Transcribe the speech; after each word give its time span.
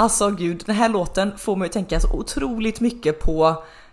Alltså 0.00 0.30
gud, 0.30 0.62
den 0.66 0.74
här 0.76 0.88
låten 0.88 1.38
får 1.38 1.56
mig 1.56 1.66
att 1.66 1.72
tänka 1.72 2.00
så 2.00 2.12
otroligt 2.12 2.80
mycket 2.80 3.20
på, 3.20 3.42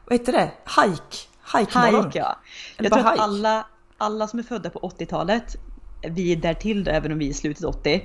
vad 0.05 0.20
heter 0.20 0.33
det, 0.33 0.52
hike? 0.82 1.18
Hike-morgon. 1.57 2.05
Hike 2.05 2.20
ja. 2.20 2.38
Eller 2.77 2.89
Jag 2.89 2.93
tror 2.93 3.04
bara 3.04 3.09
att 3.09 3.14
hike. 3.14 3.23
alla, 3.23 3.65
alla 3.97 4.28
som 4.28 4.39
är 4.39 4.43
födda 4.43 4.70
på 4.70 4.79
80-talet, 4.79 5.55
vi 6.09 6.32
är 6.32 6.36
därtill 6.36 6.83
då, 6.83 6.91
även 6.91 7.11
om 7.11 7.18
vi 7.20 7.25
är 7.25 7.29
i 7.29 7.33
slutet 7.33 7.64
80, 7.64 8.04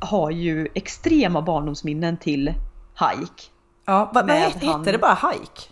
har 0.00 0.30
ju 0.30 0.68
extrema 0.74 1.42
barndomsminnen 1.42 2.16
till 2.16 2.48
hike. 2.94 3.42
Ja, 3.84 4.10
vad, 4.14 4.26
vad 4.26 4.36
hette, 4.36 4.66
han- 4.66 4.82
det 4.82 4.98
bara 4.98 5.14
hike? 5.32 5.62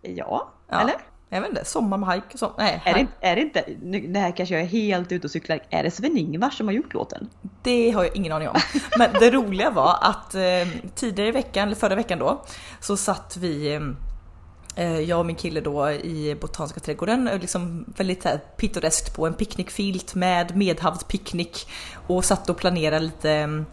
Ja, 0.00 0.48
Ja. 0.68 0.80
eller? 0.80 0.94
Jag 1.34 1.40
vet 1.40 1.50
inte, 1.50 1.64
sommar 1.64 1.98
med 1.98 2.14
hike? 2.14 2.38
Så, 2.38 2.52
nej, 2.58 2.82
Är 2.84 2.94
det, 2.94 3.06
är 3.20 3.36
det 3.36 3.42
inte, 3.42 3.64
nu, 3.82 4.00
det 4.00 4.20
här 4.20 4.36
kanske 4.36 4.54
jag 4.54 4.62
är 4.62 4.66
helt 4.66 5.12
ute 5.12 5.26
och 5.26 5.30
cyklar, 5.30 5.60
är 5.70 5.82
det 5.82 5.90
Sven-Ingvars 5.90 6.56
som 6.56 6.66
har 6.66 6.74
gjort 6.74 6.94
låten? 6.94 7.28
Det 7.62 7.90
har 7.90 8.04
jag 8.04 8.16
ingen 8.16 8.32
aning 8.32 8.48
om. 8.48 8.60
Men 8.98 9.10
det 9.20 9.30
roliga 9.30 9.70
var 9.70 9.98
att 10.00 10.34
eh, 10.34 10.42
tidigare 10.94 11.28
i 11.28 11.32
veckan, 11.32 11.66
eller 11.66 11.76
förra 11.76 11.94
veckan 11.94 12.18
då, 12.18 12.44
så 12.80 12.96
satt 12.96 13.36
vi 13.36 13.80
eh, 14.76 15.00
jag 15.00 15.18
och 15.18 15.26
min 15.26 15.36
kille 15.36 15.60
då 15.60 15.90
i 15.90 16.36
Botaniska 16.40 16.80
trädgården, 16.80 17.28
eh, 17.28 17.38
liksom 17.38 17.84
väldigt 17.96 18.24
här 18.24 18.40
pittoreskt 18.56 19.16
på 19.16 19.26
en 19.26 19.34
picknickfilt 19.34 20.14
med 20.14 20.56
medhavd 20.56 21.08
picknick 21.08 21.68
och 22.06 22.24
satt 22.24 22.50
och 22.50 22.56
planerade 22.56 23.04
lite 23.04 23.64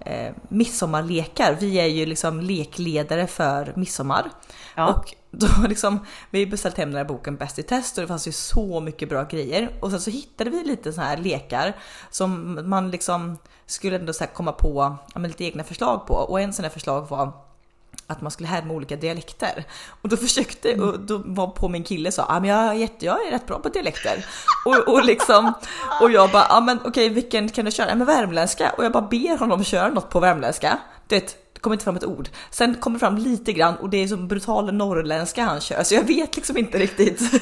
eh, 0.00 0.32
midsommarlekar. 0.48 1.56
Vi 1.60 1.80
är 1.80 1.86
ju 1.86 2.06
liksom 2.06 2.40
lekledare 2.40 3.26
för 3.26 3.72
midsommar. 3.76 4.30
Ja. 4.74 4.86
Och 4.86 5.14
då 5.30 5.46
liksom, 5.68 6.06
vi 6.30 6.46
beställt 6.46 6.76
hem 6.76 6.90
den 6.90 6.96
här 6.96 7.04
boken 7.04 7.36
Bäst 7.36 7.58
i 7.58 7.62
test 7.62 7.98
och 7.98 8.02
det 8.02 8.08
fanns 8.08 8.28
ju 8.28 8.32
så 8.32 8.80
mycket 8.80 9.08
bra 9.08 9.24
grejer. 9.24 9.70
Och 9.80 9.90
sen 9.90 10.00
så 10.00 10.10
hittade 10.10 10.50
vi 10.50 10.64
lite 10.64 10.92
så 10.92 11.00
här 11.00 11.16
lekar 11.16 11.76
som 12.10 12.58
man 12.68 12.90
liksom 12.90 13.36
skulle 13.66 13.96
ändå 13.96 14.12
så 14.12 14.24
här 14.24 14.32
komma 14.32 14.52
på 14.52 14.96
ja, 15.14 15.20
lite 15.20 15.44
egna 15.44 15.64
förslag 15.64 16.06
på. 16.06 16.14
Och 16.14 16.40
en 16.40 16.52
sån 16.52 16.64
här 16.64 16.70
förslag 16.70 17.08
var 17.08 17.32
att 18.06 18.20
man 18.20 18.30
skulle 18.30 18.48
härma 18.48 18.74
olika 18.74 18.96
dialekter. 18.96 19.64
Och 20.02 20.08
då 20.08 20.16
försökte, 20.16 20.74
och 20.74 21.00
då 21.00 21.22
var 21.24 21.46
på 21.46 21.68
min 21.68 21.84
kille 21.84 22.12
sa, 22.12 22.26
ah, 22.28 22.40
men 22.40 22.50
jag, 22.50 22.58
är 22.58 22.72
jätte, 22.72 23.06
jag 23.06 23.26
är 23.26 23.30
rätt 23.30 23.46
bra 23.46 23.58
på 23.58 23.68
dialekter. 23.68 24.26
Och, 24.64 24.88
och 24.88 25.04
liksom, 25.04 25.52
och 26.00 26.10
jag 26.10 26.30
bara, 26.30 26.46
ah, 26.48 26.60
men 26.60 26.78
okej 26.84 27.08
vilken 27.08 27.48
kan 27.48 27.64
du 27.64 27.70
köra? 27.70 27.88
Ja, 27.88 27.94
men 27.94 28.06
värmländska. 28.06 28.74
Och 28.76 28.84
jag 28.84 28.92
bara 28.92 29.08
ber 29.08 29.38
honom 29.38 29.64
köra 29.64 29.88
något 29.88 30.10
på 30.10 30.20
värmländska. 30.20 30.78
Du 31.08 31.14
vet, 31.14 31.36
det 31.58 31.62
kommer 31.62 31.74
inte 31.74 31.84
fram 31.84 31.96
ett 31.96 32.04
ord. 32.04 32.28
Sen 32.50 32.74
kommer 32.74 32.94
det 32.94 33.00
fram 33.00 33.16
lite 33.18 33.52
grann 33.52 33.76
och 33.76 33.90
det 33.90 33.96
är 34.02 34.08
som 34.08 34.28
brutal 34.28 34.74
norrländska 34.74 35.44
han 35.44 35.60
kör, 35.60 35.82
så 35.82 35.94
jag 35.94 36.02
vet 36.02 36.36
liksom 36.36 36.56
inte 36.56 36.78
riktigt. 36.78 37.32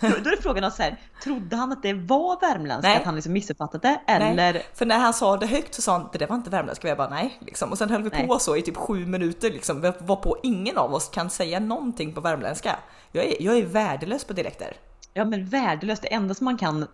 Då, 0.00 0.06
är 0.06 0.42
frågan 0.42 0.72
så 0.72 0.82
här, 0.82 0.96
trodde 1.24 1.56
han 1.56 1.72
att 1.72 1.82
det 1.82 1.92
var 1.92 2.40
värmländska, 2.40 2.88
Nej. 2.88 2.96
att 2.98 3.04
han 3.04 3.14
liksom 3.14 3.32
missuppfattat 3.32 3.82
det? 3.82 4.00
Eller? 4.06 4.34
Nej, 4.34 4.66
för 4.74 4.86
när 4.86 4.98
han 4.98 5.14
sa 5.14 5.36
det 5.36 5.46
högt 5.46 5.74
så 5.74 5.82
sa 5.82 5.92
han 5.92 6.08
det 6.12 6.18
där 6.18 6.26
var 6.26 6.36
inte 6.36 6.50
värmländska. 6.50 6.88
Jag 6.88 6.96
bara 6.98 7.08
nej. 7.08 7.38
Liksom. 7.40 7.70
Och 7.70 7.78
sen 7.78 7.90
höll 7.90 8.02
vi 8.02 8.10
Nej. 8.10 8.26
på 8.26 8.38
så 8.38 8.56
i 8.56 8.62
typ 8.62 8.76
sju 8.76 9.06
minuter 9.06 9.50
liksom. 9.50 9.80
Var 9.98 10.16
på 10.16 10.36
ingen 10.42 10.76
av 10.78 10.94
oss 10.94 11.08
kan 11.08 11.30
säga 11.30 11.60
någonting 11.60 12.14
på 12.14 12.20
värmländska. 12.20 12.76
Jag 13.12 13.24
är, 13.24 13.42
jag 13.42 13.58
är 13.58 13.66
värdelös 13.66 14.24
på 14.24 14.32
dialekter. 14.32 14.76
Ja 15.14 15.24
men 15.24 15.46
värdelöst, 15.46 16.02
det 16.02 16.12
enda 16.12 16.34
som 16.34 16.44
man 16.44 16.56
kan, 16.56 16.82
eh, 16.82 16.86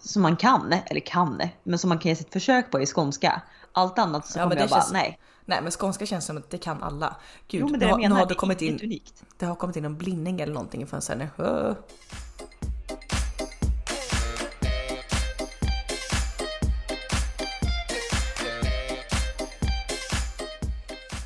som 0.00 0.22
man 0.22 0.36
kan, 0.36 0.74
eller 0.86 1.00
kan, 1.00 1.42
men 1.62 1.78
som 1.78 1.88
man 1.88 1.98
kan 1.98 2.08
ge 2.08 2.16
sitt 2.16 2.32
försök 2.32 2.70
på 2.70 2.80
är 2.80 2.86
skånska. 2.86 3.42
Allt 3.72 3.98
annat 3.98 4.26
så 4.26 4.38
Ja, 4.38 4.42
kommer 4.42 4.56
jag 4.56 4.68
bara, 4.68 4.80
känns- 4.80 4.92
nej. 4.92 5.18
Nej 5.48 5.62
men 5.62 5.70
skånska 5.70 6.06
känns 6.06 6.26
som 6.26 6.36
att 6.36 6.50
det 6.50 6.58
kan 6.58 6.82
alla. 6.82 7.16
Gud, 7.48 7.60
Jo 7.60 7.66
men 7.66 7.72
nu, 7.72 7.78
det 7.78 7.84
jag 7.84 7.90
har- 7.92 7.98
nu 7.98 8.02
menar, 8.02 8.16
har 8.16 8.26
det 8.26 8.34
kommit 8.34 8.62
in, 8.62 8.80
unikt. 8.82 9.22
det 9.38 9.46
har 9.46 9.54
kommit 9.54 9.76
in 9.76 9.84
en 9.84 9.96
blinning 9.96 10.40
eller 10.40 10.54
någonting 10.54 10.82
i 10.82 10.86
fönstret 10.86 11.18
nu. 11.18 11.44
Öh. 11.44 11.72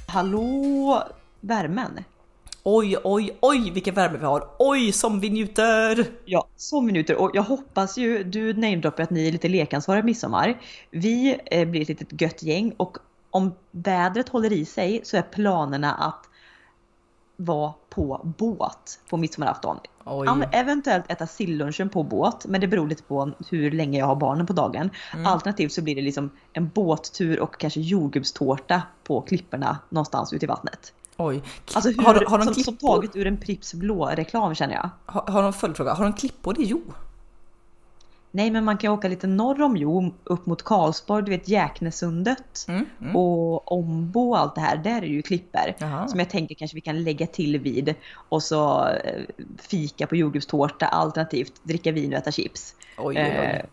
Hallå 0.07 1.03
värmen! 1.41 2.05
Oj, 2.63 2.97
oj, 3.05 3.37
oj 3.41 3.71
vilken 3.71 3.95
värme 3.95 4.19
vi 4.19 4.25
har. 4.25 4.49
Oj 4.59 4.93
som 4.93 5.21
vi 5.21 5.31
njuter! 5.31 6.07
Ja, 6.25 6.47
så 6.57 6.81
minuter 6.81 7.17
och 7.17 7.31
jag 7.35 7.43
hoppas 7.43 7.99
ju, 7.99 8.25
du 8.25 8.53
namedroppar 8.53 9.03
att 9.03 9.11
ni 9.11 9.29
är 9.29 9.33
lite 9.33 9.49
lekansvariga 9.49 10.05
midsommar. 10.05 10.61
Vi 10.91 11.37
eh, 11.47 11.69
blir 11.69 11.83
ett 11.83 11.89
litet 11.89 12.21
gött 12.21 12.43
gäng 12.43 12.73
och 12.77 12.99
om 13.31 13.53
vädret 13.71 14.29
håller 14.29 14.53
i 14.53 14.65
sig 14.65 15.01
så 15.05 15.17
är 15.17 15.23
planerna 15.23 15.95
att 15.95 16.27
vara 17.37 17.73
på 17.91 18.35
båt 18.39 19.01
på 19.11 19.17
midsommarafton. 19.17 19.79
Oj. 20.05 20.49
Eventuellt 20.53 21.11
äta 21.11 21.27
sillunchen 21.27 21.89
på 21.89 22.03
båt, 22.03 22.47
men 22.47 22.61
det 22.61 22.69
beror 22.69 22.89
lite 22.89 23.03
på 23.03 23.31
hur 23.51 23.71
länge 23.71 23.99
jag 23.99 24.07
har 24.07 24.17
barnen 24.17 24.47
på 24.47 24.53
dagen. 24.53 24.91
Mm. 25.15 25.27
Alternativt 25.27 25.73
så 25.73 25.83
blir 25.83 25.95
det 25.95 26.03
liksom 26.03 26.31
en 26.53 26.69
båttur 26.69 27.41
och 27.41 27.61
kanske 27.61 27.81
jordgubbstårta 27.81 28.83
på 29.05 29.21
klipporna 29.21 29.79
någonstans 29.89 30.33
ute 30.33 30.45
i 30.45 30.49
vattnet. 30.49 30.93
Oj. 31.17 31.43
Alltså 31.75 31.91
hur, 31.91 32.03
har, 32.03 32.25
har, 32.27 32.39
de 32.39 32.55
som, 32.55 32.55
som 32.55 32.77
taget 32.77 33.17
ur 33.17 33.27
en 33.27 33.37
Pripps 33.37 33.75
blå-reklam 33.75 34.55
känner 34.55 34.75
jag. 34.75 34.91
har, 35.07 35.33
har 35.33 35.43
de 35.43 35.53
följdfråga? 35.53 35.95
Har 35.95 36.05
de 36.05 36.13
klippor 36.13 36.61
i 36.61 36.65
Jo? 36.65 36.83
Nej 38.33 38.51
men 38.51 38.65
man 38.65 38.79
kan 38.79 38.93
åka 38.93 39.09
lite 39.09 39.27
norr 39.27 39.63
om 39.63 39.77
Jo, 39.77 40.15
upp 40.25 40.47
mot 40.47 40.63
Karlsborg, 40.63 41.25
du 41.25 41.31
vet 41.31 41.49
Jäknesundet 41.49 42.65
Mm, 42.69 42.87
mm. 43.01 43.17
och 43.17 43.73
Ombo 43.73 44.31
och 44.31 44.39
allt 44.39 44.55
det 44.55 44.61
här. 44.61 44.77
Där 44.77 45.03
är 45.03 45.07
ju 45.07 45.23
klipper. 45.23 45.77
Jaha. 45.79 46.09
Som 46.09 46.19
jag 46.19 46.31
tänker 46.31 46.55
kanske 46.55 46.75
vi 46.75 46.81
kan 46.81 47.03
lägga 47.03 47.27
till 47.27 47.59
vid 47.59 47.95
och 48.13 48.43
så 48.43 48.89
eh, 48.89 49.23
fika 49.59 50.07
på 50.07 50.17
jordgubbstårta 50.17 50.87
alternativt 50.87 51.53
dricka 51.63 51.93
vin 51.93 52.13
och 52.13 52.19
äta 52.19 52.33
chips. 52.33 52.75
Oj, 52.99 53.05
oj, 53.07 53.17
Eh, 53.17 53.41
oj. 53.41 53.65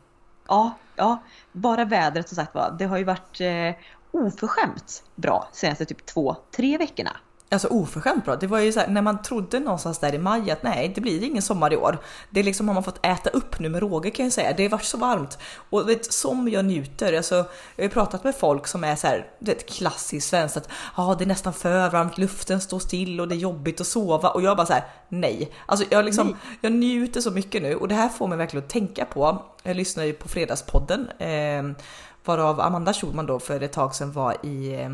ja, 0.47 0.71
ja, 0.95 1.23
bara 1.51 1.85
vädret 1.85 2.29
som 2.29 2.35
sagt 2.35 2.55
var. 2.55 2.75
Det 2.79 2.85
har 2.85 2.97
ju 2.97 3.03
varit 3.03 3.41
eh, 3.41 3.83
oförskämt 4.11 5.03
bra 5.15 5.47
senaste 5.53 5.85
typ 5.85 6.05
två, 6.05 6.35
tre 6.55 6.77
veckorna. 6.77 7.11
Alltså 7.49 7.67
oförskämt 7.67 8.25
bra. 8.25 8.35
Det 8.35 8.47
var 8.47 8.59
ju 8.59 8.71
så 8.71 8.79
här, 8.79 8.87
när 8.87 9.01
man 9.01 9.21
trodde 9.21 9.59
någonstans 9.59 9.99
där 9.99 10.15
i 10.15 10.17
maj 10.17 10.51
att 10.51 10.63
nej, 10.63 10.91
det 10.95 11.01
blir 11.01 11.23
ingen 11.23 11.41
sommar 11.41 11.73
i 11.73 11.77
år. 11.77 11.97
Det 12.29 12.43
liksom 12.43 12.67
har 12.67 12.73
man 12.73 12.83
fått 12.83 13.05
äta 13.05 13.29
upp 13.29 13.59
nu 13.59 13.69
med 13.69 13.81
råge 13.81 14.11
kan 14.11 14.25
jag 14.25 14.33
säga. 14.33 14.53
Det 14.57 14.63
har 14.63 14.69
varit 14.69 14.83
så 14.83 14.97
varmt 14.97 15.37
och 15.69 15.89
vet, 15.89 16.13
som 16.13 16.49
jag 16.49 16.65
njuter. 16.65 17.13
Alltså, 17.13 17.45
jag 17.75 17.83
har 17.83 17.89
pratat 17.89 18.23
med 18.23 18.35
folk 18.35 18.67
som 18.67 18.83
är 18.83 18.95
så 18.95 19.07
här, 19.07 19.27
är 19.39 19.51
ett 19.51 19.69
klassiskt 19.69 20.29
svenskt 20.29 20.57
att 20.57 20.69
ah, 20.95 21.15
det 21.15 21.23
är 21.23 21.27
nästan 21.27 21.53
för 21.53 21.89
varmt, 21.89 22.17
luften 22.17 22.61
står 22.61 22.79
still 22.79 23.21
och 23.21 23.27
det 23.27 23.35
är 23.35 23.37
jobbigt 23.37 23.81
att 23.81 23.87
sova 23.87 24.29
och 24.29 24.41
jag 24.41 24.57
bara 24.57 24.67
så 24.67 24.73
här, 24.73 24.83
nej. 25.09 25.51
Alltså 25.65 25.85
jag 25.89 26.05
liksom, 26.05 26.35
jag 26.61 26.71
njuter 26.71 27.21
så 27.21 27.31
mycket 27.31 27.61
nu 27.61 27.75
och 27.75 27.87
det 27.87 27.95
här 27.95 28.09
får 28.09 28.27
mig 28.27 28.37
verkligen 28.37 28.63
att 28.63 28.71
tänka 28.71 29.05
på. 29.05 29.43
Jag 29.63 29.75
lyssnar 29.75 30.03
ju 30.03 30.13
på 30.13 30.27
Fredagspodden 30.27 31.09
eh, 31.19 31.83
varav 32.25 32.61
Amanda 32.61 32.93
Schulman 32.93 33.25
då 33.25 33.39
för 33.39 33.61
ett 33.61 33.73
tag 33.73 33.95
sedan 33.95 34.11
var 34.11 34.45
i 34.45 34.81
eh, 34.81 34.89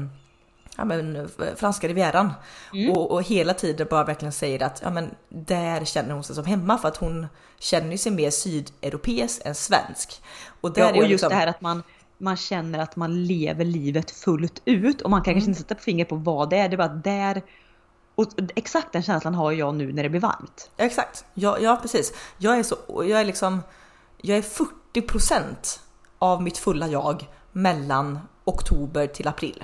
ja, 0.77 0.85
men, 0.85 1.15
eh, 1.15 1.25
franska 1.55 1.87
rivieran 1.87 2.33
och, 2.95 3.11
och 3.11 3.23
hela 3.23 3.53
tiden 3.53 3.87
bara 3.89 4.03
verkligen 4.03 4.31
säger 4.31 4.63
att 4.63 4.81
ja, 4.83 4.89
men, 4.89 5.15
där 5.29 5.85
känner 5.85 6.13
hon 6.13 6.23
sig 6.23 6.35
som 6.35 6.45
hemma 6.45 6.77
för 6.77 6.87
att 6.87 6.97
hon 6.97 7.27
känner 7.59 7.97
sig 7.97 8.11
mer 8.11 8.29
sydeuropeisk 8.31 9.41
än 9.45 9.55
svensk. 9.55 10.21
Och 10.61 10.73
där 10.73 10.81
Ja, 10.81 10.87
är 10.87 10.91
och 10.91 10.97
jag 10.97 11.03
just 11.03 11.11
liksom, 11.11 11.29
det 11.29 11.35
här 11.35 11.47
att 11.47 11.61
man, 11.61 11.83
man 12.17 12.37
känner 12.37 12.79
att 12.79 12.95
man 12.95 13.23
lever 13.25 13.65
livet 13.65 14.11
fullt 14.11 14.61
ut 14.65 15.01
och 15.01 15.09
man 15.09 15.21
kan 15.23 15.31
Mm. 15.31 15.35
kanske 15.41 15.49
inte 15.61 15.61
sätta 15.73 15.81
fingret 15.83 16.09
på 16.09 16.15
vad 16.15 16.49
det 16.49 16.57
är. 16.57 16.69
Det 16.69 16.75
är 16.75 16.77
bara 16.77 16.87
där 16.87 17.41
och 18.15 18.27
exakt 18.55 18.91
den 18.93 19.03
känslan 19.03 19.33
har 19.35 19.51
jag 19.51 19.75
nu 19.75 19.93
när 19.93 20.03
det 20.03 20.09
blir 20.09 20.21
varmt. 20.21 20.71
Exakt, 20.77 21.25
ja, 21.33 21.57
ja 21.59 21.79
precis. 21.81 22.13
Jag 22.37 22.59
är 22.59 22.63
så, 22.63 22.75
jag 22.87 23.21
är 23.21 23.25
liksom, 23.25 23.61
jag 24.21 24.37
är 24.37 24.43
40% 24.93 25.79
av 26.19 26.43
mitt 26.43 26.57
fulla 26.57 26.87
jag 26.87 27.27
mellan 27.51 28.19
oktober 28.45 29.07
till 29.07 29.27
april. 29.27 29.63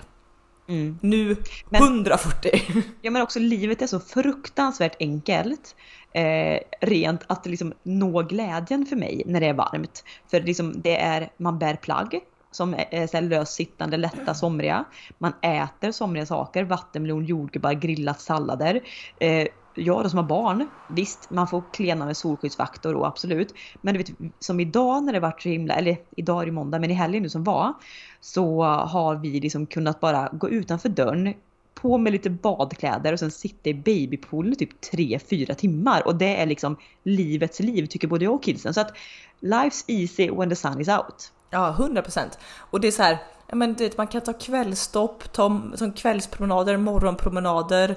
Nu 1.01 1.35
Men- 1.69 1.83
140. 1.83 2.51
Ja 3.01 3.11
men 3.11 3.21
också 3.21 3.39
livet 3.39 3.81
är 3.81 3.87
så 3.87 3.99
fruktansvärt 3.99 4.95
enkelt. 4.99 5.75
Eh, 6.13 6.59
rent 6.81 7.21
att 7.27 7.45
liksom 7.45 7.73
nå 7.83 8.21
glädjen 8.21 8.85
för 8.85 8.95
mig 8.95 9.23
när 9.25 9.39
det 9.39 9.47
är 9.47 9.53
varmt. 9.53 10.03
För 10.31 10.41
liksom 10.41 10.81
det 10.81 10.97
är, 11.01 11.29
man 11.37 11.59
bär 11.59 11.75
plagg 11.75 12.19
som 12.51 12.73
är, 12.73 12.85
är 12.91 13.07
så 13.07 13.17
här 13.17 13.21
lössittande, 13.21 13.97
lätta, 13.97 14.33
somriga. 14.33 14.85
Man 15.17 15.33
äter 15.41 15.91
somriga 15.91 16.25
saker, 16.25 16.63
vattenmelon, 16.63 17.25
jordgubbar, 17.25 17.73
grillat, 17.73 18.21
sallader. 18.21 18.81
Eh, 19.19 19.47
jag 19.75 20.03
då 20.03 20.09
som 20.09 20.17
har 20.17 20.25
barn, 20.25 20.69
visst 20.87 21.29
man 21.29 21.47
får 21.47 21.63
klena 21.73 22.05
med 22.05 22.17
solskyddsfaktor 22.17 22.95
och 22.95 23.07
absolut. 23.07 23.53
Men 23.81 23.93
du 23.93 23.97
vet 23.97 24.11
som 24.39 24.59
idag 24.59 25.03
när 25.03 25.13
det 25.13 25.19
varit 25.19 25.41
så 25.41 25.49
himla, 25.49 25.73
eller 25.73 25.97
idag 26.15 26.41
är 26.41 26.45
det 26.45 26.51
måndag 26.51 26.79
men 26.79 26.91
i 26.91 26.93
helgen 26.93 27.23
nu 27.23 27.29
som 27.29 27.43
var. 27.43 27.73
Så 28.21 28.63
har 28.63 29.15
vi 29.15 29.39
liksom 29.39 29.65
kunnat 29.65 29.99
bara 29.99 30.29
gå 30.31 30.49
utanför 30.49 30.89
dörren 30.89 31.33
på 31.73 31.97
med 31.97 32.13
lite 32.13 32.29
badkläder 32.29 33.13
och 33.13 33.19
sen 33.19 33.31
sitta 33.31 33.69
i 33.69 33.73
babypoolen 33.73 34.53
i 34.53 34.55
typ 34.55 34.81
3-4 34.93 35.53
timmar. 35.53 36.07
Och 36.07 36.15
det 36.15 36.35
är 36.35 36.45
liksom 36.45 36.77
livets 37.03 37.59
liv 37.59 37.85
tycker 37.85 38.07
både 38.07 38.25
jag 38.25 38.33
och 38.33 38.43
kidsen. 38.43 38.73
Så 38.73 38.81
att 38.81 38.93
life's 39.41 39.83
easy 39.87 40.31
when 40.31 40.49
the 40.49 40.55
sun 40.55 40.81
is 40.81 40.87
out. 40.87 41.31
Ja, 41.49 41.75
100%. 41.79 42.21
Och 42.57 42.81
det 42.81 42.87
är 42.87 42.91
så 42.91 43.03
här, 43.03 43.17
men 43.53 43.73
du 43.73 43.83
vet, 43.83 43.97
man 43.97 44.07
kan 44.07 44.21
ta 44.21 44.33
kvällstopp, 44.33 45.33
ta 45.33 45.61
som 45.75 45.93
kvällspromenader, 45.93 46.77
morgonpromenader. 46.77 47.95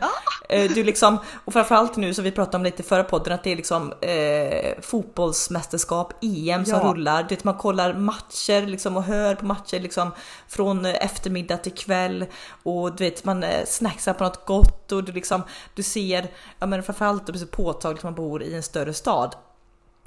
Eh, 0.49 0.71
du 0.73 0.85
liksom, 0.85 1.19
och 1.45 1.53
framförallt 1.53 1.97
nu 1.97 2.15
som 2.15 2.25
vi 2.25 2.31
pratade 2.33 2.57
om 2.57 2.63
lite 2.65 2.83
i 2.83 2.85
förra 2.85 3.05
podden 3.05 3.33
att 3.33 3.45
det 3.45 3.53
är 3.53 3.57
liksom 3.57 3.93
eh, 4.01 4.81
fotbollsmästerskap, 4.83 6.13
EM 6.23 6.65
som 6.65 6.79
Ja. 6.79 6.85
rullar. 6.93 7.23
Du 7.23 7.29
vet, 7.35 7.45
man 7.45 7.55
kollar 7.59 7.95
matcher 7.95 8.67
liksom, 8.67 8.97
och 8.97 9.03
hör 9.03 9.35
på 9.35 9.45
matcher 9.47 9.81
liksom, 9.81 10.11
från 10.49 10.87
eh, 10.87 11.05
eftermiddag 11.05 11.57
till 11.57 11.73
kväll 11.75 12.27
och 12.63 12.97
du 12.97 13.05
vet 13.05 13.25
man 13.25 13.43
eh, 13.45 13.65
snacksar 13.67 14.15
på 14.15 14.25
något 14.25 14.47
gott 14.47 14.93
och 14.93 15.05
du 15.05 15.13
liksom 15.13 15.43
du 15.75 15.83
ser, 15.83 16.29
ja 16.59 16.67
men 16.67 16.83
framförallt 16.83 17.27
det 17.27 17.33
blir 17.33 17.41
så 17.41 17.47
påtagligt 17.47 18.05
man 18.05 18.15
bor 18.15 18.43
i 18.43 18.55
en 18.55 18.63
större 18.63 18.95
stad. 18.95 19.35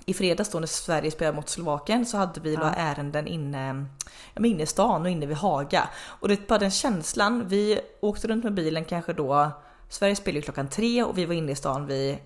I 0.07 0.13
fredags 0.13 0.50
då 0.50 0.59
när 0.59 0.68
Sverige 0.68 1.12
spelade 1.12 1.36
mot 1.36 1.50
Slovakien 1.50 2.06
så 2.06 2.18
hade 2.18 2.39
vi 2.39 2.53
Ja. 2.53 2.71
ärenden 2.77 3.27
inne, 3.27 3.86
men 4.35 4.45
inne 4.45 4.63
i 4.63 4.65
stan 4.65 5.01
och 5.01 5.09
inne 5.09 5.25
vid 5.25 5.37
Haga. 5.37 5.89
Och 6.05 6.27
det 6.27 6.33
är 6.33 6.47
bara 6.47 6.59
den 6.59 6.71
känslan, 6.71 7.47
vi 7.47 7.79
åkte 7.99 8.27
runt 8.27 8.43
med 8.43 8.53
bilen 8.53 8.85
kanske 8.85 9.13
då, 9.13 9.51
Sverige 9.89 10.15
spelade 10.15 10.41
klockan 10.41 10.69
tre 10.69 11.03
och 11.03 11.17
vi 11.17 11.25
var 11.25 11.33
inne 11.33 11.51
i 11.51 11.55
stan 11.55 11.87
vid 11.87 12.17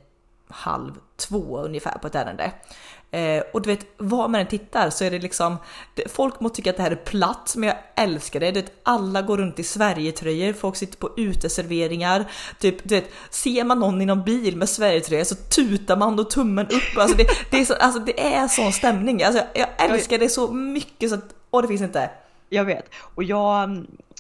halv 0.50 0.92
två 1.18 1.58
ungefär 1.58 1.98
på 1.98 2.08
ett 2.08 2.16
ärende. 2.16 2.52
Eh, 3.12 3.44
och 3.54 3.62
du 3.62 3.70
vet, 3.70 3.86
var 3.98 4.28
man 4.28 4.42
än 4.42 4.48
tittar 4.48 4.90
så 4.90 5.04
är 5.04 5.12
det 5.12 5.20
liksom, 5.20 5.58
det, 5.96 6.12
folk 6.12 6.40
må 6.40 6.50
tycka 6.50 6.70
att 6.70 6.78
det 6.78 6.84
här 6.84 6.92
är 6.92 6.96
platt, 6.96 7.54
men 7.58 7.70
jag 7.70 7.78
älskar 7.96 8.40
det. 8.40 8.52
Du 8.52 8.62
vet, 8.62 8.74
alla 8.84 9.22
går 9.22 9.38
runt 9.38 9.60
i 9.60 9.64
Sverigetröjor, 9.64 10.54
folk 10.54 10.76
sitter 10.76 10.98
på 10.98 11.10
uteserveringar. 11.18 12.32
Typ, 12.60 12.90
du 12.90 12.96
vet, 12.96 13.10
ser 13.30 13.64
man 13.64 13.80
någon 13.80 14.02
i 14.02 14.06
någon 14.06 14.24
bil 14.24 14.58
med 14.58 14.70
Sverigetröja 14.70 15.26
så 15.26 15.36
tutar 15.36 15.98
man 15.98 16.20
och 16.20 16.30
tummen 16.30 16.68
upp. 16.68 16.98
Alltså 16.98 17.18
det, 17.18 17.28
det, 17.52 17.60
är, 17.60 17.66
så, 17.66 17.74
alltså 17.74 18.00
det 18.00 18.34
är 18.34 18.48
sån 18.48 18.74
stämning. 18.74 19.24
Alltså 19.24 19.44
jag, 19.54 19.68
jag 19.78 19.92
älskar 19.92 20.18
det 20.18 20.30
så 20.30 20.52
mycket 20.52 21.10
så 21.10 21.16
att, 21.16 21.36
åh 21.52 21.62
det 21.62 21.68
finns 21.68 21.82
inte. 21.82 22.10
Jag 22.50 22.66
vet. 22.66 22.90
Och 23.16 23.24
jag, 23.24 23.72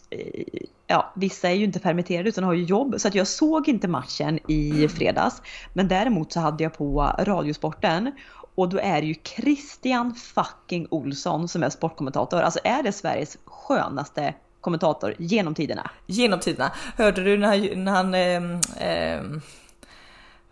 eh, 0.10 0.44
ja 0.88 1.14
vissa 1.16 1.50
är 1.50 1.54
ju 1.54 1.66
inte 1.66 1.80
permitterade 1.80 2.30
utan 2.30 2.44
har 2.44 2.54
ju 2.54 2.64
jobb 2.64 2.96
så 2.98 3.08
att 3.08 3.16
jag 3.16 3.28
såg 3.28 3.68
inte 3.68 3.88
matchen 3.88 4.40
i 4.48 4.88
fredags. 4.88 5.42
Men 5.74 5.88
däremot 5.88 6.32
så 6.32 6.40
hade 6.40 6.64
jag 6.64 6.74
på 6.74 7.16
Radiosporten 7.20 8.12
och 8.56 8.70
då 8.70 8.80
är 8.80 9.02
det 9.02 9.08
ju 9.08 9.16
Christian 9.24 10.16
fucking 10.16 10.88
Olsson 10.92 11.48
som 11.48 11.64
är 11.64 11.70
sportkommentator. 11.70 12.42
Alltså 12.42 12.60
är 12.64 12.84
det 12.84 12.92
Sveriges 12.92 13.38
skönaste 13.46 14.34
kommentator 14.62 15.16
genom 15.18 15.56
tiderna? 15.56 15.92
Genom 16.06 16.40
tiderna. 16.40 16.72
Hörde 16.98 17.24
du 17.24 17.38
när, 17.38 17.76
när 17.76 17.92
han 17.92 18.14
ehm, 18.14 18.60
ehm, 18.80 19.42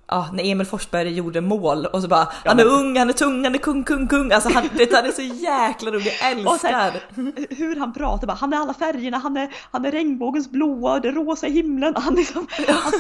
Ja, 0.10 0.30
när 0.34 0.52
Emil 0.52 0.68
Forsberg 0.68 1.14
gjorde 1.14 1.42
mål 1.42 1.86
och 1.86 2.02
så 2.02 2.08
bara 2.08 2.28
han 2.46 2.60
är 2.60 2.66
ung, 2.66 2.98
han 2.98 3.10
är 3.10 3.14
tung, 3.14 3.44
han 3.44 3.56
är 3.56 3.60
kung, 3.60 3.84
kung, 3.84 4.08
kung. 4.08 4.32
Alltså 4.32 4.50
han, 4.54 4.70
det, 4.78 4.94
han 4.94 5.06
är 5.06 5.12
så 5.12 5.22
jäkla 5.22 5.92
rolig, 5.92 6.14
jag 6.22 6.48
Och 6.54 6.60
så 6.60 6.68
här- 6.68 6.92
älskar. 7.18 7.56
Hur 7.56 7.76
han 7.76 7.94
pratar 7.94 8.28
bara, 8.28 8.34
han 8.34 8.54
är 8.54 8.58
alla 8.58 8.74
färgerna, 8.74 9.18
han 9.18 9.38
är, 9.38 9.50
han 9.72 9.86
är 9.86 9.92
regnbågens 9.92 10.52
blåa, 10.52 11.00
det 11.00 11.12
rosa 11.12 11.48
i 11.48 11.52
himlen. 11.52 11.94
Han 11.98 12.16
liksom, 12.16 12.48
han 12.68 12.94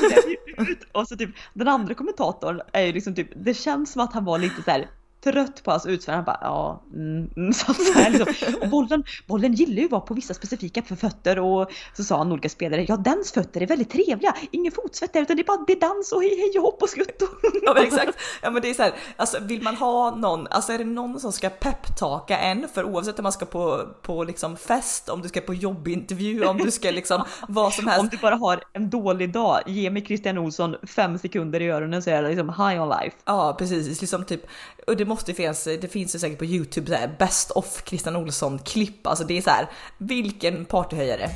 ut. 0.67 0.79
Och 0.91 1.07
så 1.07 1.15
typ 1.15 1.29
den 1.53 1.67
andra 1.67 1.93
kommentatorn 1.93 2.61
är 2.73 2.81
ju 2.81 2.93
liksom 2.93 3.15
typ, 3.15 3.29
det 3.35 3.53
känns 3.53 3.91
som 3.91 4.01
att 4.01 4.13
han 4.13 4.25
var 4.25 4.37
lite 4.37 4.63
så 4.63 4.71
här 4.71 4.87
trött 5.31 5.63
på 5.63 5.71
hans 5.71 5.85
utförande. 5.85 6.17
Han 6.17 6.25
bara 6.25 6.39
ja, 6.41 6.83
mm, 6.93 7.29
mm, 7.35 7.53
så, 7.53 7.73
så 7.73 7.93
här 7.93 8.09
liksom. 8.09 8.55
Och 8.61 8.69
bollen, 8.69 9.03
bollen 9.27 9.53
gillar 9.53 9.79
ju 9.79 9.85
att 9.85 9.91
vara 9.91 10.01
på 10.01 10.13
vissa 10.13 10.33
specifika 10.33 10.81
fötter 10.81 11.39
och 11.39 11.71
så 11.93 12.03
sa 12.03 12.17
han 12.17 12.31
olika 12.31 12.49
spelare, 12.49 12.85
ja 12.87 12.97
dens 12.97 13.31
fötter 13.31 13.61
är 13.61 13.67
väldigt 13.67 13.89
trevliga, 13.89 14.35
ingen 14.51 14.71
fotsvett 14.71 15.13
där 15.13 15.21
utan 15.21 15.35
det 15.35 15.41
är 15.41 15.45
bara 15.45 15.63
det 15.67 15.73
är 15.73 15.79
dans 15.79 16.11
och 16.11 16.21
hej 16.21 16.37
hej 16.37 16.59
och 16.59 16.63
hopp 16.63 16.81
och 16.81 16.89
skutt. 16.89 17.23
Ja 17.63 17.73
men 17.73 17.83
exakt. 17.83 18.19
Ja 18.41 18.51
men 18.51 18.61
det 18.61 18.69
är 18.69 18.73
så 18.73 18.83
här, 18.83 18.93
alltså 19.15 19.37
vill 19.41 19.61
man 19.61 19.75
ha 19.75 20.15
någon, 20.15 20.47
alltså 20.47 20.73
är 20.73 20.77
det 20.77 20.83
någon 20.83 21.19
som 21.19 21.31
ska 21.31 21.49
pepptaka 21.49 22.37
en 22.37 22.67
för 22.73 22.83
oavsett 22.83 23.19
om 23.19 23.23
man 23.23 23.31
ska 23.31 23.45
på, 23.45 23.87
på 24.01 24.23
liksom 24.23 24.57
fest, 24.57 25.09
om 25.09 25.21
du 25.21 25.27
ska 25.27 25.41
på 25.41 25.53
jobbintervju, 25.53 26.45
om 26.45 26.57
du 26.57 26.71
ska 26.71 26.91
liksom 26.91 27.23
vad 27.47 27.73
som 27.73 27.87
helst. 27.87 28.01
Om 28.01 28.09
du 28.09 28.17
bara 28.17 28.35
har 28.35 28.63
en 28.73 28.89
dålig 28.89 29.33
dag, 29.33 29.59
ge 29.65 29.89
mig 29.89 30.05
Christian 30.05 30.37
Olsson 30.37 30.75
fem 30.87 31.17
sekunder 31.17 31.61
i 31.61 31.69
öronen 31.69 32.03
så 32.03 32.09
är 32.09 32.23
det 32.23 32.29
liksom 32.29 32.49
high 32.49 32.81
on 32.81 32.89
life. 32.89 33.17
Ja 33.25 33.55
precis, 33.59 34.01
liksom 34.01 34.25
typ, 34.25 34.41
och 34.87 34.97
det 34.97 35.05
måste 35.05 35.16
finnas, 35.23 35.63
det 35.63 35.91
finns 35.91 36.15
ju 36.15 36.19
säkert 36.19 36.39
på 36.39 36.45
youtube 36.45 36.87
så 36.87 36.93
här, 36.93 37.15
best 37.19 37.51
of 37.51 37.83
Christian 37.85 38.15
Olsson 38.15 38.59
klipp, 38.59 39.07
alltså 39.07 39.23
det 39.23 39.37
är 39.37 39.41
så 39.41 39.49
här, 39.49 39.69
vilken 39.97 40.65
partyhöjare. 40.65 41.29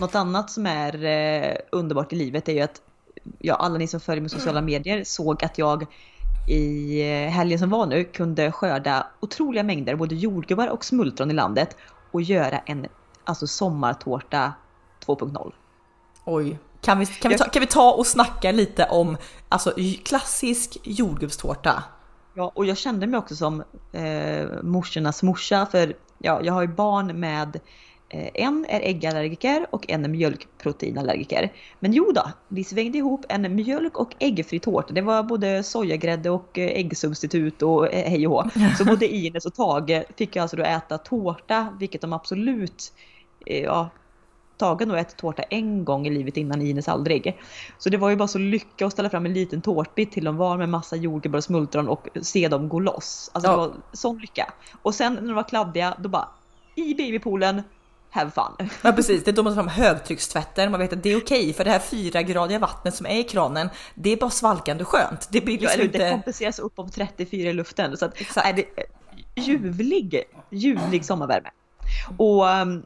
Något 0.00 0.14
annat 0.14 0.50
som 0.50 0.66
är 0.66 1.04
eh, 1.04 1.56
underbart 1.72 2.12
i 2.12 2.16
livet 2.16 2.48
är 2.48 2.52
ju 2.52 2.60
att 2.60 2.82
ja, 3.38 3.54
alla 3.54 3.78
ni 3.78 3.86
som 3.86 4.00
följer 4.00 4.22
med 4.22 4.30
sociala 4.30 4.60
medier 4.62 5.04
såg 5.04 5.44
att 5.44 5.58
jag 5.58 5.86
i 6.48 7.00
eh, 7.00 7.30
helgen 7.30 7.58
som 7.58 7.70
var 7.70 7.86
nu 7.86 8.04
kunde 8.04 8.52
skörda 8.52 9.06
otroliga 9.20 9.62
mängder 9.62 9.96
både 9.96 10.14
jordgubbar 10.14 10.68
och 10.68 10.84
smultron 10.84 11.30
i 11.30 11.34
landet 11.34 11.76
och 12.12 12.22
göra 12.22 12.58
en 12.58 12.86
alltså 13.24 13.46
sommartårta 13.46 14.52
2.0. 15.06 15.52
Oj, 16.24 16.58
kan 16.80 16.98
vi, 16.98 17.06
kan, 17.06 17.30
vi 17.30 17.38
ta, 17.38 17.44
kan 17.44 17.60
vi 17.60 17.66
ta 17.66 17.92
och 17.92 18.06
snacka 18.06 18.52
lite 18.52 18.84
om 18.84 19.16
alltså 19.48 19.72
klassisk 20.04 20.78
jordgubbstårta? 20.82 21.82
Ja, 22.34 22.52
och 22.54 22.66
jag 22.66 22.76
kände 22.76 23.06
mig 23.06 23.18
också 23.18 23.36
som 23.36 23.62
eh, 23.92 24.62
morsornas 24.62 25.22
morsa 25.22 25.66
för 25.66 25.94
ja, 26.18 26.40
jag 26.42 26.52
har 26.52 26.62
ju 26.62 26.68
barn 26.68 27.20
med 27.20 27.60
eh, 28.08 28.28
en 28.34 28.66
är 28.68 28.80
äggallergiker 28.80 29.66
och 29.70 29.90
en 29.90 30.04
är 30.04 30.08
mjölkproteinallergiker. 30.08 31.52
Men 31.80 31.92
jo 31.92 32.12
då, 32.12 32.30
vi 32.48 32.64
svängde 32.64 32.98
ihop 32.98 33.24
en 33.28 33.54
mjölk 33.54 33.98
och 33.98 34.14
äggfri 34.18 34.58
tårta. 34.58 34.94
Det 34.94 35.02
var 35.02 35.22
både 35.22 35.62
sojagrädde 35.62 36.30
och 36.30 36.58
eh, 36.58 36.68
äggsubstitut 36.68 37.62
och 37.62 37.94
eh, 37.94 38.10
hej 38.10 38.26
och 38.26 38.32
hå. 38.32 38.50
Så 38.78 38.84
både 38.84 39.08
Ines 39.08 39.46
och 39.46 39.54
Tage 39.54 40.04
fick 40.16 40.36
alltså 40.36 40.56
då 40.56 40.62
äta 40.62 40.98
tårta, 40.98 41.76
vilket 41.78 42.00
de 42.00 42.12
absolut 42.12 42.92
eh, 43.46 43.62
ja, 43.62 43.90
Har 44.60 44.86
nog 44.86 44.98
ätit 44.98 45.16
tårta 45.16 45.42
en 45.42 45.84
gång 45.84 46.06
i 46.06 46.10
livet 46.10 46.36
innan 46.36 46.62
Ines 46.62 46.88
aldrig. 46.88 47.40
Så 47.78 47.90
det 47.90 47.96
var 47.96 48.10
ju 48.10 48.16
bara 48.16 48.28
så 48.28 48.38
lycka 48.38 48.86
att 48.86 48.92
ställa 48.92 49.10
fram 49.10 49.26
en 49.26 49.32
liten 49.34 49.60
tårtbit 49.62 50.12
till 50.12 50.24
dem 50.24 50.36
var 50.36 50.56
med 50.56 50.68
massa 50.68 50.96
jordgubbar 50.96 51.36
och 51.38 51.44
smultron 51.44 51.88
och 51.88 52.08
se 52.22 52.48
dem 52.48 52.68
gå 52.68 52.80
loss. 52.80 53.30
Alltså 53.32 53.50
Ja. 53.50 53.52
det 53.52 53.58
var 53.58 53.72
sån 53.92 54.18
lycka. 54.18 54.52
Och 54.82 54.94
sen 54.94 55.14
när 55.14 55.22
de 55.22 55.32
var 55.34 55.48
kladdiga, 55.48 55.96
då 56.00 56.08
bara 56.08 56.28
i 56.74 56.94
babypoolen, 56.94 57.62
have 58.10 58.30
fun. 58.30 58.68
Ja 58.82 58.92
precis, 58.92 59.24
det 59.24 59.30
är 59.30 59.32
då 59.32 59.42
man 59.42 59.52
tar 59.54 59.62
fram 59.62 59.68
högtryckstvätten, 59.68 60.70
man 60.70 60.80
vet 60.80 60.92
att 60.92 61.02
det 61.02 61.12
är 61.12 61.18
okej 61.18 61.52
för 61.52 61.64
det 61.64 61.70
här 61.70 61.78
fyragradiga 61.78 62.58
vattnet 62.58 62.94
som 62.94 63.06
är 63.06 63.18
i 63.18 63.22
kranen, 63.24 63.68
det 63.94 64.10
är 64.10 64.16
bara 64.16 64.30
svalkande 64.30 64.84
skönt. 64.84 65.28
Det 65.30 65.40
blir 65.40 65.54
Ja, 65.54 65.60
liksom 65.60 65.78
det 65.80 65.84
inte... 65.86 66.10
kompenseras 66.10 66.58
upp 66.58 66.78
om 66.78 66.90
34 66.90 67.50
i 67.50 67.52
luften. 67.52 67.96
Så 67.96 68.04
att, 68.04 68.20
Exakt. 68.20 68.46
är 68.48 68.52
det 68.52 68.64
är 68.76 68.86
ljuvlig, 69.42 70.22
ljuvlig 70.50 71.04
sommarvärme. 71.04 71.48
Och 72.18 72.48
ehm, 72.50 72.82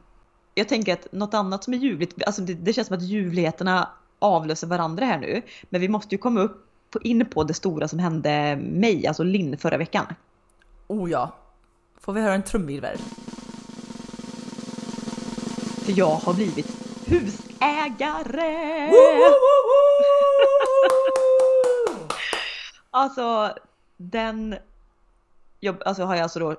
jag 0.61 0.69
tänker 0.69 0.93
att 0.93 1.11
något 1.11 1.33
annat 1.33 1.63
som 1.63 1.73
är 1.73 1.77
ljuvligt, 1.77 2.23
alltså 2.23 2.41
det, 2.41 2.53
det 2.53 2.73
känns 2.73 2.87
som 2.87 2.97
att 2.97 3.03
ljuvligheterna 3.03 3.89
avlöser 4.19 4.67
varandra 4.67 5.05
här 5.05 5.19
nu. 5.19 5.41
Men 5.69 5.81
vi 5.81 5.87
måste 5.87 6.15
ju 6.15 6.19
komma 6.19 6.39
upp 6.41 6.65
på, 6.89 7.01
in 7.01 7.25
på 7.25 7.43
det 7.43 7.53
stora 7.53 7.87
som 7.87 7.99
hände 7.99 8.55
mig, 8.55 9.07
alltså 9.07 9.23
Linn 9.23 9.57
förra 9.57 9.77
veckan. 9.77 10.05
Oh 10.87 11.11
ja. 11.11 11.35
Får 11.99 12.13
vi 12.13 12.21
höra 12.21 12.33
en 12.33 12.43
trumvirvel? 12.43 12.97
För 15.85 15.97
jag 15.97 16.15
har 16.15 16.33
blivit 16.33 16.67
husägare! 17.05 18.91
Alltså 22.93 23.55
den 23.97 24.55
jag, 25.63 25.83
alltså 25.85 26.03
har 26.03 26.15
jag 26.15 26.23
alltså 26.23 26.39
då 26.39 26.51
eh, 26.51 26.57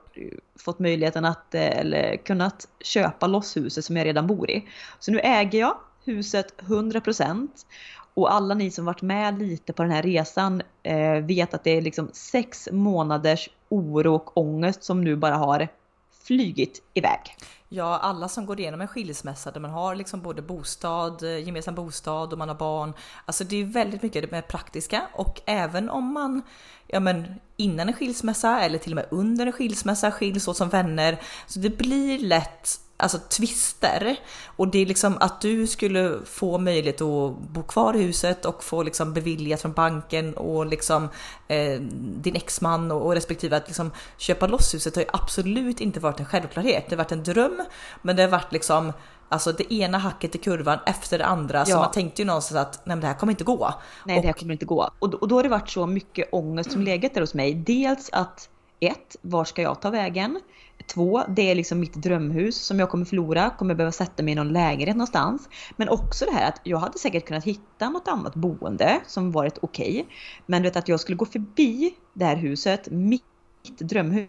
fått 0.59 0.79
möjligheten 0.79 1.25
att 1.25 1.55
eh, 1.55 1.79
eller 1.79 2.17
kunnat 2.17 2.69
köpa 2.81 3.27
loss 3.27 3.57
huset 3.57 3.85
som 3.85 3.97
jag 3.97 4.07
redan 4.07 4.27
bor 4.27 4.51
i. 4.51 4.69
Så 4.99 5.13
nu 5.13 5.21
äger 5.21 5.59
jag 5.59 5.77
huset 6.05 6.55
100% 6.59 7.49
och 8.15 8.33
alla 8.33 8.55
ni 8.55 8.71
som 8.71 8.85
varit 8.85 9.03
med 9.03 9.39
lite 9.39 9.73
på 9.73 9.83
den 9.83 9.93
här 9.93 10.03
resan 10.03 10.63
eh, 10.83 11.25
vet 11.25 11.55
att 11.55 11.65
det 11.65 11.71
är 11.71 11.83
liksom 11.83 12.11
sex 12.13 12.69
månaders 12.73 13.51
oro 13.69 14.15
och 14.15 14.39
ångest 14.39 14.85
som 14.85 15.05
nu 15.05 15.17
bara 15.17 15.35
har 15.35 15.69
flygit 16.33 16.83
iväg. 16.95 17.21
Ja, 17.69 17.99
alla 17.99 18.29
som 18.29 18.47
går 18.47 18.61
igenom 18.61 18.81
en 18.81 18.89
skilsmässa 18.89 19.51
där 19.51 19.61
man 19.61 19.71
har 19.71 19.95
liksom 19.95 20.23
både 20.23 20.43
bostad, 20.43 21.23
eh, 21.23 21.39
gemensam 21.39 21.75
bostad 21.75 22.33
och 22.33 22.39
man 22.39 22.49
har 22.49 22.57
barn. 22.57 22.93
Alltså 23.25 23.45
det 23.45 23.57
är 23.57 23.65
väldigt 23.65 24.03
mycket 24.03 24.31
med 24.31 24.49
praktiska 24.49 25.03
och 25.13 25.41
även 25.47 25.91
om 25.91 26.13
man 26.13 26.43
ja 26.87 27.01
men 27.01 27.35
innan 27.57 27.89
en 27.89 27.95
skilsmässa 27.95 28.61
eller 28.61 28.79
till 28.79 28.93
och 28.93 28.97
med 28.97 29.07
under 29.11 29.47
en 29.47 29.53
skilsmässa 29.53 30.11
skiljs 30.11 30.49
åt 30.49 30.57
som 30.57 30.69
vänner. 30.69 31.21
Så 31.47 31.59
det 31.59 31.79
blir 31.79 32.19
lätt 32.19 32.81
alltså 33.03 33.19
twister 33.19 34.17
och 34.47 34.69
det 34.69 34.79
är 34.79 34.87
liksom 34.87 35.17
att 35.21 35.41
du 35.41 35.67
skulle 35.67 36.19
få 36.25 36.59
möjlighet 36.59 37.01
att 37.01 37.39
bo 37.39 37.63
kvar 37.69 37.97
i 37.97 38.03
huset 38.03 38.45
och 38.45 38.65
få 38.65 38.83
liksom 38.83 39.13
beviljat 39.13 39.61
från 39.61 39.73
banken 39.73 40.35
och 40.35 40.67
liksom 40.67 41.09
eh, 41.49 41.81
din 42.01 42.37
exman 42.37 42.91
och, 42.91 43.07
och 43.07 43.15
respektive 43.15 43.57
att 43.57 43.67
liksom 43.67 43.91
köpa 44.17 44.47
loss 44.47 44.75
huset 44.75 44.95
har 44.95 45.03
ju 45.03 45.09
absolut 45.13 45.81
inte 45.81 46.01
varit 46.01 46.21
en 46.21 46.27
självklarhet. 46.27 46.85
Det 46.89 46.95
har 46.97 47.05
varit 47.05 47.13
en 47.13 47.23
dröm, 47.23 47.63
men 48.03 48.17
det 48.17 48.23
har 48.23 48.31
varit 48.31 48.53
liksom 48.53 48.93
alltså 49.29 49.53
det 49.53 49.73
ena 49.73 49.99
hacket 49.99 50.35
i 50.35 50.39
kurvan 50.39 50.79
efter 50.87 51.19
det 51.19 51.27
andra 51.27 51.65
så 51.65 51.71
Ja. 51.71 51.79
man 51.81 51.91
tänkte 51.91 52.23
ju 52.23 52.27
någonstans 52.27 52.67
att 52.67 52.87
nej 52.87 52.97
men 52.97 53.01
det 53.01 53.07
här 53.07 53.15
kommer 53.15 53.33
inte 53.33 53.45
gå. 53.45 53.75
Nej, 54.07 54.21
det 54.21 54.27
här 54.27 54.33
kommer 54.35 54.53
inte 54.53 54.65
gå. 54.65 54.91
Och, 54.99 55.15
och 55.15 55.29
då 55.29 55.37
har 55.37 55.43
det 55.43 55.49
varit 55.49 55.71
så 55.71 55.87
mycket 55.87 56.29
ångest 56.33 56.73
som 56.73 56.83
legat 56.83 57.15
där 57.15 57.21
hos 57.21 57.35
mig. 57.35 57.55
Dels 57.55 58.11
att 58.13 58.49
ett, 58.87 59.17
var 59.21 59.45
ska 59.45 59.63
jag 59.63 59.83
ta 59.83 59.91
vägen? 59.91 60.41
Två, 60.87 61.23
det 61.29 61.51
är 61.51 61.55
liksom 61.55 61.81
mitt 61.81 61.95
drömhus 61.95 62.57
som 62.57 62.79
jag 62.79 62.91
kommer 62.91 63.05
förlora, 63.05 63.51
kommer 63.51 63.75
behöva 63.75 63.93
sätta 63.93 64.23
mig 64.23 64.33
i 64.33 64.35
någon 64.35 64.53
lägenhet 64.53 64.97
någonstans. 64.97 65.49
Men 65.77 65.89
också 65.89 66.25
det 66.25 66.33
här 66.33 66.49
att 66.49 66.61
jag 66.65 66.79
hade 66.79 66.99
säkert 66.99 67.27
kunnat 67.27 67.45
hitta 67.45 67.91
något 67.91 68.09
annat 68.09 68.35
boende 68.35 69.01
som 69.07 69.33
varit 69.33 69.59
okej. 69.63 69.91
Okay. 69.91 70.05
Men 70.47 70.63
du 70.63 70.69
vet 70.69 70.77
att 70.77 70.89
jag 70.89 71.01
skulle 71.01 71.17
gå 71.17 71.25
förbi 71.25 71.95
det 72.15 72.25
här 72.25 72.37
huset, 72.37 72.91
mitt 72.91 73.23
drömhus 73.79 74.29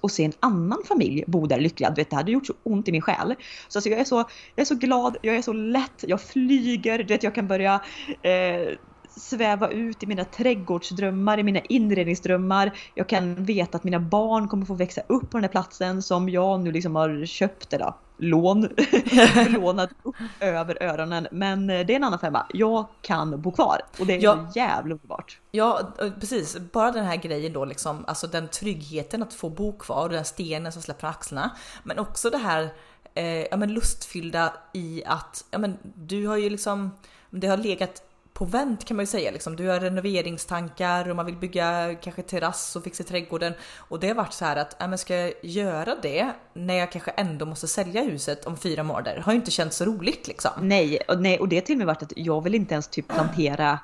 och 0.00 0.10
se 0.10 0.24
en 0.24 0.32
annan 0.40 0.78
familj 0.88 1.24
bo 1.26 1.46
där 1.46 1.60
lyckliga. 1.60 1.90
Du 1.90 1.94
vet, 1.94 2.10
det 2.10 2.16
hade 2.16 2.32
gjort 2.32 2.46
så 2.46 2.54
ont 2.62 2.88
i 2.88 2.92
min 2.92 3.02
själ. 3.02 3.34
Så 3.68 3.78
alltså, 3.78 3.90
jag, 3.90 4.00
är 4.00 4.04
så 4.04 4.16
jag 4.54 4.62
är 4.62 4.64
så 4.64 4.74
glad, 4.74 5.16
jag 5.22 5.36
är 5.36 5.42
så 5.42 5.52
lätt, 5.52 6.04
jag 6.06 6.20
flyger, 6.20 6.98
du 6.98 7.04
vet 7.04 7.22
jag 7.22 7.34
kan 7.34 7.48
börja 7.48 7.80
eh, 8.22 8.78
sväva 9.16 9.70
ut 9.70 10.02
i 10.02 10.06
mina 10.06 10.24
trädgårdsdrömmar, 10.24 11.38
i 11.38 11.42
mina 11.42 11.60
inredningsdrömmar. 11.60 12.78
Jag 12.94 13.08
kan 13.08 13.44
veta 13.44 13.76
att 13.76 13.84
mina 13.84 14.00
barn 14.00 14.48
kommer 14.48 14.66
få 14.66 14.74
växa 14.74 15.00
upp 15.06 15.30
på 15.30 15.36
den 15.36 15.44
här 15.44 15.50
platsen 15.50 16.02
som 16.02 16.28
jag 16.28 16.60
nu 16.60 16.72
liksom 16.72 16.96
har 16.96 17.26
köpt, 17.26 17.72
eller 17.72 17.94
lån, 18.16 18.68
lånat 19.48 19.90
upp 20.02 20.16
över 20.40 20.82
öronen. 20.82 21.26
Men 21.30 21.70
eh, 21.70 21.86
det 21.86 21.92
är 21.92 21.96
en 21.96 22.04
annan 22.04 22.18
femma. 22.18 22.46
Jag 22.52 22.86
kan 23.02 23.42
bo 23.42 23.52
kvar 23.52 23.80
och 24.00 24.06
det 24.06 24.14
är 24.14 24.22
ja. 24.22 24.50
jävla 24.54 24.94
underbart. 24.94 25.40
Ja 25.50 25.94
precis, 26.20 26.56
bara 26.72 26.92
den 26.92 27.04
här 27.04 27.16
grejen 27.16 27.52
då 27.52 27.64
liksom, 27.64 28.04
alltså 28.06 28.26
den 28.26 28.48
tryggheten 28.48 29.22
att 29.22 29.34
få 29.34 29.50
bo 29.50 29.78
kvar 29.78 30.02
och 30.02 30.12
den 30.12 30.24
stenen 30.24 30.72
som 30.72 30.82
släpper 30.82 31.08
axlarna. 31.08 31.50
Men 31.82 31.98
också 31.98 32.30
det 32.30 32.38
här 32.38 32.68
eh, 33.14 33.24
ja, 33.24 33.56
men 33.56 33.72
lustfyllda 33.72 34.52
i 34.72 35.02
att 35.06 35.44
ja, 35.50 35.58
men 35.58 35.78
du 35.82 36.26
har 36.26 36.36
ju 36.36 36.50
liksom, 36.50 36.90
det 37.30 37.46
har 37.46 37.56
legat 37.56 38.02
på 38.34 38.44
vänt 38.44 38.84
kan 38.84 38.96
man 38.96 39.02
ju 39.02 39.06
säga. 39.06 39.30
Liksom. 39.30 39.56
Du 39.56 39.68
har 39.68 39.80
renoveringstankar 39.80 41.10
och 41.10 41.16
man 41.16 41.26
vill 41.26 41.36
bygga 41.36 41.94
kanske 42.02 42.22
terrass 42.22 42.76
och 42.76 42.84
fixa 42.84 43.04
trädgården. 43.04 43.52
Och 43.76 44.00
det 44.00 44.08
har 44.08 44.14
varit 44.14 44.32
så 44.32 44.44
här 44.44 44.56
att, 44.56 44.82
äh, 44.82 44.88
men 44.88 44.98
ska 44.98 45.16
jag 45.16 45.32
göra 45.42 45.94
det 46.02 46.32
när 46.54 46.74
jag 46.74 46.92
kanske 46.92 47.10
ändå 47.10 47.46
måste 47.46 47.68
sälja 47.68 48.02
huset 48.02 48.44
om 48.44 48.56
fyra 48.56 48.82
månader? 48.82 49.16
Har 49.16 49.32
ju 49.32 49.38
inte 49.38 49.50
känts 49.50 49.76
så 49.76 49.84
roligt 49.84 50.28
liksom. 50.28 50.50
Nej, 50.60 50.98
och, 51.08 51.22
nej, 51.22 51.38
och 51.38 51.48
det 51.48 51.56
har 51.56 51.60
till 51.60 51.74
och 51.74 51.78
med 51.78 51.86
varit 51.86 52.02
att 52.02 52.12
jag 52.16 52.44
vill 52.44 52.54
inte 52.54 52.74
ens 52.74 52.88
typ 52.88 53.08
plantera 53.08 53.78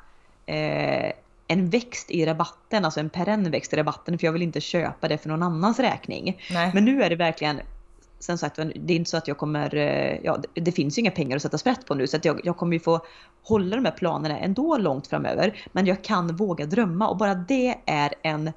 eh, 0.47 1.13
en 1.47 1.71
växt 1.71 2.11
i 2.11 2.27
rabatten, 2.27 2.85
alltså 2.85 3.01
en 3.01 3.11
perenn 3.11 3.51
växt 3.51 3.73
i 3.73 3.77
rabatten 3.77 4.19
för 4.19 4.27
jag 4.27 4.33
vill 4.33 4.43
inte 4.43 4.61
köpa 4.61 5.09
det 5.09 5.19
för 5.19 5.29
någon 5.29 5.43
annans 5.43 5.79
räkning. 5.79 6.43
Nej. 6.51 6.71
Men 6.75 6.85
nu 6.85 7.03
är 7.03 7.11
det 7.11 7.17
verkligen 7.17 7.61
sen 8.21 8.39
sagt, 8.39 8.57
det 8.57 8.93
är 8.93 8.97
inte 8.97 9.11
så 9.11 9.17
att 9.17 9.29
jag 9.29 9.39
kommer, 9.39 9.75
eh, 9.75 10.19
ja 10.23 10.39
det 10.55 10.73
finns 10.73 10.99
ju 10.99 11.01
inga 11.01 11.11
pengar 11.11 11.37
att 11.37 11.43
sätta 11.43 11.59
sprätt 11.59 11.87
på 11.87 11.95
nu 11.95 12.07
så 12.07 12.17
att 12.17 12.25
jag, 12.25 12.41
jag 12.45 12.57
kommer 12.57 12.73
ju 12.73 12.81
få 12.81 13.01
hålla 13.43 13.77
de 13.77 13.85
här 13.85 13.93
planerna 13.93 14.39
ändå 14.39 14.77
långt 14.79 15.07
framöver. 15.07 15.69
Men 15.73 15.87
jag 15.87 16.05
kan 16.05 16.37
våga 16.37 16.67
drömma 16.67 17.09
och 17.09 17.17
bara 17.17 17.35
det 17.35 17.79
är 17.87 18.15
en, 18.23 18.53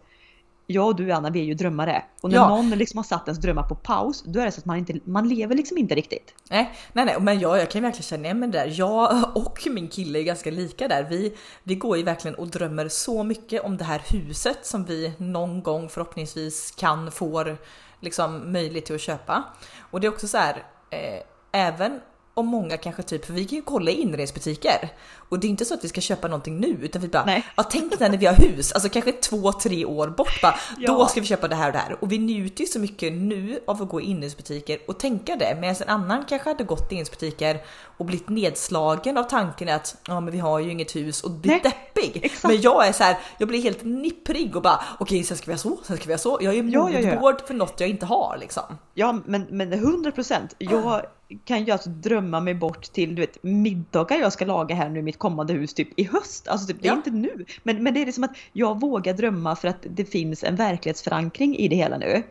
jag 0.68 0.88
och 0.88 0.96
du 0.96 1.12
Anna 1.12 1.30
vi 1.30 1.40
är 1.40 1.44
ju 1.44 1.54
drömmare. 1.54 2.04
Och 2.22 2.30
när 2.30 2.38
ja. 2.38 2.50
någon 2.50 2.70
liksom 2.70 2.98
har 2.98 3.04
satt 3.04 3.28
ens 3.28 3.40
drömmar 3.40 3.64
på 3.64 3.76
paus, 3.76 4.24
då 4.24 4.40
är 4.40 4.46
det 4.46 4.52
så 4.52 4.60
att 4.60 4.66
man 4.66 4.78
inte, 4.78 5.00
man 5.04 5.30
lever 5.30 5.56
liksom 5.56 5.78
inte 5.78 5.96
riktigt. 5.96 6.34
Nej, 6.50 6.72
nej, 6.94 7.06
nej, 7.06 7.16
men 7.20 7.40
jag, 7.40 7.60
jag 7.60 7.72
kan 7.72 7.82
verkligen 7.82 8.04
känna 8.04 8.24
igen 8.24 8.40
mig 8.40 8.50
där. 8.50 8.74
Jag 8.80 9.38
och 9.38 9.60
min 9.72 9.88
kille 9.88 10.20
är 10.20 10.24
ganska 10.24 10.52
lika 10.52 10.88
där. 10.88 11.04
Vi, 11.04 11.34
vi 11.64 11.76
går 11.76 11.98
ju 11.98 12.04
verkligen 12.04 12.36
och 12.36 12.48
drömmer 12.48 12.88
så 12.88 13.24
mycket 13.24 13.64
om 13.64 13.78
det 13.78 13.84
här 13.84 14.02
huset 14.10 14.66
som 14.66 14.86
vi 14.86 15.14
någon 15.18 15.64
gång 15.64 15.90
förhoppningsvis 15.90 16.72
kan, 16.72 17.12
får 17.12 17.58
liksom 18.04 18.52
möjligt 18.52 18.86
till 18.86 18.96
att 18.96 19.02
köpa. 19.02 19.44
Och 19.92 20.00
det 20.02 20.08
är 20.08 20.12
också 20.12 20.28
så 20.28 20.38
här, 20.38 20.64
eh, 20.90 21.22
även 21.52 22.02
om 22.34 22.48
många 22.48 22.78
kanske 22.78 23.04
typ, 23.04 23.26
för 23.26 23.34
vi 23.34 23.46
kan 23.46 23.56
ju 23.56 23.62
kolla 23.62 23.92
i 23.92 23.94
inredningsbutiker 23.94 24.90
och 25.34 25.40
det 25.40 25.48
är 25.48 25.50
inte 25.50 25.66
så 25.66 25.74
att 25.74 25.84
vi 25.84 25.88
ska 25.88 26.02
köpa 26.02 26.28
någonting 26.28 26.60
nu 26.60 26.78
utan 26.82 27.02
vi 27.02 27.08
bara, 27.08 27.26
Nej. 27.26 27.46
ja 27.56 27.64
tänk 27.64 28.00
när 28.00 28.18
vi 28.18 28.26
har 28.26 28.34
hus, 28.34 28.72
alltså 28.72 28.90
kanske 28.90 29.12
två, 29.12 29.52
tre 29.52 29.86
år 29.86 30.08
bort 30.08 30.42
bara, 30.42 30.56
ja. 30.78 30.92
då 30.92 31.06
ska 31.06 31.22
vi 31.22 31.28
köpa 31.28 31.48
det 31.48 31.56
här 31.56 31.68
och 31.68 31.74
det 31.74 31.80
här 31.80 32.04
och 32.04 32.12
vi 32.12 32.18
njuter 32.18 32.62
ju 32.62 32.68
så 32.68 32.80
mycket 32.80 33.14
nu 33.14 33.60
av 33.68 33.82
att 33.82 33.90
gå 33.90 34.02
i 34.02 34.04
inredningsbutiker 34.04 34.80
och 34.88 35.00
tänka 35.00 35.36
det 35.36 35.58
medan 35.62 35.76
en 35.82 35.90
annan 35.90 36.26
kanske 36.30 36.50
hade 36.50 36.64
gått 36.64 36.80
i 36.80 36.84
inredningsbutiker 36.84 37.62
och 37.98 38.06
blivit 38.06 38.30
nedslagen 38.30 39.18
av 39.18 39.24
tanken 39.24 39.70
att 39.70 39.98
ja 40.08 40.20
men 40.20 40.34
vi 40.34 40.40
har 40.40 40.60
ju 40.60 40.72
inget 40.72 40.96
hus 40.96 41.24
och 41.24 41.32
blivit 41.32 41.64
deppig. 41.64 42.20
Exakt. 42.24 42.44
Men 42.44 42.62
jag 42.62 42.88
är 42.88 42.92
så 42.92 43.04
här, 43.04 43.18
jag 43.38 43.48
blir 43.48 43.62
helt 43.62 43.84
nipprig 43.84 44.56
och 44.56 44.62
bara 44.62 44.76
okej 44.76 45.04
okay, 45.04 45.24
sen 45.24 45.38
ska 45.38 45.46
vi 45.46 45.52
ha 45.52 45.58
så, 45.58 45.78
sen 45.84 45.98
ska 45.98 46.06
vi 46.06 46.14
ha 46.14 46.18
så. 46.18 46.38
Jag 46.42 46.56
är 46.56 46.64
ja, 46.64 46.90
ja, 46.90 47.00
ja. 47.00 47.38
för 47.48 47.54
något 47.54 47.80
jag 47.80 47.90
inte 47.90 48.06
har 48.06 48.38
liksom. 48.40 48.64
Ja 48.94 49.20
men, 49.26 49.46
men 49.50 49.74
100 49.74 50.12
procent. 50.12 50.56
Jag 50.58 51.02
kan 51.46 51.66
ju 51.66 51.72
alltså 51.72 51.90
drömma 51.90 52.40
mig 52.40 52.54
bort 52.54 52.84
till 52.84 53.16
du 53.16 53.22
vet 53.22 53.44
middagar 53.44 54.18
jag 54.18 54.34
ska 54.34 54.46
laga 54.46 54.76
här 54.76 54.90
nu 54.90 55.00
i 55.00 55.02
mitt 55.02 55.18
kommande 55.24 55.54
hus 55.54 55.74
typ 55.74 56.00
i 56.00 56.04
höst. 56.04 56.48
Alltså 56.48 56.68
typ, 56.68 56.78
det 56.82 56.88
är 56.88 56.92
ja. 56.92 56.96
inte 56.96 57.12
nu. 57.12 57.46
Men, 57.64 57.84
men 57.84 57.94
det 57.94 58.02
är 58.02 58.06
liksom 58.06 58.24
att 58.24 58.36
jag 58.54 58.80
vågar 58.80 59.14
drömma 59.14 59.56
för 59.56 59.68
att 59.68 59.86
det 59.90 60.06
finns 60.06 60.44
en 60.44 60.56
verklighetsförankring 60.56 61.56
i 61.58 61.68
det 61.68 61.76
hela 61.76 61.98
nu. 61.98 62.24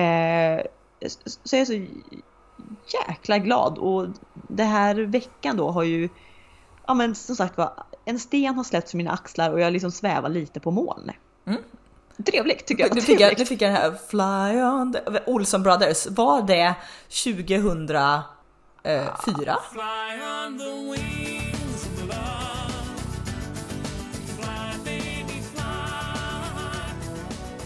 Eh, 0.00 0.60
så 1.44 1.56
jag 1.56 1.60
är 1.60 1.64
så 1.64 1.86
jäkla 3.08 3.38
glad 3.38 3.78
och 3.78 4.06
det 4.48 4.64
här 4.64 4.94
veckan 4.94 5.56
då 5.56 5.70
har 5.70 5.82
ju 5.82 6.08
Ja 6.86 6.94
men 6.94 7.14
som 7.14 7.36
sagt 7.36 7.56
var, 7.56 7.72
en 8.04 8.18
sten 8.18 8.54
har 8.54 8.64
släppts 8.64 8.90
från 8.90 8.98
mina 8.98 9.10
axlar 9.10 9.50
och 9.50 9.60
jag 9.60 9.72
liksom 9.72 9.90
svävar 9.90 10.28
lite 10.28 10.60
på 10.60 10.70
moln. 10.70 11.10
Mm. 11.46 11.60
Trevligt 12.26 12.66
tycker 12.66 12.84
jag. 12.84 12.94
Nu 12.94 13.00
fick 13.00 13.20
jag, 13.20 13.38
nu 13.38 13.44
fick 13.44 13.62
jag 13.62 13.72
den 13.72 13.82
här 13.82 13.94
Fly 14.08 14.62
on 14.62 14.92
the... 14.92 15.00
Olsen 15.26 15.62
Brothers, 15.62 16.06
var 16.06 16.42
det 16.42 16.74
2004? 17.08 18.24
Fly 19.72 19.84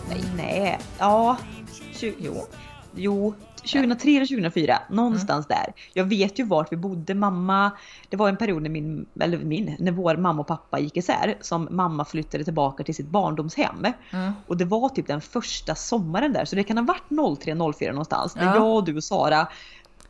Nej, 0.09 0.25
nej. 0.37 0.79
Ja. 0.99 1.37
20, 1.93 2.15
jo. 2.19 2.47
Jo, 2.95 3.35
2003 3.63 4.17
eller 4.17 4.27
2004, 4.27 4.79
någonstans 4.91 5.47
mm. 5.51 5.59
där. 5.59 5.73
Jag 5.93 6.05
vet 6.05 6.39
ju 6.39 6.45
vart 6.45 6.73
vi 6.73 6.77
bodde. 6.77 7.15
Mamma, 7.15 7.71
det 8.09 8.17
var 8.17 8.29
en 8.29 8.37
period 8.37 8.63
när 8.63 8.71
min, 8.71 9.07
eller 9.21 9.39
min, 9.39 9.77
när 9.79 9.93
vår 9.93 10.17
mamma 10.17 10.41
och 10.41 10.47
pappa 10.47 10.79
gick 10.79 10.97
isär 10.97 11.39
som 11.41 11.69
mamma 11.71 12.05
flyttade 12.05 12.45
tillbaka 12.45 12.85
till 12.85 12.95
sitt 12.95 13.09
barndomshem. 13.09 13.87
Mm. 14.11 14.33
Och 14.47 14.57
det 14.57 14.65
var 14.65 14.89
typ 14.89 15.07
den 15.07 15.21
första 15.21 15.75
sommaren 15.75 16.33
där, 16.33 16.45
så 16.45 16.57
det 16.57 16.65
kan 16.65 16.79
ha 16.79 16.85
varit 16.85 17.39
03, 17.41 17.73
04 17.79 17.93
någonstans. 17.93 18.33
Ja. 18.37 18.45
När 18.45 18.55
jag 18.55 18.77
och 18.77 18.85
du 18.85 18.97
och 18.97 19.05
Sara 19.05 19.49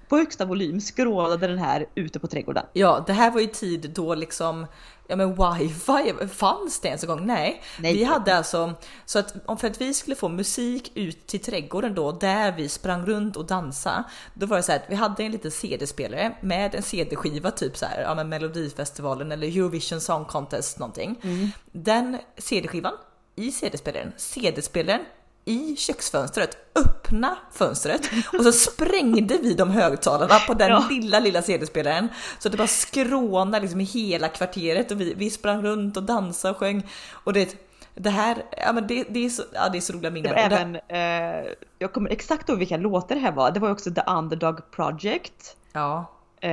på 0.08 0.16
högsta 0.16 0.44
volym 0.44 0.80
skrålade 0.80 1.46
den 1.46 1.58
här 1.58 1.86
ute 1.94 2.18
på 2.18 2.26
trädgården. 2.26 2.64
Ja, 2.72 3.04
det 3.06 3.12
här 3.12 3.30
var 3.30 3.40
ju 3.40 3.46
tid 3.46 3.90
då 3.94 4.14
liksom 4.14 4.66
ja 5.08 5.16
men 5.16 5.30
wifi, 5.30 6.28
fanns 6.28 6.80
det 6.80 6.88
ens 6.88 7.02
en 7.02 7.08
gång? 7.08 7.26
Nej. 7.26 7.62
Nej. 7.78 7.94
Vi 7.94 8.04
hade 8.04 8.36
alltså, 8.36 8.74
så 9.04 9.18
att 9.18 9.60
för 9.60 9.66
att 9.66 9.80
vi 9.80 9.94
skulle 9.94 10.16
få 10.16 10.28
musik 10.28 10.92
ut 10.94 11.26
till 11.26 11.40
trädgården 11.40 11.94
då, 11.94 12.12
där 12.12 12.52
vi 12.52 12.68
sprang 12.68 13.06
runt 13.06 13.36
och 13.36 13.46
dansade, 13.46 14.04
då 14.34 14.46
var 14.46 14.56
det 14.56 14.62
så 14.62 14.72
här 14.72 14.78
att 14.78 14.90
vi 14.90 14.94
hade 14.94 15.22
en 15.22 15.32
liten 15.32 15.50
CD-spelare 15.50 16.36
med 16.40 16.74
en 16.74 16.82
CD-skiva, 16.82 17.50
typ 17.50 17.76
så 17.76 17.86
här, 17.86 18.00
ja 18.00 18.14
men 18.14 18.28
Melodifestivalen 18.28 19.32
eller 19.32 19.46
Eurovision 19.46 20.00
Song 20.00 20.24
Contest 20.24 20.78
någonting. 20.78 21.20
Mm. 21.22 21.50
Den 21.72 22.18
CD-skivan 22.36 22.94
i 23.36 23.52
CD-spelaren, 23.52 24.12
CD-spelaren 24.16 25.00
i 25.48 25.76
köksfönstret, 25.76 26.56
öppna 26.74 27.36
fönstret 27.52 28.10
och 28.38 28.44
så 28.44 28.52
sprängde 28.52 29.38
vi 29.42 29.54
de 29.54 29.70
högtalarna 29.70 30.34
på 30.46 30.54
den 30.54 30.68
ja. 30.68 30.86
lilla, 30.90 31.20
lilla 31.20 31.42
CD-spelaren. 31.42 32.08
Så 32.38 32.48
det 32.48 32.56
bara 32.56 32.68
skrånade 32.68 33.60
liksom 33.60 33.80
i 33.80 33.84
hela 33.84 34.28
kvarteret 34.28 34.90
och 34.90 35.00
vi, 35.00 35.14
vi 35.14 35.30
sprang 35.30 35.62
runt 35.62 35.96
och 35.96 36.02
dansade 36.02 36.52
och 36.52 36.58
sjöng. 36.58 36.86
Och 37.12 37.32
det, 37.32 37.56
det 37.94 38.10
här, 38.10 38.42
ja 38.56 38.72
men 38.72 38.86
det, 38.86 39.04
det, 39.08 39.24
är, 39.24 39.30
så, 39.30 39.42
ja, 39.52 39.68
det 39.68 39.78
är 39.78 39.80
så 39.80 39.92
roliga 39.92 40.10
minnen. 40.10 40.34
Det 40.34 40.40
även, 40.40 40.76
eh, 40.88 41.52
jag 41.78 41.92
kommer 41.92 42.10
exakt 42.10 42.48
ihåg 42.48 42.58
vilka 42.58 42.76
låtar 42.76 43.14
det 43.14 43.20
här 43.20 43.32
var. 43.32 43.50
Det 43.50 43.60
var 43.60 43.70
också 43.70 43.90
The 43.90 44.02
Underdog 44.06 44.70
Project. 44.70 45.56
Ja. 45.72 46.06
Eh, 46.40 46.50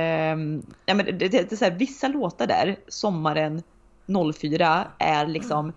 ja 0.86 0.94
men 0.94 1.04
det, 1.04 1.12
det, 1.12 1.28
det 1.28 1.52
är 1.52 1.56
så 1.56 1.64
här, 1.64 1.72
vissa 1.72 2.08
låtar 2.08 2.46
där, 2.46 2.76
sommaren 2.88 3.62
04, 4.34 4.84
är 4.98 5.26
liksom, 5.26 5.72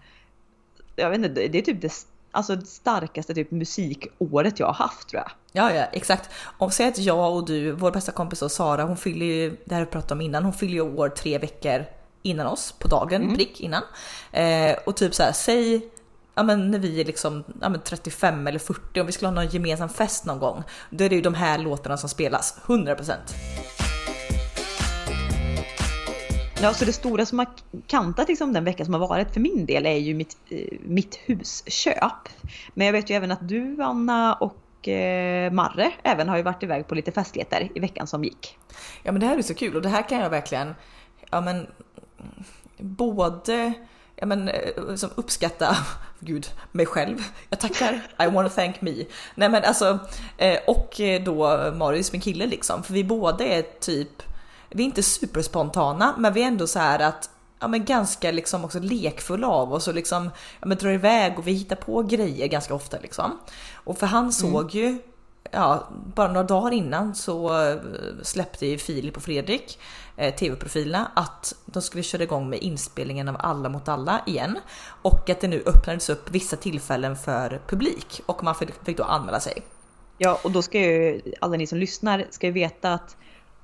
jag 0.95 1.09
vet 1.09 1.17
inte, 1.17 1.47
det 1.47 1.57
är 1.57 1.61
typ 1.61 1.81
det 1.81 1.93
alltså 2.31 2.55
det 2.55 2.65
starkaste 2.65 3.33
typ 3.33 3.51
musikåret 3.51 4.59
jag 4.59 4.67
har 4.67 4.73
haft 4.73 5.09
tror 5.09 5.21
jag. 5.21 5.31
Ja, 5.51 5.75
ja 5.75 5.83
exakt. 5.83 6.29
Om 6.57 6.71
säg 6.71 6.87
att 6.87 6.97
jag 6.97 7.35
och 7.35 7.45
du, 7.45 7.71
vår 7.71 7.91
bästa 7.91 8.11
kompis 8.11 8.41
och 8.41 8.51
Sara, 8.51 8.83
hon 8.83 8.97
fyller 8.97 9.25
ju, 9.25 9.57
det 9.65 9.75
här 9.75 9.81
vi 9.81 9.91
pratade 9.91 10.13
om 10.13 10.21
innan, 10.21 10.43
hon 10.43 10.53
fyller 10.53 10.73
ju 10.73 10.81
år 10.81 11.09
tre 11.09 11.37
veckor 11.37 11.85
innan 12.21 12.47
oss 12.47 12.71
på 12.79 12.87
dagen, 12.87 13.21
mm. 13.21 13.35
prick 13.35 13.61
innan. 13.61 13.83
Eh, 14.31 14.75
och 14.85 14.95
typ 14.95 15.15
så 15.15 15.23
här, 15.23 15.31
säg 15.31 15.81
ja 16.35 16.43
men 16.43 16.71
när 16.71 16.79
vi 16.79 17.01
är 17.01 17.05
liksom 17.05 17.43
ja 17.61 17.69
men 17.69 17.81
35 17.81 18.47
eller 18.47 18.59
40, 18.59 18.99
om 18.99 19.05
vi 19.05 19.11
skulle 19.11 19.27
ha 19.27 19.35
någon 19.35 19.47
gemensam 19.47 19.89
fest 19.89 20.25
någon 20.25 20.39
gång, 20.39 20.63
då 20.89 21.03
är 21.03 21.09
det 21.09 21.15
ju 21.15 21.21
de 21.21 21.33
här 21.33 21.57
låtarna 21.57 21.97
som 21.97 22.09
spelas, 22.09 22.57
100%. 22.65 23.13
Ja, 26.61 26.73
så 26.73 26.85
det 26.85 26.93
stora 26.93 27.25
som 27.25 27.39
har 27.39 27.47
kantat 27.87 28.27
liksom 28.27 28.53
den 28.53 28.63
veckan 28.63 28.85
som 28.85 28.93
har 28.93 29.07
varit 29.07 29.33
för 29.33 29.39
min 29.39 29.65
del 29.65 29.85
är 29.85 29.97
ju 29.97 30.13
mitt, 30.13 30.37
eh, 30.49 30.77
mitt 30.81 31.15
husköp. 31.15 32.29
Men 32.73 32.85
jag 32.85 32.93
vet 32.93 33.09
ju 33.09 33.15
även 33.15 33.31
att 33.31 33.47
du 33.47 33.81
Anna 33.81 34.33
och 34.33 34.87
eh, 34.87 35.51
Marre 35.51 35.91
även 36.03 36.29
har 36.29 36.37
ju 36.37 36.43
varit 36.43 36.63
iväg 36.63 36.87
på 36.87 36.95
lite 36.95 37.11
festligheter 37.11 37.69
i 37.75 37.79
veckan 37.79 38.07
som 38.07 38.23
gick. 38.23 38.57
Ja 39.03 39.11
men 39.11 39.21
det 39.21 39.27
här 39.27 39.37
är 39.37 39.41
så 39.41 39.53
kul 39.53 39.75
och 39.75 39.81
det 39.81 39.89
här 39.89 40.09
kan 40.09 40.19
jag 40.19 40.29
verkligen, 40.29 40.75
ja 41.31 41.41
men 41.41 41.67
både 42.77 43.73
ja, 44.15 44.25
men, 44.25 44.49
eh, 44.49 44.95
som 44.95 45.09
uppskatta, 45.15 45.77
gud, 46.19 46.47
mig 46.71 46.85
själv. 46.85 47.17
Jag 47.49 47.59
tackar, 47.59 48.01
I 48.19 48.27
wanna 48.27 48.49
thank 48.49 48.81
me. 48.81 48.95
Nej 49.35 49.49
men 49.49 49.63
alltså, 49.63 49.99
eh, 50.37 50.59
och 50.67 51.01
då 51.25 51.71
Marius, 51.75 52.11
min 52.11 52.21
kille 52.21 52.45
liksom, 52.45 52.83
för 52.83 52.93
vi 52.93 53.03
båda 53.03 53.45
är 53.45 53.61
typ, 53.79 54.23
vi 54.69 54.83
är 54.83 54.85
inte 54.85 55.03
superspontana, 55.03 56.15
men 56.17 56.33
vi 56.33 56.43
är 56.43 56.47
ändå 56.47 56.67
så 56.67 56.79
här 56.79 56.99
att 56.99 57.29
ja, 57.59 57.67
men 57.67 57.85
ganska 57.85 58.31
liksom 58.31 58.65
också 58.65 58.79
lekfulla 58.79 59.47
av 59.47 59.73
oss 59.73 59.87
och 59.87 59.93
liksom 59.93 60.31
ja, 60.59 60.67
men 60.67 60.77
drar 60.77 60.91
iväg 60.91 61.39
och 61.39 61.47
vi 61.47 61.51
hittar 61.51 61.75
på 61.75 62.03
grejer 62.03 62.47
ganska 62.47 62.73
ofta 62.73 62.97
liksom. 63.01 63.39
Och 63.73 63.97
för 63.97 64.07
han 64.07 64.33
såg 64.33 64.75
mm. 64.75 64.85
ju 64.85 64.97
ja, 65.51 65.87
bara 66.15 66.27
några 66.27 66.43
dagar 66.43 66.71
innan 66.71 67.15
så 67.15 67.63
eh, 67.63 67.77
släppte 68.23 68.65
ju 68.65 68.77
Filip 68.77 69.17
och 69.17 69.23
Fredrik, 69.23 69.79
eh, 70.17 70.35
tv-profilerna, 70.35 71.11
att 71.15 71.55
de 71.65 71.81
skulle 71.81 72.03
köra 72.03 72.23
igång 72.23 72.49
med 72.49 72.59
inspelningen 72.59 73.27
av 73.27 73.35
Alla 73.39 73.69
mot 73.69 73.87
alla 73.87 74.21
igen. 74.25 74.59
Och 75.01 75.29
att 75.29 75.41
det 75.41 75.47
nu 75.47 75.63
öppnades 75.65 76.09
upp 76.09 76.31
vissa 76.31 76.55
tillfällen 76.55 77.15
för 77.15 77.61
publik 77.67 78.21
och 78.25 78.43
man 78.43 78.55
fick, 78.55 78.69
fick 78.85 78.97
då 78.97 79.03
anmäla 79.03 79.39
sig. 79.39 79.63
Ja, 80.17 80.39
och 80.43 80.51
då 80.51 80.61
ska 80.61 80.79
ju 80.79 81.21
alla 81.41 81.57
ni 81.57 81.67
som 81.67 81.77
lyssnar 81.77 82.25
ska 82.29 82.47
ju 82.47 82.53
veta 82.53 82.93
att 82.93 83.17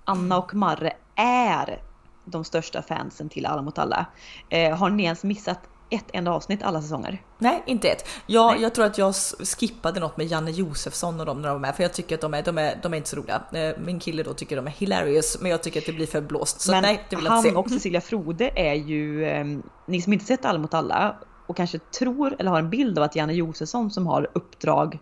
Anna 0.05 0.38
och 0.38 0.55
Marre 0.55 0.93
är 1.15 1.81
de 2.25 2.43
största 2.43 2.81
fansen 2.81 3.29
till 3.29 3.45
Alla 3.45 3.62
mot 3.62 3.77
alla. 3.77 4.05
Eh, 4.50 4.77
har 4.77 4.89
ni 4.89 5.03
ens 5.03 5.24
missat 5.24 5.59
ett 5.89 6.05
enda 6.13 6.31
avsnitt 6.31 6.63
alla 6.63 6.81
säsonger? 6.81 7.21
Nej, 7.38 7.63
inte 7.65 7.89
ett. 7.89 8.07
Jag, 8.27 8.62
jag 8.62 8.75
tror 8.75 8.85
att 8.85 8.97
jag 8.97 9.15
skippade 9.57 10.00
något 10.00 10.17
med 10.17 10.27
Janne 10.27 10.51
Josefsson 10.51 11.19
och 11.19 11.25
dem 11.25 11.41
när 11.41 11.47
de 11.50 11.53
var 11.53 11.59
med, 11.59 11.75
för 11.75 11.83
jag 11.83 11.93
tycker 11.93 12.15
att 12.15 12.21
de 12.21 12.33
är, 12.33 12.43
de 12.43 12.57
är, 12.57 12.79
de 12.81 12.93
är 12.93 12.97
inte 12.97 13.09
så 13.09 13.15
roliga. 13.15 13.41
Eh, 13.53 13.77
min 13.79 14.00
kille 14.00 14.24
då 14.24 14.33
tycker 14.33 14.55
de 14.55 14.67
är 14.67 14.71
hilarious, 14.71 15.38
men 15.41 15.51
jag 15.51 15.63
tycker 15.63 15.79
att 15.79 15.85
det 15.85 15.93
blir 15.93 16.07
för 16.07 16.21
blåst. 16.21 16.62
Så 16.62 16.71
men 16.71 16.81
nej, 16.81 17.05
det 17.09 17.15
vill 17.15 17.25
jag 17.25 17.38
inte 17.38 17.50
se. 17.50 17.55
han 17.55 17.63
och 17.63 17.69
Cecilia 17.69 18.01
Frode 18.01 18.51
är 18.55 18.74
ju, 18.74 19.25
eh, 19.25 19.45
ni 19.85 20.01
som 20.01 20.13
inte 20.13 20.25
sett 20.25 20.45
Alla 20.45 20.59
mot 20.59 20.74
alla 20.74 21.15
och 21.47 21.57
kanske 21.57 21.79
tror 21.79 22.35
eller 22.39 22.51
har 22.51 22.59
en 22.59 22.69
bild 22.69 22.97
av 22.97 23.03
att 23.03 23.15
Janne 23.15 23.33
Josefsson 23.33 23.91
som 23.91 24.07
har 24.07 24.29
Uppdrag, 24.33 25.00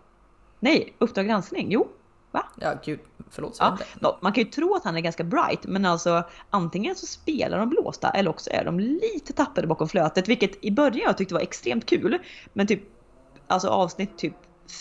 nej, 0.60 0.94
Uppdrag 0.98 1.26
granskning, 1.26 1.66
jo, 1.70 1.88
Va? 2.34 2.46
Ja, 2.60 2.74
gud, 2.84 3.00
förlåt. 3.30 3.56
Ja, 3.60 3.78
no, 4.00 4.18
man 4.20 4.32
kan 4.32 4.44
ju 4.44 4.50
tro 4.50 4.74
att 4.74 4.84
han 4.84 4.96
är 4.96 5.00
ganska 5.00 5.24
bright, 5.24 5.64
men 5.64 5.84
alltså 5.84 6.24
antingen 6.50 6.94
så 6.94 7.06
spelar 7.06 7.58
de 7.58 7.68
blåsta 7.68 8.10
eller 8.10 8.30
också 8.30 8.50
är 8.50 8.64
de 8.64 8.80
lite 8.80 9.32
tappade 9.32 9.66
bakom 9.66 9.88
flötet, 9.88 10.28
vilket 10.28 10.64
i 10.64 10.70
början 10.70 11.06
jag 11.06 11.18
tyckte 11.18 11.34
var 11.34 11.40
extremt 11.40 11.86
kul. 11.86 12.18
Men 12.52 12.66
typ, 12.66 12.82
alltså 13.46 13.68
avsnitt 13.68 14.18
typ 14.18 14.34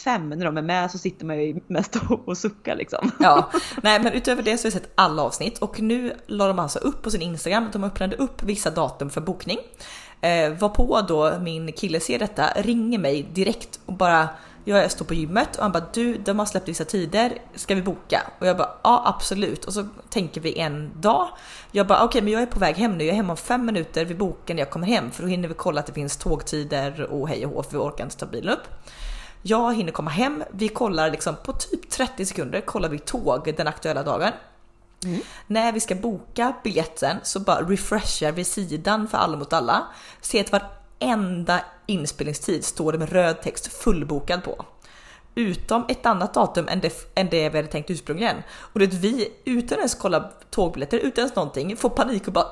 fem 0.04 0.30
när 0.30 0.46
de 0.46 0.58
är 0.58 0.62
med 0.62 0.92
så 0.92 0.98
sitter 0.98 1.26
man 1.26 1.44
ju 1.44 1.60
mest 1.68 1.98
och 2.26 2.38
suckar 2.38 2.76
liksom. 2.76 3.12
Ja, 3.20 3.52
nej 3.84 4.00
men 4.04 4.14
utöver 4.14 4.44
det 4.44 4.58
så 4.58 4.68
har 4.68 4.72
vi 4.72 4.80
sett 4.80 4.92
alla 4.96 5.22
avsnitt 5.22 5.60
och 5.60 5.82
nu 5.82 6.14
la 6.28 6.48
de 6.48 6.60
alltså 6.60 6.80
upp 6.80 7.02
på 7.02 7.12
sin 7.12 7.22
Instagram 7.22 7.66
att 7.66 7.74
de 7.74 7.84
öppnade 7.84 8.16
upp 8.16 8.44
vissa 8.44 8.70
datum 8.70 9.10
för 9.10 9.22
bokning. 9.22 9.58
Eh, 10.22 10.54
var 10.54 10.70
på 10.70 11.02
då 11.08 11.40
min 11.40 11.74
kille 11.74 12.00
ser 12.00 12.20
detta, 12.20 12.48
ringer 12.56 13.00
mig 13.00 13.30
direkt 13.34 13.80
och 13.86 13.94
bara 13.94 14.30
jag 14.64 14.92
står 14.92 15.06
på 15.06 15.14
gymmet 15.14 15.56
och 15.56 15.64
han 15.64 15.72
bara 15.72 15.86
du, 15.94 16.18
de 16.18 16.40
har 16.40 16.46
släppt 16.46 16.68
vissa 16.68 16.86
tider, 16.86 17.38
ska 17.56 17.76
vi 17.76 17.82
boka? 17.82 18.22
Och 18.40 18.48
jag 18.48 18.58
bara 18.58 18.70
ja 18.84 19.04
absolut 19.06 19.66
och 19.66 19.74
så 19.74 19.88
tänker 20.10 20.42
vi 20.42 20.60
en 20.60 20.92
dag. 21.02 21.28
Jag 21.72 21.88
bara 21.88 21.98
okej 21.98 22.08
okay, 22.08 22.22
men 22.22 22.34
jag 22.34 22.42
är 22.42 22.46
på 22.46 22.60
väg 22.60 22.76
hem 22.76 22.98
nu, 22.98 23.04
jag 23.04 23.12
är 23.12 23.16
hemma 23.16 23.34
om 23.34 23.38
fem 23.38 23.66
minuter, 23.66 24.06
vi 24.06 24.16
bokar 24.16 24.54
när 24.54 24.62
jag 24.62 24.70
kommer 24.70 24.88
hem 24.88 25.12
för 25.12 25.24
då 25.24 25.30
hinner 25.30 25.48
vi 25.48 25.54
kolla 25.54 25.80
att 25.80 25.86
det 25.86 25.94
finns 25.94 26.18
tågtider 26.18 27.02
och 27.02 27.30
hej 27.30 27.46
och 27.46 27.52
hå 27.52 27.64
för 27.64 27.72
vi 27.72 27.78
orkar 27.78 28.04
inte 28.04 28.18
ta 28.18 28.26
bilen 28.26 28.54
upp. 28.54 28.68
Jag 29.42 29.76
hinner 29.76 29.92
komma 29.92 30.12
hem, 30.12 30.44
vi 30.52 30.70
kollar 30.70 31.12
liksom 31.12 31.36
på 31.44 31.54
typ 31.54 31.90
30 31.90 32.26
sekunder 32.26 32.62
kollar 32.62 32.90
vi 32.90 33.00
tåg 33.00 33.54
den 33.58 33.68
aktuella 33.68 34.04
dagen. 34.04 34.32
Mm. 35.06 35.22
När 35.48 35.72
vi 35.72 35.80
ska 35.80 35.96
boka 35.96 36.54
biljetten 36.64 37.18
så 37.24 37.40
bara 37.40 37.62
refreshar 37.62 38.32
vi 38.32 38.44
sidan 38.44 39.08
för 39.08 39.18
alla 39.18 39.38
mot 39.38 39.54
alla. 39.54 39.88
Ser 40.22 40.56
att 40.56 40.83
varenda 41.04 41.62
inspelningstid 41.86 42.66
står 42.66 42.92
det 42.92 42.98
med 42.98 43.12
röd 43.12 43.42
text 43.42 43.74
fullbokad 43.74 44.44
på. 44.44 44.66
Utom 45.36 45.86
ett 45.90 46.06
annat 46.06 46.34
datum 46.34 46.68
än 46.68 46.80
det, 46.80 47.12
än 47.16 47.30
det 47.30 47.50
vi 47.50 47.58
hade 47.58 47.68
tänkt 47.68 47.90
ursprungligen. 47.90 48.36
Och 48.52 48.80
det 48.80 48.94
vi 48.94 49.32
utan 49.46 49.78
ens 49.78 49.96
kolla 49.96 50.32
tågbiljetter, 50.50 50.98
utan 50.98 51.22
ens 51.22 51.36
någonting, 51.36 51.78
får 51.78 51.90
panik 51.90 52.28
och 52.28 52.34
bara 52.34 52.48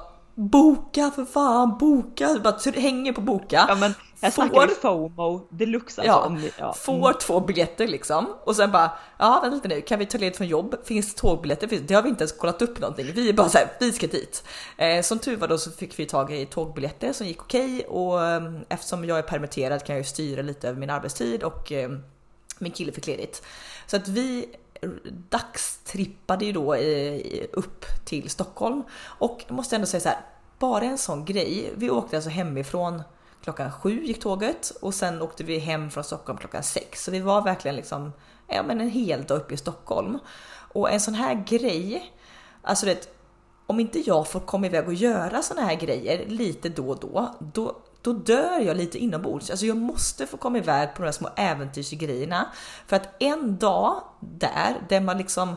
Boka 0.50 1.12
för 1.16 1.26
fan, 1.26 1.78
boka! 1.78 2.40
Bara 2.44 2.72
hänger 2.76 3.14
på 3.14 3.22
boka. 3.22 3.66
Ja, 3.70 3.76
men 3.76 3.94
här 4.22 4.32
får, 4.32 4.44
snackar 4.44 4.68
FOMO 4.68 5.48
deluxe 5.50 6.02
alltså. 6.02 6.04
Ja, 6.04 6.26
om, 6.26 6.50
ja. 6.60 6.74
Får 6.74 7.08
mm. 7.08 7.14
två 7.22 7.40
biljetter 7.40 7.88
liksom. 7.88 8.28
Och 8.44 8.56
sen 8.56 8.72
bara, 8.72 8.92
ja 9.18 9.40
vänta 9.42 9.56
lite 9.56 9.68
nu, 9.68 9.82
kan 9.82 10.00
vi 10.00 10.06
ta 10.06 10.18
ledigt 10.18 10.38
från 10.38 10.48
jobb? 10.48 10.76
Finns 10.84 11.16
tågbiljetter? 11.16 11.68
Det 11.88 11.94
har 11.94 12.02
vi 12.02 12.10
inte 12.10 12.24
ens 12.24 12.32
kollat 12.32 12.62
upp 12.62 12.80
någonting. 12.80 13.12
Vi 13.16 13.30
är 13.30 13.34
bara 13.34 13.50
såhär, 13.50 13.68
vi 13.80 13.92
ska 13.92 14.08
dit. 14.08 14.44
Eh, 14.78 15.02
som 15.02 15.20
tur 15.20 15.38
var 15.38 15.48
då 15.48 15.58
så 15.58 15.72
fick 15.72 16.00
vi 16.00 16.06
tag 16.06 16.34
i 16.34 16.46
tågbiljetter 16.46 17.14
som 17.14 17.28
gick 17.28 17.42
okej 17.42 17.86
och 17.86 18.26
eh, 18.26 18.42
eftersom 18.70 19.06
jag 19.06 19.18
är 19.18 19.22
permitterad 19.22 19.84
kan 19.84 19.96
jag 19.96 20.02
ju 20.02 20.10
styra 20.10 20.42
lite 20.42 20.70
över 20.70 20.80
min 20.80 20.90
arbetstid 20.90 21.44
och 21.44 21.72
eh, 21.72 21.90
min 22.60 22.72
kille 22.72 22.92
fick 22.92 23.08
ledigt. 23.08 23.44
Så 23.88 23.96
att 23.96 24.08
vi 24.08 24.46
dagstrippade 25.30 26.46
ju 26.46 26.52
då 26.52 26.74
eh, 26.74 27.46
upp 27.54 27.86
till 28.06 28.30
Stockholm 28.30 28.84
och 29.04 29.44
jag 29.48 29.56
måste 29.56 29.76
ändå 29.76 29.88
säga 29.88 30.02
så 30.02 30.10
här, 30.10 30.20
bara 30.60 30.84
en 30.84 30.98
sån 30.98 31.26
grej. 31.26 31.74
Vi 31.76 31.90
åkte 31.90 32.16
alltså 32.16 32.30
hemifrån 32.30 33.04
klockan 33.44 33.72
sju 33.72 34.04
gick 34.04 34.20
tåget 34.20 34.72
och 34.82 34.94
sen 34.94 35.22
åkte 35.22 35.44
vi 35.44 35.60
hem 35.60 35.92
från 35.92 36.04
Stockholm 36.04 36.38
klockan 36.38 36.64
sex. 36.64 37.04
Så 37.04 37.12
vi 37.12 37.20
var 37.20 37.42
verkligen 37.42 37.76
liksom 37.76 38.12
ja, 38.48 38.64
men 38.64 38.82
en 38.82 38.90
hel 38.90 39.24
dag 39.24 39.38
uppe 39.38 39.54
i 39.54 39.58
Stockholm. 39.58 40.20
Och 40.74 40.92
en 40.92 41.00
sån 41.00 41.14
här 41.14 41.44
grej, 41.48 42.14
alltså 42.62 42.86
det, 42.86 43.10
om 43.68 43.80
inte 43.80 44.00
jag 44.00 44.28
får 44.28 44.40
komma 44.40 44.66
iväg 44.66 44.88
och 44.88 44.94
göra 44.94 45.42
såna 45.42 45.62
här 45.62 45.76
grejer 45.76 46.26
lite 46.28 46.70
då 46.70 46.90
och 46.90 47.00
då, 47.00 47.36
då, 47.40 47.76
då 48.02 48.14
dör 48.14 48.60
jag 48.60 48.78
lite 48.78 48.98
inombords. 48.98 49.50
Alltså 49.50 49.66
jag 49.66 49.78
måste 49.78 50.28
få 50.28 50.38
komma 50.38 50.58
iväg 50.58 50.90
på 50.96 51.02
de 51.02 51.06
här 51.06 51.12
små 51.12 51.30
äventyrsgrejerna. 51.36 52.52
För 52.88 52.96
att 52.96 53.10
en 53.20 53.58
dag 53.58 54.04
där, 54.20 54.76
där 54.90 55.02
man 55.02 55.18
liksom, 55.18 55.56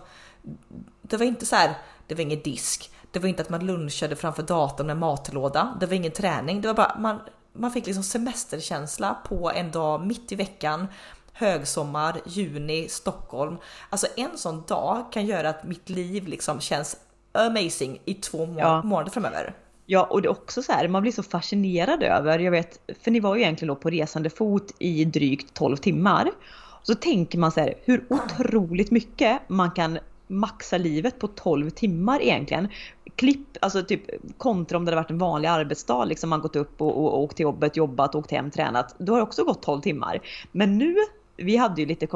det 1.03 1.17
var 1.17 1.27
inte 1.27 1.47
så 1.47 1.57
här, 1.57 1.75
det 2.07 2.15
var 2.15 2.23
ingen 2.23 2.43
disk, 2.43 2.91
det 3.11 3.19
var 3.19 3.29
inte 3.29 3.43
att 3.43 3.51
man 3.51 3.67
lunchade 3.67 4.17
framför 4.17 4.43
datorn 4.43 4.87
med 4.87 4.97
matlåda, 4.97 5.77
det 5.81 5.87
var 5.87 5.95
ingen 5.95 6.13
träning, 6.13 6.61
det 6.61 6.69
var 6.69 6.75
bara 6.75 6.97
man 6.99 7.21
man 7.57 7.71
fick 7.71 7.87
liksom 7.87 8.03
semesterkänsla 8.05 9.17
på 9.29 9.51
en 9.51 9.71
dag 9.71 10.07
mitt 10.07 10.33
i 10.33 10.35
veckan. 10.35 10.87
Högsommar, 11.33 12.21
juni, 12.27 12.89
Stockholm. 12.89 13.57
Alltså 13.91 14.07
en 14.17 14.39
sån 14.39 14.63
dag 14.67 15.13
kan 15.13 15.27
göra 15.27 15.49
att 15.49 15.65
mitt 15.65 15.89
liv 15.89 16.29
liksom 16.29 16.61
känns 16.61 16.97
amazing 17.33 18.01
i 18.05 18.15
två 18.15 18.47
må 18.47 18.61
ja. 18.61 18.83
månader 18.83 19.11
framöver. 19.11 19.55
Ja, 19.87 20.05
och 20.11 20.23
det 20.23 20.29
är 20.29 20.31
också 20.31 20.63
så 20.63 20.73
här, 20.73 20.89
man 20.89 21.03
blir 21.03 21.13
så 21.13 21.23
fascinerad 21.23 22.03
över, 22.03 22.39
jag 22.39 22.51
vet, 22.51 22.81
för 23.03 23.11
ni 23.11 23.21
var 23.21 23.35
ju 23.37 23.43
egentligen 23.43 23.75
då 23.75 23.77
på 23.77 23.91
resande 23.91 24.31
fot 24.31 24.75
i 24.79 25.05
drygt 25.05 25.55
12 25.55 25.77
timmar. 25.77 26.31
Så 26.83 26.95
tänker 26.95 27.39
man 27.39 27.53
så 27.53 27.61
här, 27.61 27.75
hur 27.85 28.05
otroligt 28.09 28.91
mycket 28.91 29.41
man 29.49 29.71
kan 29.71 29.99
maxa 30.27 30.79
livet 30.79 31.19
på 31.19 31.27
12 31.29 31.71
timmar 31.71 32.23
egentligen. 32.23 32.69
Klipp, 33.17 33.57
alltså 33.61 33.83
typ 33.83 34.03
kontra 34.39 34.79
om 34.79 34.85
det 34.85 34.91
hade 34.91 35.03
varit 35.03 35.11
en 35.11 35.19
vanlig 35.19 35.49
arbetsdag, 35.49 36.05
liksom 36.05 36.31
man 36.31 36.41
gått 36.41 36.57
upp 36.57 36.81
och, 36.81 36.99
och, 36.99 37.13
och 37.13 37.23
åkt 37.23 37.37
till 37.37 37.45
jobbet, 37.45 37.77
jobbat, 37.77 38.15
åkt 38.15 38.31
hem, 38.31 38.51
tränat. 38.51 38.95
Då 38.99 39.13
har 39.13 39.19
det 39.19 39.23
också 39.23 39.45
gått 39.45 39.63
12 39.63 39.81
timmar. 39.81 40.21
Men 40.53 40.79
nu, 40.79 40.97
vi 41.37 41.57
hade 41.57 41.81
ju 41.81 41.87
lite, 41.87 42.09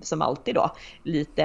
som 0.00 0.22
alltid 0.22 0.54
då, 0.54 0.70
lite 1.02 1.44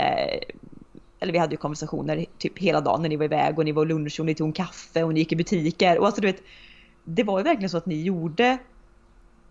eller 1.19 1.33
vi 1.33 1.39
hade 1.39 1.53
ju 1.53 1.57
konversationer 1.57 2.25
typ 2.37 2.59
hela 2.59 2.81
dagen 2.81 3.01
när 3.01 3.09
ni 3.09 3.15
var 3.15 3.25
iväg 3.25 3.59
och 3.59 3.65
ni 3.65 3.71
var 3.71 3.81
och 3.81 3.87
lunch 3.87 4.19
och 4.19 4.25
ni 4.25 4.35
tog 4.35 4.47
en 4.47 4.53
kaffe 4.53 5.03
och 5.03 5.13
ni 5.13 5.19
gick 5.19 5.31
i 5.31 5.35
butiker. 5.35 5.99
Och 5.99 6.05
alltså 6.05 6.21
du 6.21 6.27
vet, 6.27 6.41
det 7.03 7.23
var 7.23 7.39
ju 7.39 7.43
verkligen 7.43 7.69
så 7.69 7.77
att 7.77 7.85
ni 7.85 8.01
gjorde 8.03 8.57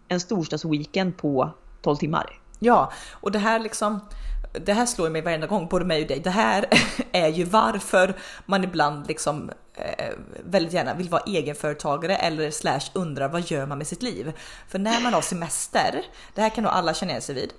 en 0.09 0.21
storstadsweekend 0.21 1.17
på 1.17 1.51
12 1.83 1.97
timmar. 1.97 2.41
Ja, 2.59 2.93
och 3.11 3.33
det 3.33 3.39
här 3.39 3.59
liksom, 3.59 4.01
det 4.53 4.73
här 4.73 4.87
slår 4.87 5.11
mig 5.11 5.23
varenda 5.23 5.47
gång, 5.47 5.69
både 5.69 5.85
mig 5.85 6.03
och 6.03 6.09
dig. 6.09 6.21
Det 6.21 6.31
här 6.31 6.67
är 7.13 7.29
ju 7.29 7.45
varför 7.45 8.17
man 8.47 8.65
ibland 8.65 9.09
liksom 9.09 9.51
eh, 9.75 10.15
väldigt 10.45 10.73
gärna 10.73 10.95
vill 10.95 11.09
vara 11.09 11.23
egenföretagare 11.27 12.17
eller 12.17 12.51
slash 12.51 12.81
undrar 12.93 13.29
vad 13.29 13.51
gör 13.51 13.67
man 13.67 13.79
med 13.79 13.87
sitt 13.87 14.03
liv? 14.03 14.33
För 14.69 14.79
när 14.79 15.01
man 15.03 15.15
har 15.15 15.21
semester, 15.21 16.03
det 16.35 16.41
här 16.41 16.51
kan 16.51 16.65
nog 16.65 16.73
alla 16.73 16.95
känna 16.95 17.11
igen 17.11 17.23
sig 17.23 17.35
vid. 17.35 17.53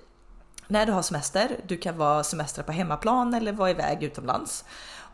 När 0.70 0.86
du 0.86 0.92
har 0.92 1.02
semester, 1.02 1.56
du 1.66 1.76
kan 1.76 1.96
vara 1.96 2.24
semester 2.24 2.62
på 2.62 2.72
hemmaplan 2.72 3.34
eller 3.34 3.52
vara 3.52 3.70
iväg 3.70 4.02
utomlands. 4.02 4.64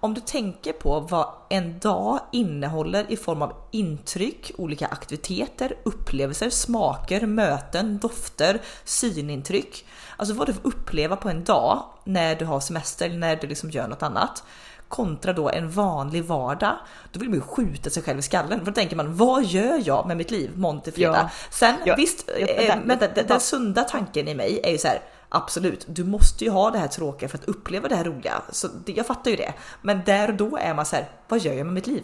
Om 0.01 0.15
du 0.15 0.21
tänker 0.21 0.73
på 0.73 1.01
vad 1.01 1.29
en 1.51 1.79
dag 1.79 2.21
innehåller 2.33 3.13
i 3.13 3.17
form 3.17 3.43
av 3.43 3.53
intryck, 3.71 4.53
olika 4.59 4.87
aktiviteter, 4.87 5.75
upplevelser, 5.83 6.51
smaker, 6.51 7.27
möten, 7.27 7.99
dofter, 7.99 8.61
synintryck. 8.85 9.87
Alltså 10.17 10.35
vad 10.35 10.49
du 10.49 10.53
får 10.53 10.67
uppleva 10.67 11.17
på 11.17 11.29
en 11.29 11.45
dag 11.45 11.85
när 12.05 12.35
du 12.35 12.45
har 12.45 12.61
semester, 12.61 13.09
när 13.09 13.37
du 13.37 13.47
liksom 13.47 13.71
gör 13.71 13.89
något 13.89 14.03
annat 14.03 14.45
kontra 14.89 15.33
då 15.33 15.51
en 15.51 15.71
vanlig 15.71 16.25
vardag, 16.25 16.79
då 17.13 17.21
vill 17.21 17.29
man 17.29 17.39
ju 17.39 17.43
skjuta 17.43 17.91
sig 17.91 18.03
själv 18.03 18.19
i 18.19 18.23
skallen. 18.23 18.59
För 18.59 18.67
då 18.67 18.73
tänker 18.73 18.97
man, 18.97 19.17
vad 19.17 19.45
gör 19.45 19.83
jag 19.85 20.07
med 20.07 20.17
mitt 20.17 20.31
liv 20.31 20.51
måndag 20.55 20.83
till 20.83 20.93
fredag? 20.93 21.31
Ja. 21.33 21.47
Sen 21.51 21.75
ja. 21.85 21.95
visst, 21.97 22.31
eh, 22.39 22.77
men 22.85 22.99
den, 22.99 23.11
den, 23.15 23.27
den 23.27 23.41
sunda 23.41 23.85
tanken 23.85 24.29
i 24.29 24.35
mig 24.35 24.61
är 24.65 24.71
ju 24.71 24.79
så 24.79 24.89
här, 24.89 25.01
Absolut, 25.37 25.87
du 25.89 26.05
måste 26.05 26.45
ju 26.45 26.51
ha 26.51 26.71
det 26.71 26.79
här 26.79 26.89
tråkiga 26.89 27.29
för 27.29 27.39
att 27.39 27.45
uppleva 27.45 27.89
det 27.89 27.97
här 27.97 28.05
roliga. 28.05 28.43
Så 28.51 28.69
det, 28.69 28.93
jag 28.93 29.07
fattar 29.07 29.31
ju 29.31 29.37
det. 29.37 29.55
Men 29.83 30.01
där 30.07 30.29
och 30.29 30.35
då 30.35 30.57
är 30.57 30.75
man 30.75 30.87
så 30.87 30.97
här, 30.97 31.09
vad 31.29 31.41
gör 31.41 31.53
jag 31.53 31.67
med 31.67 31.75
mitt 31.75 31.87
liv? 31.87 32.03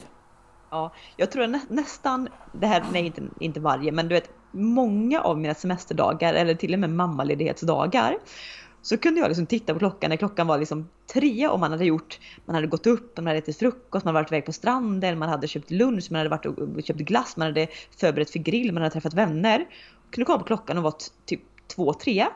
Ja, 0.71 0.93
jag 1.17 1.31
tror 1.31 1.47
nä 1.47 1.61
nästan, 1.69 2.29
det 2.53 2.67
här, 2.67 2.85
nej 2.93 3.07
inte, 3.07 3.23
inte 3.41 3.61
varje, 3.61 3.93
men 3.93 4.09
du 4.09 4.15
vet 4.15 4.31
många 4.51 5.21
av 5.21 5.39
mina 5.39 5.55
semesterdagar 5.55 6.35
eller 6.35 6.55
till 6.55 6.75
och 6.75 6.81
med 6.81 6.91
mammaledighetsdagar 6.91 8.19
så 8.83 8.97
kunde 8.99 9.21
jag 9.21 9.29
liksom 9.29 9.47
titta 9.47 9.73
på 9.73 9.79
klockan 9.79 10.11
när 10.11 10.17
klockan 10.17 10.47
var 10.47 10.59
liksom 10.59 10.89
tre 11.13 11.49
och 11.49 11.61
man 11.61 11.71
hade 11.71 11.85
gjort, 11.85 12.21
man 12.45 12.55
hade 12.55 12.67
gått 12.67 12.87
upp, 12.87 13.17
man 13.17 13.27
hade 13.27 13.39
ätit 13.39 13.59
frukost, 13.59 14.05
man 14.05 14.15
hade 14.15 14.23
varit 14.23 14.33
iväg 14.33 14.47
på 14.47 14.53
stranden, 14.53 15.19
man 15.19 15.29
hade 15.29 15.49
köpt 15.49 15.71
lunch, 15.71 16.07
man 16.11 16.19
hade 16.19 16.31
varit 16.31 16.47
och 16.47 16.85
köpt 16.85 17.01
glass, 17.01 17.37
man 17.37 17.47
hade 17.47 17.67
förberett 18.01 18.31
för 18.31 18.39
grill, 18.39 18.73
man 18.73 18.83
hade 18.83 18.93
träffat 18.93 19.15
vänner. 19.15 19.59
Jag 19.59 20.13
kunde 20.13 20.27
kolla 20.27 20.39
på 20.39 20.45
klockan 20.45 20.77
och 20.77 20.83
vara 20.83 20.95
typ 21.27 21.41
två, 21.67 21.93
tre. 21.93 22.27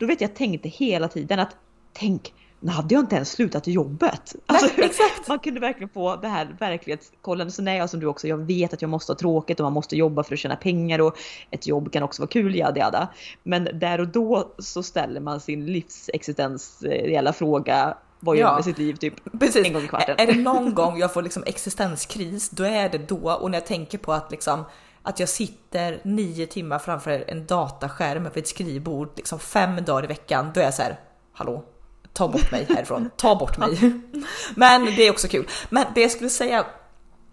Då 0.00 0.06
vet 0.06 0.20
jag 0.20 0.34
tänkte 0.34 0.68
hela 0.68 1.08
tiden 1.08 1.38
att 1.38 1.56
tänk 1.92 2.32
nu 2.60 2.70
hade 2.70 2.94
jag 2.94 3.02
inte 3.02 3.16
ens 3.16 3.30
slutat 3.32 3.66
jobbet. 3.66 4.34
Alltså, 4.46 4.66
Nej, 4.76 4.86
exakt. 4.86 5.28
Man 5.28 5.38
kunde 5.38 5.60
verkligen 5.60 5.88
få 5.88 6.16
det 6.16 6.28
här 6.28 6.56
verklighetskollen. 6.58 7.50
Så 7.50 7.62
nej, 7.62 7.78
jag 7.78 7.90
som 7.90 8.00
du 8.00 8.06
också, 8.06 8.28
jag 8.28 8.36
vet 8.36 8.72
att 8.72 8.82
jag 8.82 8.88
måste 8.88 9.12
ha 9.12 9.18
tråkigt 9.18 9.60
och 9.60 9.64
man 9.64 9.72
måste 9.72 9.96
jobba 9.96 10.22
för 10.22 10.34
att 10.34 10.38
tjäna 10.38 10.56
pengar 10.56 11.00
och 11.00 11.16
ett 11.50 11.66
jobb 11.66 11.92
kan 11.92 12.02
också 12.02 12.22
vara 12.22 12.28
kul, 12.28 12.54
jada 12.54 12.80
jada. 12.80 13.08
Men 13.42 13.68
där 13.72 14.00
och 14.00 14.08
då 14.08 14.54
så 14.58 14.82
ställer 14.82 15.20
man 15.20 15.40
sin 15.40 15.66
livsexistentiella 15.66 17.32
fråga 17.32 17.96
vad 18.20 18.36
gör 18.36 18.46
man 18.46 18.54
med 18.54 18.64
sitt 18.64 18.78
liv 18.78 18.94
typ 18.94 19.14
Precis. 19.40 19.66
en 19.66 19.72
gång 19.72 19.82
i 19.82 19.88
kvarten. 19.88 20.16
Är 20.18 20.26
det 20.26 20.40
någon 20.40 20.74
gång 20.74 20.98
jag 20.98 21.12
får 21.12 21.22
liksom 21.22 21.42
existenskris, 21.46 22.50
då 22.50 22.64
är 22.64 22.88
det 22.88 22.98
då. 22.98 23.32
Och 23.32 23.50
när 23.50 23.58
jag 23.58 23.66
tänker 23.66 23.98
på 23.98 24.12
att 24.12 24.30
liksom 24.30 24.64
att 25.02 25.20
jag 25.20 25.28
sitter 25.28 26.00
nio 26.04 26.46
timmar 26.46 26.78
framför 26.78 27.24
en 27.28 27.46
dataskärm 27.46 28.24
vid 28.34 28.42
ett 28.42 28.48
skrivbord 28.48 29.12
liksom 29.16 29.38
fem 29.38 29.84
dagar 29.84 30.04
i 30.04 30.06
veckan, 30.06 30.50
då 30.54 30.60
är 30.60 30.64
jag 30.64 30.74
så 30.74 30.82
här, 30.82 31.00
hallå, 31.32 31.64
ta 32.12 32.28
bort 32.28 32.50
mig 32.50 32.66
härifrån, 32.68 33.10
ta 33.16 33.36
bort 33.36 33.58
mig. 33.58 33.92
Men 34.54 34.84
det 34.84 35.06
är 35.06 35.10
också 35.10 35.28
kul. 35.28 35.48
Men 35.70 35.86
det 35.94 36.00
jag 36.00 36.10
skulle 36.10 36.30
säga 36.30 36.66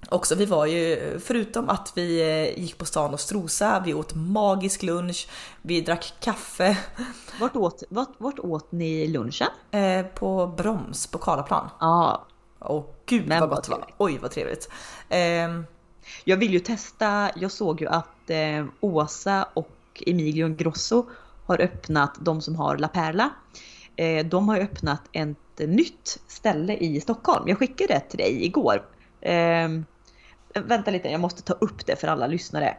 också, 0.09 0.35
vi 0.35 0.45
var 0.45 0.65
ju, 0.65 1.19
förutom 1.19 1.69
att 1.69 1.91
vi 1.95 2.21
eh, 2.21 2.59
gick 2.63 2.77
på 2.77 2.85
stan 2.85 3.13
och 3.13 3.19
strosa, 3.19 3.81
vi 3.85 3.93
åt 3.93 4.15
magisk 4.15 4.83
lunch, 4.83 5.27
vi 5.61 5.81
drack 5.81 6.13
kaffe. 6.19 6.77
Vart 7.39 7.55
åt, 7.55 7.83
vart, 7.89 8.15
vart 8.17 8.39
åt 8.39 8.71
ni 8.71 9.07
lunchen? 9.07 9.47
Eh, 9.71 10.05
på 10.05 10.47
Broms 10.47 11.07
på 11.07 11.17
Karlaplan. 11.17 11.69
Ja. 11.79 12.27
Åh 12.59 12.85
gud 13.05 13.27
Men 13.27 13.39
vad 13.39 13.49
gott 13.49 13.63
det 13.63 13.71
var. 13.71 13.93
Oj 13.97 14.17
vad 14.21 14.31
trevligt. 14.31 14.69
Eh, 15.09 15.47
Jag 16.23 16.37
vill 16.37 16.53
ju 16.53 16.59
testa, 16.59 17.31
jag 17.35 17.51
såg 17.51 17.81
ju 17.81 17.87
att 17.87 18.29
eh, 18.29 18.65
Åsa 18.79 19.47
och 19.53 20.03
Emilio 20.05 20.47
Grosso 20.47 21.05
har 21.45 21.61
öppnat, 21.61 22.17
de 22.19 22.41
som 22.41 22.55
har 22.55 22.77
La 22.77 22.87
Perla, 22.87 23.29
eh, 23.95 24.25
de 24.25 24.49
har 24.49 24.59
öppnat 24.59 25.01
ett 25.11 25.59
nytt 25.59 26.19
ställe 26.27 26.77
i 26.77 27.01
Stockholm. 27.01 27.47
Jag 27.47 27.57
skickade 27.57 27.93
det 27.93 27.99
till 27.99 28.17
dig 28.17 28.45
igår. 28.45 28.85
Eh, 29.21 29.69
vänta 30.53 30.91
lite, 30.91 31.09
jag 31.09 31.21
måste 31.21 31.41
ta 31.41 31.53
upp 31.53 31.85
det 31.85 31.95
för 31.95 32.07
alla 32.07 32.27
lyssnare. 32.27 32.77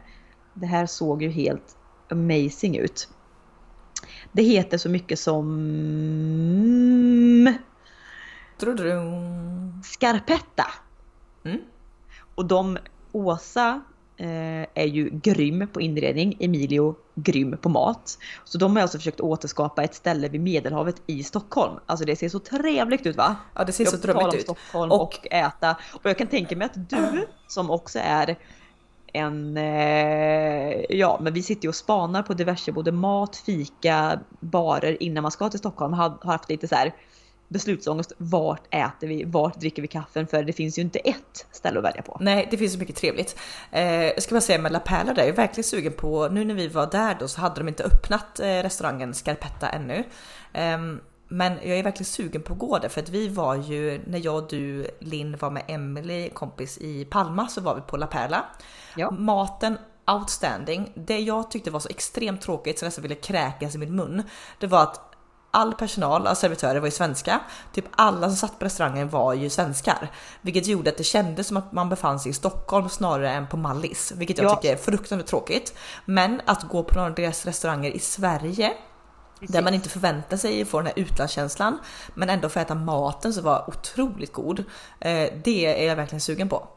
Det 0.53 0.65
här 0.65 0.85
såg 0.85 1.23
ju 1.23 1.29
helt 1.29 1.77
amazing 2.11 2.77
ut. 2.77 3.09
Det 4.31 4.43
heter 4.43 4.77
så 4.77 4.89
mycket 4.89 5.19
som 5.19 5.45
drudrum. 8.59 9.83
Scarpetta. 9.83 10.65
Mm. 11.45 11.61
Och 12.35 12.45
de, 12.45 12.77
Åsa 13.11 13.81
eh, 14.17 14.67
är 14.73 14.85
ju 14.85 15.09
grym 15.09 15.67
på 15.73 15.81
inredning, 15.81 16.37
Emilio 16.39 16.95
grym 17.15 17.57
på 17.61 17.69
mat. 17.69 18.17
Så 18.43 18.57
de 18.57 18.75
har 18.75 18.81
alltså 18.81 18.97
försökt 18.97 19.19
återskapa 19.21 19.83
ett 19.83 19.95
ställe 19.95 20.29
vid 20.29 20.41
Medelhavet 20.41 21.01
i 21.07 21.23
Stockholm. 21.23 21.79
Alltså 21.85 22.05
det 22.05 22.15
ser 22.15 22.29
så 22.29 22.39
trevligt 22.39 23.05
ut 23.05 23.15
va? 23.17 23.35
Ja 23.55 23.63
det 23.63 23.71
ser 23.71 23.85
så 23.85 23.95
Jag 23.95 24.05
om 24.05 24.19
drömmigt 24.19 24.35
ut. 24.35 24.41
Stockholm 24.41 24.91
Och- 24.91 25.01
och, 25.01 25.27
äta. 25.31 25.75
Och 25.93 26.09
jag 26.09 26.17
kan 26.17 26.27
tänka 26.27 26.55
mig 26.55 26.65
att 26.65 26.89
du 26.89 27.27
som 27.47 27.71
också 27.71 27.99
är 28.03 28.37
en, 29.13 29.57
eh, 29.57 30.85
ja 30.89 31.19
men 31.21 31.33
vi 31.33 31.43
sitter 31.43 31.63
ju 31.63 31.69
och 31.69 31.75
spanar 31.75 32.23
på 32.23 32.33
diverse 32.33 32.71
både 32.71 32.91
mat, 32.91 33.35
fika, 33.35 34.19
barer 34.39 35.03
innan 35.03 35.21
man 35.21 35.31
ska 35.31 35.49
till 35.49 35.59
Stockholm. 35.59 35.93
Har, 35.93 36.09
har 36.21 36.31
haft 36.31 36.49
lite 36.49 36.67
så 36.67 36.75
här 36.75 36.93
beslutsångest. 37.49 38.13
Vart 38.17 38.63
äter 38.69 39.07
vi? 39.07 39.23
Vart 39.23 39.59
dricker 39.59 39.81
vi 39.81 39.87
kaffen? 39.87 40.27
För 40.27 40.43
det 40.43 40.53
finns 40.53 40.77
ju 40.77 40.81
inte 40.81 40.99
ett 40.99 41.45
ställe 41.51 41.79
att 41.79 41.85
välja 41.85 42.01
på. 42.01 42.17
Nej, 42.21 42.47
det 42.51 42.57
finns 42.57 42.73
så 42.73 42.79
mycket 42.79 42.95
trevligt. 42.95 43.39
Eh, 43.71 44.03
jag 44.03 44.23
ska 44.23 44.35
bara 44.35 44.41
säga 44.41 44.59
med 44.59 44.71
La 44.71 44.79
Perla 44.79 45.13
där, 45.13 45.21
jag 45.21 45.29
är 45.29 45.33
verkligen 45.33 45.63
sugen 45.63 45.93
på, 45.93 46.27
nu 46.27 46.45
när 46.45 46.53
vi 46.53 46.67
var 46.67 46.87
där 46.91 47.17
då 47.19 47.27
så 47.27 47.41
hade 47.41 47.55
de 47.55 47.67
inte 47.67 47.83
öppnat 47.83 48.39
eh, 48.39 48.45
restaurangen 48.45 49.13
Scarpetta 49.13 49.69
ännu. 49.69 50.03
Ehm, 50.53 50.99
men 51.27 51.53
jag 51.53 51.77
är 51.77 51.83
verkligen 51.83 52.05
sugen 52.05 52.41
på 52.41 52.53
att 52.53 52.59
gå 52.59 52.77
där 52.77 52.89
för 52.89 53.01
att 53.01 53.09
vi 53.09 53.27
var 53.27 53.55
ju, 53.55 54.01
när 54.07 54.25
jag, 54.25 54.49
du, 54.49 54.87
Linn 54.99 55.37
var 55.37 55.49
med 55.49 55.63
Emily, 55.67 56.29
kompis 56.29 56.77
i 56.77 57.05
Palma, 57.05 57.47
så 57.47 57.61
var 57.61 57.75
vi 57.75 57.81
på 57.81 57.97
La 57.97 58.07
Perla. 58.07 58.45
Ja. 58.95 59.11
Maten 59.11 59.77
outstanding. 60.11 60.91
Det 60.95 61.19
jag 61.19 61.51
tyckte 61.51 61.71
var 61.71 61.79
så 61.79 61.89
extremt 61.89 62.41
tråkigt 62.41 62.79
så 62.79 62.85
jag 62.85 62.87
nästan 62.87 63.01
ville 63.01 63.15
kräkas 63.15 63.75
i 63.75 63.77
min 63.77 63.95
mun, 63.95 64.23
det 64.59 64.67
var 64.67 64.83
att 64.83 65.08
all 65.51 65.73
personal, 65.73 66.21
alla 66.21 66.35
servitörer 66.35 66.79
var 66.79 66.87
ju 66.87 66.91
svenska. 66.91 67.39
Typ 67.73 67.85
alla 67.91 68.27
som 68.27 68.35
satt 68.35 68.59
på 68.59 68.65
restaurangen 68.65 69.09
var 69.09 69.33
ju 69.33 69.49
svenskar. 69.49 70.11
Vilket 70.41 70.67
gjorde 70.67 70.89
att 70.89 70.97
det 70.97 71.03
kändes 71.03 71.47
som 71.47 71.57
att 71.57 71.71
man 71.71 71.89
befann 71.89 72.19
sig 72.19 72.29
i 72.29 72.33
Stockholm 72.33 72.89
snarare 72.89 73.31
än 73.31 73.47
på 73.47 73.57
Mallis. 73.57 74.11
Vilket 74.15 74.37
jag 74.37 74.45
Ja. 74.51 74.55
tycker 74.55 74.73
är 74.73 74.77
fruktansvärt 74.77 75.27
tråkigt. 75.29 75.73
Men 76.05 76.41
att 76.45 76.63
gå 76.63 76.83
på 76.83 76.95
några 76.95 77.07
av 77.09 77.15
deras 77.15 77.45
restauranger 77.45 77.91
i 77.91 77.99
Sverige 77.99 78.73
där 79.39 79.61
man 79.61 79.73
inte 79.73 79.89
förväntar 79.89 80.37
sig 80.37 80.61
att 80.61 80.67
få 80.67 80.77
den 80.77 80.85
här 80.87 80.99
utlandskänslan 80.99 81.77
men 82.13 82.29
ändå 82.29 82.49
få 82.49 82.59
äta 82.59 82.75
maten 82.75 83.33
som 83.33 83.43
var 83.43 83.69
otroligt 83.69 84.33
god. 84.33 84.59
Eh, 84.99 85.29
det 85.43 85.83
är 85.83 85.87
jag 85.87 85.95
verkligen 85.95 86.21
sugen 86.21 86.49
på. 86.49 86.67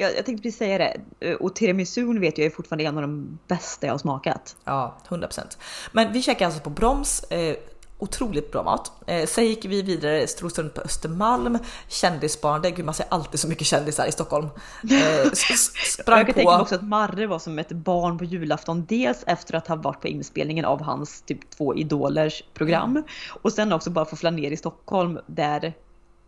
Jag, 0.00 0.16
jag 0.16 0.26
tänkte 0.26 0.42
precis 0.42 0.58
säga 0.58 0.78
det. 0.78 1.00
Eh, 1.20 1.34
Och 1.34 1.54
tiramisun 1.56 2.20
vet 2.20 2.38
jag 2.38 2.46
är 2.46 2.50
fortfarande 2.50 2.84
en 2.84 2.96
av 2.96 3.02
de 3.02 3.38
bästa 3.48 3.86
jag 3.86 3.92
har 3.94 3.98
smakat. 3.98 4.56
Ja, 4.64 4.96
100%. 5.08 5.58
Men 5.92 6.12
vi 6.12 6.22
käkade 6.22 6.46
alltså 6.46 6.60
på 6.62 6.70
Broms. 6.70 7.22
Eh, 7.22 7.56
otroligt 7.98 8.52
bra 8.52 8.62
mat. 8.62 8.92
Eh, 9.06 9.26
sen 9.26 9.46
gick 9.46 9.64
vi 9.64 9.82
vidare, 9.82 10.26
strosade 10.26 10.62
runt 10.62 10.74
på 10.74 10.80
Östermalm, 10.80 11.58
kändissparande. 11.88 12.70
Gud 12.70 12.84
man 12.84 12.94
ser 12.94 13.06
alltid 13.08 13.40
så 13.40 13.48
mycket 13.48 13.66
kändisar 13.66 14.06
i 14.06 14.12
Stockholm. 14.12 14.48
Eh, 14.90 15.30
sprang 15.32 16.18
jag 16.18 16.26
kan 16.26 16.34
tänka 16.34 16.50
mig 16.50 16.56
på. 16.58 16.62
också 16.62 16.74
att 16.74 16.84
Marre 16.84 17.26
var 17.26 17.38
som 17.38 17.58
ett 17.58 17.72
barn 17.72 18.18
på 18.18 18.24
julafton. 18.24 18.84
Dels 18.88 19.24
efter 19.26 19.54
att 19.54 19.68
ha 19.68 19.76
varit 19.76 20.00
på 20.00 20.08
inspelningen 20.08 20.64
av 20.64 20.82
hans 20.82 21.22
typ 21.22 21.50
två 21.50 21.74
idolers 21.74 22.42
program. 22.54 23.02
Och 23.42 23.52
sen 23.52 23.72
också 23.72 23.90
bara 23.90 24.04
få 24.04 24.16
flanera 24.16 24.52
i 24.52 24.56
Stockholm 24.56 25.18
där, 25.26 25.72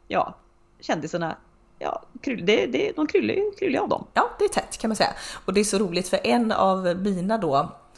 ja, 0.08 0.34
kändisarna, 0.80 1.36
ja, 1.80 2.02
kryll, 2.22 2.46
det, 2.46 2.66
det 2.66 2.92
de 2.96 3.06
kryllar 3.06 3.58
kryllig, 3.58 3.78
av 3.78 3.88
dem. 3.88 4.06
Ja, 4.14 4.30
det 4.38 4.44
är 4.44 4.48
tätt 4.48 4.78
kan 4.78 4.88
man 4.88 4.96
säga. 4.96 5.14
Och 5.44 5.54
det 5.54 5.60
är 5.60 5.64
så 5.64 5.78
roligt 5.78 6.08
för 6.08 6.20
en 6.24 6.52
av 6.52 6.96
mina 6.96 7.38
då, 7.38 7.50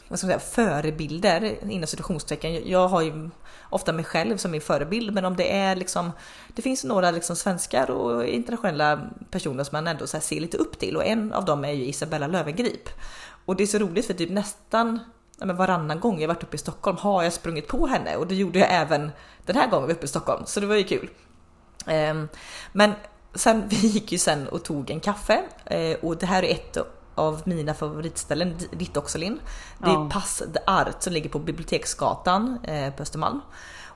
vad 0.07 0.19
ska 0.19 0.27
man 0.27 0.39
säga, 0.39 0.39
förebilder 0.39 1.57
inom 1.69 1.87
situationstecken. 1.87 2.69
Jag 2.69 2.87
har 2.87 3.01
ju 3.01 3.29
ofta 3.69 3.93
mig 3.93 4.05
själv 4.05 4.37
som 4.37 4.51
min 4.51 4.61
förebild, 4.61 5.13
men 5.13 5.25
om 5.25 5.35
det 5.35 5.53
är 5.53 5.75
liksom, 5.75 6.11
det 6.55 6.61
finns 6.61 6.83
några 6.83 7.11
liksom 7.11 7.35
svenskar 7.35 7.91
och 7.91 8.25
internationella 8.25 9.09
personer 9.31 9.63
som 9.63 9.75
man 9.75 9.87
ändå 9.87 10.07
så 10.07 10.17
här 10.17 10.21
ser 10.21 10.39
lite 10.39 10.57
upp 10.57 10.79
till 10.79 10.97
och 10.97 11.05
en 11.05 11.33
av 11.33 11.45
dem 11.45 11.65
är 11.65 11.71
ju 11.71 11.85
Isabella 11.85 12.27
Löwengrip. 12.27 12.89
Och 13.45 13.55
det 13.55 13.63
är 13.63 13.67
så 13.67 13.77
roligt 13.77 14.05
för 14.05 14.13
typ 14.13 14.29
nästan 14.29 14.99
ja, 15.39 15.45
men 15.45 15.55
varannan 15.55 15.99
gång 15.99 16.21
jag 16.21 16.27
varit 16.27 16.43
uppe 16.43 16.55
i 16.55 16.59
Stockholm 16.59 16.97
har 16.97 17.23
jag 17.23 17.33
sprungit 17.33 17.67
på 17.67 17.87
henne 17.87 18.15
och 18.15 18.27
det 18.27 18.35
gjorde 18.35 18.59
jag 18.59 18.67
även 18.71 19.11
den 19.45 19.55
här 19.55 19.69
gången 19.69 19.87
vi 19.87 19.93
var 19.93 19.97
uppe 19.97 20.05
i 20.05 20.09
Stockholm, 20.09 20.43
så 20.45 20.59
det 20.59 20.65
var 20.65 20.75
ju 20.75 20.83
kul. 20.83 21.09
Ehm, 21.85 22.27
men 22.71 22.93
sen, 23.35 23.63
vi 23.69 23.87
gick 23.87 24.11
ju 24.11 24.17
sen 24.17 24.47
och 24.47 24.63
tog 24.63 24.89
en 24.89 24.99
kaffe 24.99 25.43
eh, 25.65 25.97
och 26.01 26.17
det 26.17 26.25
här 26.25 26.43
är 26.43 26.51
ett 26.51 26.77
av 27.15 27.41
mina 27.45 27.73
favoritställen, 27.73 28.57
ditt 28.71 28.97
också 28.97 29.17
Linn. 29.17 29.39
Det 29.77 29.89
är 29.89 29.93
Ja. 29.93 30.09
Pass 30.11 30.43
the 30.53 30.59
Art 30.71 31.03
som 31.03 31.13
ligger 31.13 31.29
på 31.29 31.39
Biblioteksgatan 31.39 32.59
eh, 32.63 32.93
på 32.93 33.03
Östermalm. 33.03 33.41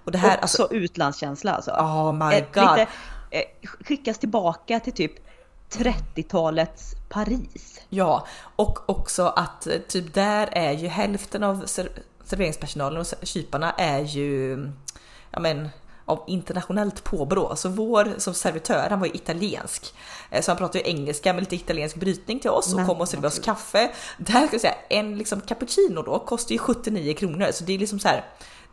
Och 0.03 0.11
det 0.11 0.17
här, 0.17 0.37
också 0.43 0.61
alltså, 0.61 0.75
utlandskänsla 0.75 1.51
alltså. 1.51 1.71
oh 1.71 2.13
my 2.13 2.41
god. 2.53 2.63
lite, 2.63 2.87
eh, 3.31 3.43
skickas 3.85 4.17
tillbaka 4.17 4.79
till 4.79 4.93
typ 4.93 5.11
30-talets 5.71 6.95
Paris. 7.09 7.81
Ja, 7.89 8.27
och 8.55 8.89
också 8.89 9.27
att 9.27 9.67
typ 9.87 10.13
där 10.13 10.49
är 10.51 10.71
ju 10.71 10.87
hälften 10.87 11.43
av 11.43 11.65
ser- 11.65 11.89
serveringspersonalen 12.23 12.99
och 13.01 13.07
kyparna 13.23 13.71
är 13.71 13.99
ju, 13.99 14.57
ja 15.31 15.39
men, 15.39 15.69
av 16.07 16.23
internationellt 16.27 17.03
påbrå. 17.03 17.55
Så 17.55 17.69
vår 17.69 18.13
som 18.17 18.33
servitör, 18.33 18.87
han 18.89 18.99
var 18.99 19.07
ju 19.07 19.13
italiensk. 19.13 19.93
Eh, 20.31 20.41
Så 20.41 20.51
han 20.51 20.57
pratade 20.57 20.79
ju 20.79 20.89
engelska 20.89 21.33
med 21.33 21.43
lite 21.43 21.55
italiensk 21.55 21.95
brytning 21.95 22.39
till 22.39 22.49
oss 22.49 22.71
och 22.71 22.77
Men 22.77 22.87
kom 22.87 23.01
och 23.01 23.09
serverade 23.09 23.27
oss 23.27 23.39
kaffe. 23.39 23.91
Där 24.17 24.47
ska 24.47 24.53
jag 24.53 24.61
säga, 24.61 24.75
en 24.89 25.17
liksom 25.17 25.41
cappuccino 25.41 26.01
då 26.01 26.19
kostar 26.19 26.53
ju 26.53 26.59
79 26.59 27.13
kronor 27.13 27.47
så 27.51 27.63
det 27.63 27.73
är 27.73 27.79
liksom 27.79 27.99
så 27.99 28.07
här. 28.07 28.25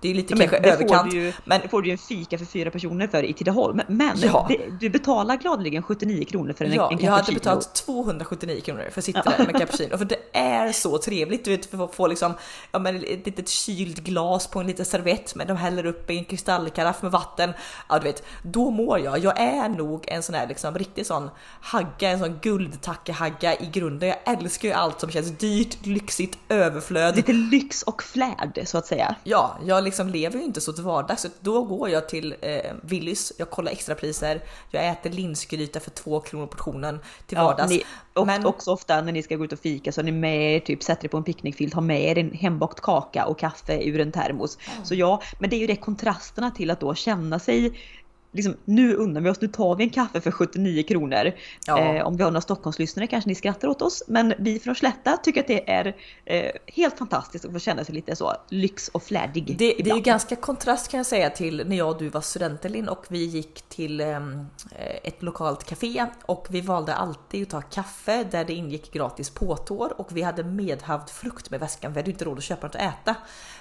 Det 0.05 0.11
är 0.11 0.15
lite 0.15 0.33
Ja, 0.33 0.37
men 0.39 0.49
kanske 0.49 0.71
överkant. 0.71 1.15
Ju, 1.15 1.33
men 1.45 1.61
det 1.61 1.69
får 1.69 1.83
du 1.83 1.89
ju 1.89 1.93
en 1.93 1.99
fika 1.99 2.39
för 2.39 2.45
fyra 2.45 2.71
personer 2.71 3.07
för 3.07 3.23
i 3.23 3.33
Tidaholm. 3.33 3.81
Men 3.89 4.11
Ja. 4.17 4.47
det, 4.49 4.59
du 4.81 4.91
betalar 4.91 5.37
gladeligen 5.37 5.83
79 5.83 6.25
kronor 6.25 6.53
för 6.53 6.65
en, 6.65 6.73
Ja, 6.73 6.91
en 6.93 6.99
jag 6.99 7.11
hade 7.11 7.23
cappuccino. 7.23 7.39
betalat 7.39 7.75
279 7.75 8.61
kronor 8.61 8.89
för 8.93 9.01
att 9.01 9.05
sitta 9.05 9.23
där 9.23 9.39
med 9.47 9.57
cappuccino. 9.61 9.99
För 9.99 10.05
det 10.05 10.17
är 10.33 10.73
så 10.73 10.99
trevligt, 10.99 11.45
du 11.45 11.51
vet, 11.51 11.67
för 11.67 11.85
att 11.85 11.95
få 11.95 12.07
liksom, 12.07 12.33
ja, 12.73 12.79
men 12.79 12.97
ett 12.97 13.27
litet 13.27 13.49
kylt 13.49 13.99
glas 13.99 14.47
på 14.47 14.61
en 14.61 14.67
liten 14.67 14.85
servett, 14.85 15.35
men 15.35 15.47
de 15.47 15.57
häller 15.57 15.87
upp 15.87 16.11
i 16.11 16.19
en 16.19 16.25
kristallkaraff 16.25 17.03
med 17.03 17.11
vatten. 17.13 17.53
Ja, 17.89 17.99
du 17.99 18.05
vet, 18.05 18.23
då 18.43 18.71
mår 18.71 18.99
jag. 19.01 19.19
Jag 19.19 19.41
är 19.41 19.69
nog 19.69 20.05
en 20.09 20.23
sån 20.23 20.35
här 20.35 20.47
liksom 20.47 20.75
riktig 20.79 21.07
sån 21.07 21.31
hagga, 21.61 22.11
en 22.11 22.19
sån 22.19 22.39
guldtackehagga 22.43 23.55
i 23.55 23.67
grunden. 23.73 24.09
Jag 24.09 24.19
älskar 24.39 24.69
ju 24.69 24.75
allt 24.75 25.01
som 25.01 25.11
känns 25.11 25.31
dyrt, 25.39 25.87
lyxigt, 25.87 26.39
överflöd. 26.49 27.17
Lite 27.17 27.33
lyx 27.33 27.83
och 27.83 28.03
flärd 28.03 28.61
så 28.65 28.79
att 28.79 28.87
säga. 28.87 29.15
Ja, 29.25 29.59
jag 29.65 29.85
liksom 29.85 29.94
lever 30.03 30.39
ju 30.39 30.45
inte 30.45 30.61
så 30.61 30.73
till 30.73 30.85
vardags. 30.85 31.23
Så 31.23 31.29
då 31.41 31.63
går 31.63 31.89
jag 31.91 32.09
till 32.09 32.35
eh, 32.41 32.73
Willys, 32.83 33.33
jag 33.39 33.51
kollar 33.51 33.73
extrapriser, 33.73 34.41
jag 34.71 34.89
äter 34.89 35.11
linsgryta 35.11 35.81
för 35.81 35.91
två 35.91 36.21
kronor 36.21 36.47
portionen 36.47 36.99
till 37.27 37.37
Ja, 37.39 37.45
vardags. 37.45 37.71
ni, 37.71 37.83
och, 38.15 38.27
Men- 38.27 38.47
Också 38.47 38.71
ofta 38.71 39.01
när 39.01 39.13
ni 39.13 39.23
ska 39.23 39.37
gå 39.37 39.45
ut 39.45 39.53
och 39.53 39.59
fika 39.59 39.93
så 39.93 40.01
är 40.01 40.05
ni 40.05 40.13
med 40.13 40.65
typ 40.65 40.83
sätter 40.83 41.05
er 41.05 41.09
på 41.09 41.17
en 41.17 41.25
picknickfilt, 41.25 41.75
har 41.75 41.83
med 41.83 42.03
er 42.03 42.19
en 42.19 42.33
hembakt 42.33 42.81
kaka 42.81 43.27
och 43.27 43.39
kaffe 43.39 43.83
ur 43.85 44.01
en 44.01 44.13
termos. 44.13 44.59
Så 44.85 44.95
ja, 44.95 45.23
men 45.39 45.51
det 45.51 45.57
är 45.57 45.61
ju 45.61 45.67
det 45.67 45.77
kontrasterna 45.77 46.51
till 46.51 46.71
att 46.71 46.81
då 46.81 46.95
känna 46.95 47.39
sig 47.39 47.81
Liksom, 48.35 48.57
nu 48.65 48.95
unnar 48.95 49.21
vi 49.21 49.31
oss, 49.31 49.41
nu 49.41 49.49
tar 49.49 49.77
vi 49.77 49.85
en 49.85 49.91
kaffe 49.91 50.21
för 50.21 50.31
79 50.31 50.83
kronor. 50.83 51.33
Ja. 51.67 51.79
Eh, 51.79 52.07
om 52.07 52.17
vi 52.17 52.23
har 52.23 52.31
några 52.31 52.41
Stockholmslyssnare 52.41 53.07
kanske 53.07 53.29
ni 53.29 53.35
skrattar 53.35 53.69
åt 53.69 53.83
oss, 53.83 54.03
men 54.07 54.35
vi 54.39 54.59
från 54.59 54.75
Slätta 54.75 55.17
tycker 55.17 55.41
att 55.41 55.47
det 55.47 55.71
är 55.71 55.97
eh, 56.25 56.51
helt 56.67 56.99
fantastiskt 56.99 57.45
att 57.45 57.53
få 57.53 57.59
känna 57.59 57.85
sig 57.85 57.95
lite 57.95 58.17
så 58.17 58.33
lyx 58.51 58.89
och 58.89 59.03
flärdig. 59.03 59.57
Det, 59.59 59.75
det 59.79 59.91
är 59.91 59.95
ju 59.95 60.01
ganska 60.01 60.37
kontrast 60.37 60.91
kan 60.91 60.99
jag 60.99 61.07
säga 61.07 61.31
till 61.31 61.63
när 61.67 61.77
jag 61.77 61.89
och 61.89 61.99
du 61.99 62.09
var 62.09 62.21
studenter 62.21 62.69
Linn 62.69 62.89
och 62.89 63.05
vi 63.09 63.25
gick 63.25 63.63
till 63.69 64.01
ehm, 64.01 64.47
ett 65.03 65.23
lokalt 65.23 65.65
café 65.65 66.07
och 66.23 66.47
vi 66.51 66.61
valde 66.61 66.95
alltid 66.95 67.43
att 67.43 67.51
ta 67.51 67.61
kaffe 67.63 68.25
där 68.31 68.45
det 68.45 68.53
ingick 68.53 68.93
gratis 68.93 69.31
påtår 69.31 70.01
och 70.01 70.17
vi 70.17 70.23
hade 70.23 70.45
medhavd 70.45 71.11
frukt 71.11 71.51
med 71.51 71.61
väskan. 71.61 71.93
Vi 71.93 71.99
hade 71.99 72.11
inte 72.11 72.25
råd 72.25 72.39
att 72.39 72.45
köpa 72.45 72.67
något 72.67 72.77
att 72.77 72.83
äta. 72.83 73.15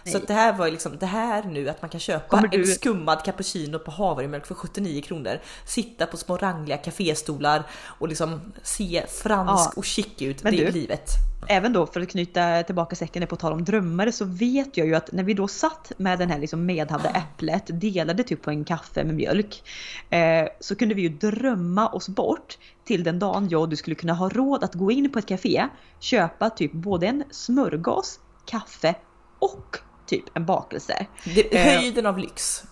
Så 0.05 0.09
Nej. 0.09 0.15
att 0.21 0.27
det 0.27 0.33
här 0.33 0.53
var 0.53 0.71
liksom 0.71 0.97
det 0.99 1.05
här 1.05 1.43
nu 1.43 1.69
att 1.69 1.81
man 1.81 1.89
kan 1.89 1.99
köpa 1.99 2.41
du- 2.41 2.59
en 2.61 2.67
skummad 2.67 3.23
cappuccino 3.25 3.79
på 3.79 3.91
havremjölk 3.91 4.45
för 4.45 4.55
79 4.55 5.01
kronor, 5.01 5.39
sitta 5.65 6.05
på 6.05 6.17
små 6.17 6.37
rangliga 6.37 6.77
kaféstolar 6.77 7.63
och 7.99 8.07
liksom 8.07 8.41
se 8.63 9.03
fransk 9.07 9.69
Ja. 9.69 9.73
och 9.75 9.85
chic 9.85 10.07
ut. 10.19 10.43
Men 10.43 10.55
det 10.55 10.65
är 10.65 10.71
livet. 10.71 11.09
Även 11.47 11.73
då 11.73 11.85
för 11.85 12.01
att 12.01 12.09
knyta 12.09 12.63
tillbaka 12.63 12.95
säcken 12.95 13.27
på 13.27 13.35
tal 13.35 13.53
om 13.53 13.63
drömmar 13.63 14.11
så 14.11 14.25
vet 14.25 14.77
jag 14.77 14.87
ju 14.87 14.95
att 14.95 15.11
när 15.11 15.23
vi 15.23 15.33
då 15.33 15.47
satt 15.47 15.91
med 15.97 16.19
den 16.19 16.29
här 16.29 16.39
liksom 16.39 16.65
medhavda 16.65 17.09
äpplet, 17.09 17.63
delade 17.81 18.23
typ 18.23 18.41
på 18.41 18.49
en 18.49 18.65
kaffe 18.65 19.03
med 19.03 19.15
mjölk, 19.15 19.63
eh, 20.09 20.47
så 20.59 20.75
kunde 20.75 20.95
vi 20.95 21.01
ju 21.01 21.09
drömma 21.09 21.87
oss 21.89 22.09
bort 22.09 22.57
till 22.85 23.03
den 23.03 23.19
dagen 23.19 23.49
jag 23.49 23.61
och 23.61 23.69
du 23.69 23.75
skulle 23.75 23.95
kunna 23.95 24.13
ha 24.13 24.29
råd 24.29 24.63
att 24.63 24.73
gå 24.73 24.91
in 24.91 25.11
på 25.11 25.19
ett 25.19 25.27
café, 25.27 25.67
köpa 25.99 26.49
typ 26.49 26.71
både 26.71 27.07
en 27.07 27.23
smörgås, 27.31 28.19
kaffe 28.45 28.95
och 29.39 29.77
typ 30.05 30.23
en 30.33 30.45
bakelse. 30.45 31.05
Det, 31.23 31.55
Eh, 31.55 31.65
höjden 31.65 32.05
av 32.05 32.17
lyx. 32.17 32.63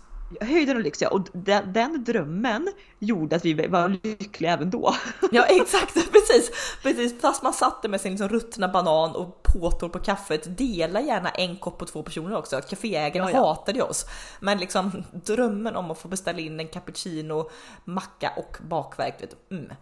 Höjden 0.41 0.77
och 0.77 0.83
lyx 0.83 1.01
ja, 1.01 1.09
och 1.09 1.27
den, 1.33 1.73
den 1.73 2.03
drömmen 2.03 2.69
gjorde 2.99 3.35
att 3.35 3.45
vi 3.45 3.67
var 3.67 3.89
lyckliga 4.03 4.53
även 4.53 4.69
då. 4.69 4.95
Ja 5.31 5.45
exakt, 5.45 5.93
precis, 5.93 6.51
precis. 6.83 7.21
Fast 7.21 7.43
man 7.43 7.53
satt 7.53 7.81
där 7.81 7.89
med 7.89 8.01
sin 8.01 8.11
liksom 8.11 8.29
ruttna 8.29 8.67
banan 8.67 9.15
och 9.15 9.43
påtår 9.43 9.89
på 9.89 9.99
kaffet. 9.99 10.57
Dela 10.57 11.01
gärna 11.01 11.29
en 11.29 11.57
kopp 11.57 11.77
på 11.77 11.85
två 11.85 12.03
personer 12.03 12.37
också. 12.37 12.61
Caféägarna 12.61 13.31
Ja, 13.31 13.37
ja. 13.37 13.47
hatade 13.47 13.81
oss. 13.81 14.05
Men 14.39 14.57
liksom 14.57 15.03
drömmen 15.11 15.75
om 15.75 15.91
att 15.91 15.99
få 15.99 16.07
beställa 16.07 16.39
in 16.39 16.59
en 16.59 16.67
cappuccino, 16.67 17.49
macka 17.85 18.33
och 18.37 18.57
bakverk. 18.69 19.21
Vet 19.21 19.35
du. 19.49 19.55
Mm. 19.55 19.73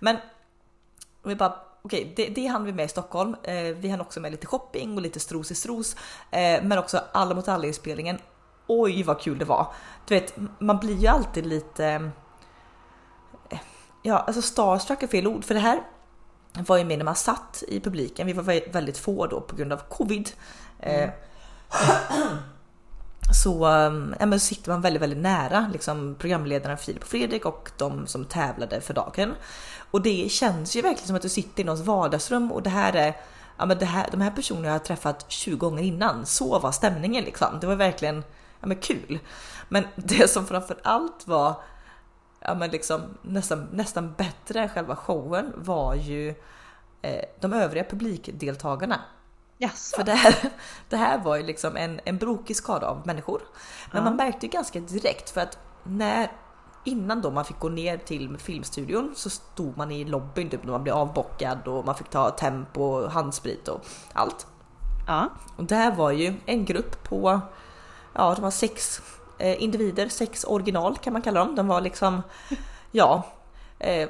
Men 0.00 0.16
vi 1.24 1.34
bara 1.34 1.54
Okej, 1.82 2.12
det, 2.16 2.28
det 2.28 2.46
hann 2.46 2.64
vi 2.64 2.72
med 2.72 2.84
i 2.84 2.88
Stockholm. 2.88 3.36
Eh, 3.42 3.54
vi 3.62 3.88
hann 3.88 4.00
också 4.00 4.20
med 4.20 4.32
lite 4.32 4.46
shopping 4.46 4.94
och 4.96 5.02
lite 5.02 5.20
stros 5.20 5.50
i 5.50 5.54
stros, 5.54 5.96
eh, 6.30 6.62
men 6.62 6.78
också 6.78 7.00
alla 7.12 7.34
mot 7.34 7.48
alla 7.48 7.66
inspelningen. 7.66 8.18
Oj 8.66 9.02
vad 9.02 9.20
kul 9.20 9.38
det 9.38 9.44
var! 9.44 9.66
Du 10.06 10.14
vet, 10.14 10.34
man 10.58 10.78
blir 10.78 10.96
ju 10.96 11.06
alltid 11.06 11.46
lite 11.46 12.10
Ja, 14.02 14.18
alltså 14.18 14.42
starstruck 14.42 15.02
är 15.02 15.06
fel 15.06 15.26
ord 15.26 15.44
för 15.44 15.54
det 15.54 15.60
här 15.60 15.80
var 16.58 16.76
ju 16.76 16.84
med 16.84 16.98
när 16.98 17.04
man 17.04 17.14
satt 17.14 17.62
i 17.68 17.80
publiken. 17.80 18.26
Vi 18.26 18.32
var 18.32 18.42
vä- 18.42 18.72
väldigt 18.72 18.98
få 18.98 19.26
då 19.26 19.40
på 19.40 19.56
grund 19.56 19.72
av 19.72 19.78
covid. 19.88 20.30
Eh, 20.80 21.10
så 23.34 23.64
ehm, 23.64 24.14
ja, 24.20 24.26
men 24.26 24.40
så 24.40 24.46
sitter 24.46 24.70
man 24.70 24.80
väldigt, 24.80 25.02
väldigt 25.02 25.18
nära 25.18 25.70
liksom, 25.72 26.14
programledarna 26.18 26.76
Filip 26.76 27.02
och 27.02 27.08
Fredrik 27.08 27.44
och 27.44 27.70
de 27.76 28.06
som 28.06 28.24
tävlade 28.24 28.80
för 28.80 28.94
dagen. 28.94 29.34
Och 29.90 30.02
det 30.02 30.30
känns 30.30 30.76
ju 30.76 30.82
verkligen 30.82 31.06
som 31.06 31.16
att 31.16 31.22
du 31.22 31.28
sitter 31.28 31.62
i 31.62 31.64
någons 31.64 31.86
vardagsrum 31.86 32.52
och 32.52 32.62
det 32.62 32.70
här 32.70 32.92
är 32.92 33.14
Ja, 33.58 33.66
men 33.66 33.78
det 33.78 33.84
här, 33.84 34.08
de 34.10 34.20
här 34.20 34.30
personerna 34.30 34.66
jag 34.66 34.74
har 34.74 34.78
träffat 34.78 35.24
20 35.28 35.56
gånger 35.56 35.82
innan. 35.82 36.26
Så 36.26 36.58
var 36.58 36.72
stämningen 36.72 37.24
liksom. 37.24 37.60
Det 37.60 37.66
var 37.66 37.74
verkligen 37.74 38.24
ja, 38.60 38.66
men 38.66 38.76
kul. 38.76 39.18
Men 39.68 39.84
det 39.96 40.30
som 40.30 40.46
framför 40.46 40.78
allt 40.82 41.26
var 41.26 41.54
ja, 42.40 42.54
men 42.54 42.70
liksom 42.70 43.02
nästan, 43.22 43.68
nästan 43.72 44.12
bättre 44.12 44.60
än 44.60 44.68
själva 44.68 44.96
showen 44.96 45.52
var 45.56 45.94
ju 45.94 46.34
eh, 47.02 47.24
de 47.40 47.52
övriga 47.52 47.84
publikdeltagarna. 47.84 49.00
Jaså? 49.58 49.96
För 49.96 50.04
det 50.04 50.14
här, 50.14 50.34
det 50.88 50.96
här 50.96 51.18
var 51.18 51.36
ju 51.36 51.42
liksom 51.42 51.76
en, 51.76 52.00
en 52.04 52.18
brokig 52.18 52.56
skada 52.56 52.86
av 52.86 53.06
människor. 53.06 53.42
Men 53.92 53.96
Ja. 53.98 54.04
man 54.04 54.16
märkte 54.16 54.46
ju 54.46 54.52
ganska 54.52 54.80
direkt 54.80 55.30
för 55.30 55.40
att 55.40 55.58
när 55.84 56.32
innan 56.84 57.20
då 57.22 57.30
man 57.30 57.44
fick 57.44 57.58
gå 57.58 57.68
ner 57.68 57.96
till 57.96 58.38
filmstudion 58.38 59.12
så 59.16 59.30
stod 59.30 59.76
man 59.76 59.90
i 59.90 60.04
lobbyn 60.04 60.50
typ 60.50 60.64
när 60.64 60.72
man 60.72 60.82
blev 60.82 60.94
avbockad 60.94 61.68
och 61.68 61.86
man 61.86 61.94
fick 61.94 62.10
ta 62.10 62.30
tempo, 62.30 63.06
handsprit 63.06 63.68
och 63.68 63.80
allt. 64.12 64.46
Ja. 65.06 65.28
Och 65.56 65.64
där 65.64 65.90
var 65.92 66.10
ju 66.10 66.34
en 66.46 66.64
grupp 66.64 67.02
på, 67.04 67.40
ja 68.14 68.34
det 68.34 68.42
var 68.42 68.50
sex 68.50 69.02
eh, 69.38 69.62
individer, 69.62 70.08
sex 70.08 70.44
original 70.44 70.96
kan 70.96 71.12
man 71.12 71.22
kalla 71.22 71.40
dem. 71.44 71.54
De 71.54 71.68
var 71.68 71.80
liksom, 71.80 72.22
ja, 72.92 73.22
eh, 73.78 74.08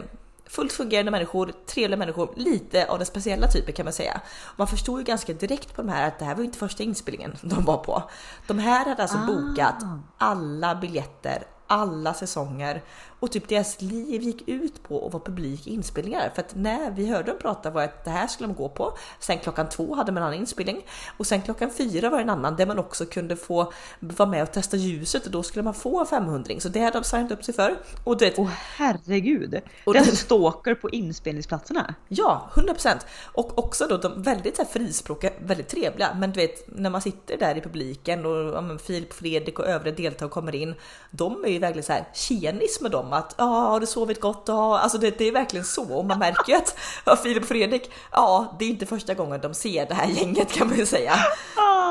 fullt 0.48 0.72
fungerande 0.72 1.10
människor, 1.10 1.52
trevliga 1.66 1.98
människor, 1.98 2.32
lite 2.36 2.86
av 2.86 2.98
den 2.98 3.06
speciella 3.06 3.48
typen 3.48 3.74
kan 3.74 3.84
man 3.86 3.92
säga. 3.92 4.20
Man 4.56 4.66
förstod 4.66 4.98
ju 4.98 5.04
ganska 5.04 5.32
direkt 5.32 5.74
på 5.76 5.82
de 5.82 5.88
här 5.88 6.08
att 6.08 6.18
det 6.18 6.24
här 6.24 6.34
var 6.34 6.40
ju 6.40 6.46
inte 6.46 6.58
första 6.58 6.82
inspelningen 6.82 7.36
de 7.42 7.64
var 7.64 7.76
på. 7.76 8.02
De 8.46 8.58
här 8.58 8.84
hade 8.88 9.02
alltså 9.02 9.18
Ah. 9.18 9.26
bokat 9.26 9.74
alla 10.18 10.74
biljetter, 10.74 11.42
alla 11.66 12.14
säsonger 12.14 12.82
och 13.20 13.32
typ 13.32 13.48
deras 13.48 13.80
liv 13.82 14.22
gick 14.22 14.48
ut 14.48 14.82
på 14.82 15.06
att 15.06 15.12
vara 15.12 15.22
publik 15.24 15.66
i 15.66 15.74
inspelningar. 15.74 16.30
För 16.34 16.42
att 16.42 16.54
när 16.54 16.90
vi 16.90 17.06
hörde 17.06 17.30
dem 17.30 17.38
prata 17.40 17.70
var 17.70 17.82
att 17.82 18.04
det 18.04 18.10
här 18.10 18.26
skulle 18.26 18.48
de 18.48 18.54
gå 18.54 18.68
på. 18.68 18.98
Sen 19.20 19.38
klockan 19.38 19.68
två 19.68 19.94
hade 19.94 20.12
man 20.12 20.22
en 20.22 20.26
annan 20.28 20.38
inspelning 20.40 20.86
och 21.16 21.26
sen 21.26 21.42
klockan 21.42 21.70
fyra 21.70 22.10
var 22.10 22.18
det 22.18 22.22
en 22.24 22.30
annan 22.30 22.56
där 22.56 22.66
man 22.66 22.78
också 22.78 23.06
kunde 23.06 23.36
få 23.36 23.72
vara 24.00 24.28
med 24.28 24.42
och 24.42 24.52
testa 24.52 24.76
ljuset 24.76 25.26
och 25.26 25.32
då 25.32 25.42
skulle 25.42 25.62
man 25.62 25.74
få 25.74 26.00
en 26.00 26.06
500 26.06 26.54
Så 26.58 26.68
det 26.68 26.80
hade 26.80 26.98
de 26.98 27.04
signat 27.04 27.32
upp 27.32 27.44
sig 27.44 27.54
för. 27.54 27.76
Och 28.04 28.16
du 28.16 28.24
vet, 28.24 28.38
Åh 28.38 28.48
herregud! 28.76 29.60
Och 29.84 29.92
det 29.94 29.98
är 29.98 30.02
det- 30.04 30.10
alltså 30.10 30.16
stalker 30.24 30.74
på 30.74 30.90
inspelningsplatserna. 30.90 31.94
Ja, 32.08 32.50
100%. 32.54 33.06
Och 33.32 33.58
också 33.58 33.86
då 33.86 33.96
de 33.96 34.22
väldigt 34.22 34.56
så 34.56 34.62
här 34.62 34.68
frispråkiga, 34.70 35.32
väldigt 35.40 35.68
trevliga. 35.68 36.14
Men 36.14 36.32
du 36.32 36.40
vet 36.40 36.76
när 36.78 36.90
man 36.90 37.00
sitter 37.02 37.36
där 37.36 37.56
i 37.56 37.60
publiken 37.60 38.26
och 38.26 38.54
ja, 38.54 38.78
Filip, 38.78 39.12
Fredrik 39.12 39.58
och 39.58 39.66
övriga 39.66 39.96
deltagare 39.96 40.30
kommer 40.32 40.54
in. 40.54 40.74
De 41.10 41.44
är 41.44 41.48
ju 41.48 41.58
verkligen 41.58 41.84
så 41.84 41.92
här 41.92 42.08
tjenis 42.14 42.80
med 42.80 42.90
dem 42.90 43.07
att 43.12 43.34
ja, 43.38 43.44
har 43.44 43.80
du 43.80 43.86
sovit 43.86 44.20
gott? 44.20 44.42
Ja, 44.46 44.78
alltså 44.78 44.98
det, 44.98 45.18
det 45.18 45.28
är 45.28 45.32
verkligen 45.32 45.64
så 45.64 45.92
och 45.94 46.04
man 46.04 46.18
märker 46.18 46.52
ju 46.52 46.58
att 46.58 46.78
ja, 47.04 47.16
Filip 47.16 47.42
och 47.42 47.48
Fredrik, 47.48 47.90
ja, 48.12 48.56
det 48.58 48.64
är 48.64 48.68
inte 48.68 48.86
första 48.86 49.14
gången 49.14 49.40
de 49.40 49.54
ser 49.54 49.86
det 49.86 49.94
här 49.94 50.06
gänget 50.06 50.52
kan 50.52 50.68
man 50.68 50.76
ju 50.76 50.86
säga. 50.86 51.14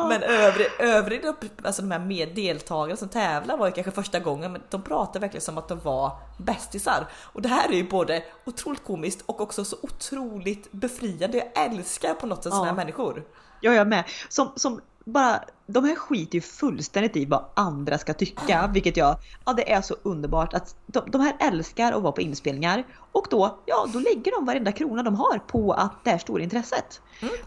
Men 0.10 0.24
övrig, 0.24 0.68
övrig, 0.80 1.22
alltså 1.64 1.82
de 1.82 1.92
här 1.92 2.00
med 2.00 2.36
deltagarna 2.36 2.98
som 2.98 3.10
tävlar 3.10 3.58
var 3.58 3.68
ju 3.68 3.72
kanske 3.74 3.92
första 3.92 4.20
gången, 4.20 4.52
men 4.52 4.62
de 4.70 4.82
pratar 4.82 5.20
verkligen 5.20 5.42
som 5.42 5.58
att 5.58 5.68
de 5.68 5.80
var 5.80 6.12
bästisar. 6.38 7.08
Och 7.34 7.42
det 7.42 7.50
här 7.50 7.70
är 7.70 7.74
ju 7.74 7.90
både 7.90 8.24
otroligt 8.46 8.84
komiskt 8.84 9.24
och 9.26 9.42
också 9.42 9.66
så 9.66 9.76
otroligt 9.82 10.72
befriande. 10.72 11.38
Jag 11.38 11.66
älskar 11.66 12.14
på 12.14 12.28
något 12.28 12.44
sätt 12.44 12.54
sådana 12.54 12.66
här 12.66 12.72
Ja. 12.72 12.76
människor. 12.76 13.24
Ja, 13.62 13.72
jag 13.74 13.88
med. 13.88 14.04
Som, 14.30 14.52
som 14.56 14.82
bara, 15.12 15.44
de 15.68 15.84
här 15.86 15.96
skiter 15.96 16.36
ju 16.36 16.42
fullständigt 16.42 17.16
i 17.16 17.26
vad 17.26 17.46
andra 17.56 17.98
ska 17.98 18.14
tycka, 18.14 18.70
vilket 18.74 18.98
jag, 18.98 19.16
ja 19.46 19.54
det 19.54 19.72
är 19.72 19.82
så 19.82 19.96
underbart 20.04 20.54
att 20.54 20.76
de, 20.86 21.04
de 21.12 21.22
här 21.22 21.36
älskar 21.40 21.92
att 21.92 22.02
vara 22.02 22.12
på 22.12 22.22
inspelningar 22.22 22.84
och 23.12 23.28
då, 23.30 23.60
ja 23.66 23.88
då 23.94 24.00
lägger 24.00 24.32
de 24.32 24.46
varenda 24.46 24.72
krona 24.72 25.04
de 25.04 25.16
har 25.16 25.40
på 25.48 25.74
att 25.74 25.92
det 26.04 26.10
här 26.10 26.18
stora 26.18 26.44
intresset. 26.44 27.02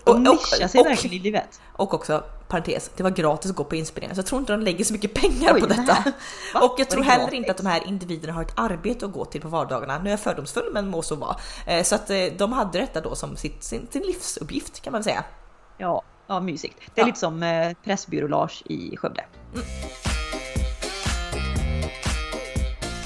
De 0.05 0.11
Och- 0.11 0.20
nischar 0.20 0.68
sig 0.68 0.81
och- 0.81 0.87
verkligen 0.87 1.16
i 1.16 1.18
livet. 1.18 1.61
Och 1.77 1.94
också, 1.94 2.25
parentes, 2.49 2.90
det 2.96 3.03
var 3.03 3.11
gratis 3.11 3.51
att 3.51 3.57
gå 3.57 3.64
på 3.64 3.77
inspelningar 3.77 4.14
så 4.14 4.18
jag 4.18 4.27
tror 4.27 4.40
inte 4.40 4.53
de 4.53 4.61
lägger 4.62 4.85
så 4.85 4.92
mycket 4.92 5.14
pengar 5.14 5.55
Oj, 5.55 5.61
på 5.61 5.66
detta. 5.66 5.96
Va? 6.55 6.61
Och 6.61 6.75
jag 6.79 6.90
tror 6.90 7.03
heller 7.03 7.25
gratis? 7.25 7.38
inte 7.38 7.51
att 7.51 7.57
de 7.57 7.66
här 7.66 7.87
individerna 7.87 8.33
har 8.33 8.42
ett 8.42 8.53
arbete 8.57 9.07
att 9.07 9.12
gå 9.12 9.25
till 9.25 9.40
på 9.40 9.49
vardagarna. 9.49 9.99
Nu 9.99 10.09
är 10.09 10.12
jag 10.12 10.20
fördomsfull 10.20 10.70
men 10.73 10.88
må 10.88 11.03
så 11.03 11.14
vara. 11.16 11.37
Eh, 11.66 11.83
Så 11.83 11.94
att 11.94 12.11
eh, 12.11 12.16
de 12.38 12.53
hade 12.53 12.79
detta 12.79 13.01
då 13.01 13.14
som 13.14 13.37
sitt, 13.37 13.64
sin, 13.64 13.87
sin 13.90 14.03
livsuppgift 14.03 14.81
kan 14.81 14.92
man 14.92 15.05
säga. 15.05 15.25
Ja, 15.79 16.03
ja 16.31 16.40
mysigt. 16.40 16.77
Det 16.95 17.01
är 17.01 17.03
Ja. 17.03 17.07
lite 17.07 17.19
som 17.19 17.43
eh, 17.43 17.73
Pressbyrå-Lars 17.85 18.62
i 18.66 18.97
Skövde. 18.97 19.25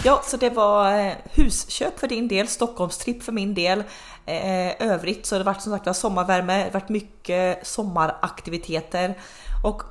Ja, 0.05 0.23
så 0.25 0.37
det 0.37 0.51
var 0.51 0.99
eh, 1.07 1.13
husköp 1.25 1.99
för 2.01 2.09
din 2.09 2.29
del, 2.29 2.49
Stockholmstripp 2.49 3.23
för 3.23 3.33
min 3.33 3.55
del. 3.55 3.79
Eh, 4.27 4.83
övrigt 4.91 5.27
så 5.27 5.35
har 5.35 5.39
det 5.39 5.45
varit 5.45 5.63
som 5.63 5.79
sagt 5.79 5.97
sommarvärme, 5.97 6.57
det 6.59 6.63
har 6.65 6.71
varit 6.71 6.89
mycket 6.89 7.67
sommaraktiviteter 7.67 9.19
och 9.65 9.83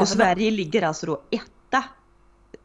Och 0.00 0.08
Sverige 0.08 0.50
ligger 0.50 0.82
alltså 0.82 1.06
då 1.06 1.22
etta 1.30 1.84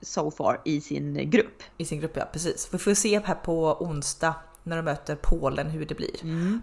so 0.01 0.31
far 0.31 0.61
i 0.65 0.81
sin 0.81 1.29
grupp. 1.29 1.63
i 1.77 1.85
sin 1.85 1.99
grupp, 1.99 2.17
ja 2.17 2.25
precis. 2.33 2.69
Vi 2.71 2.77
får 2.77 2.93
se 2.93 3.19
här 3.25 3.35
på 3.35 3.77
onsdag 3.83 4.33
när 4.63 4.75
de 4.75 4.83
möter 4.85 5.15
Polen 5.15 5.67
hur 5.69 5.85
det 5.85 5.95
blir. 5.95 6.15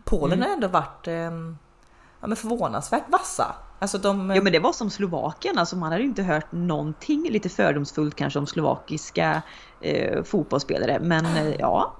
Polen 0.04 0.42
har 0.42 0.48
ändå 0.48 0.68
varit 0.68 1.06
eh, 1.08 1.30
ja, 2.20 2.26
men 2.26 2.36
förvånansvärt 2.36 3.04
vassa. 3.08 3.54
Alltså 3.78 3.98
de, 3.98 4.30
Ja 4.30 4.42
men 4.42 4.52
det 4.52 4.58
var 4.58 4.72
som 4.72 4.90
Slovakien, 4.90 5.58
alltså 5.58 5.76
man 5.76 5.92
hade 5.92 6.02
ju 6.02 6.08
inte 6.08 6.22
hört 6.22 6.52
någonting 6.52 7.28
lite 7.30 7.48
fördomsfullt 7.48 8.14
kanske 8.14 8.38
om 8.38 8.46
slovakiska 8.46 9.42
eh, 9.80 10.22
fotbollsspelare. 10.22 10.98
Men 11.00 11.24
eh, 11.24 11.54
ja, 11.58 11.96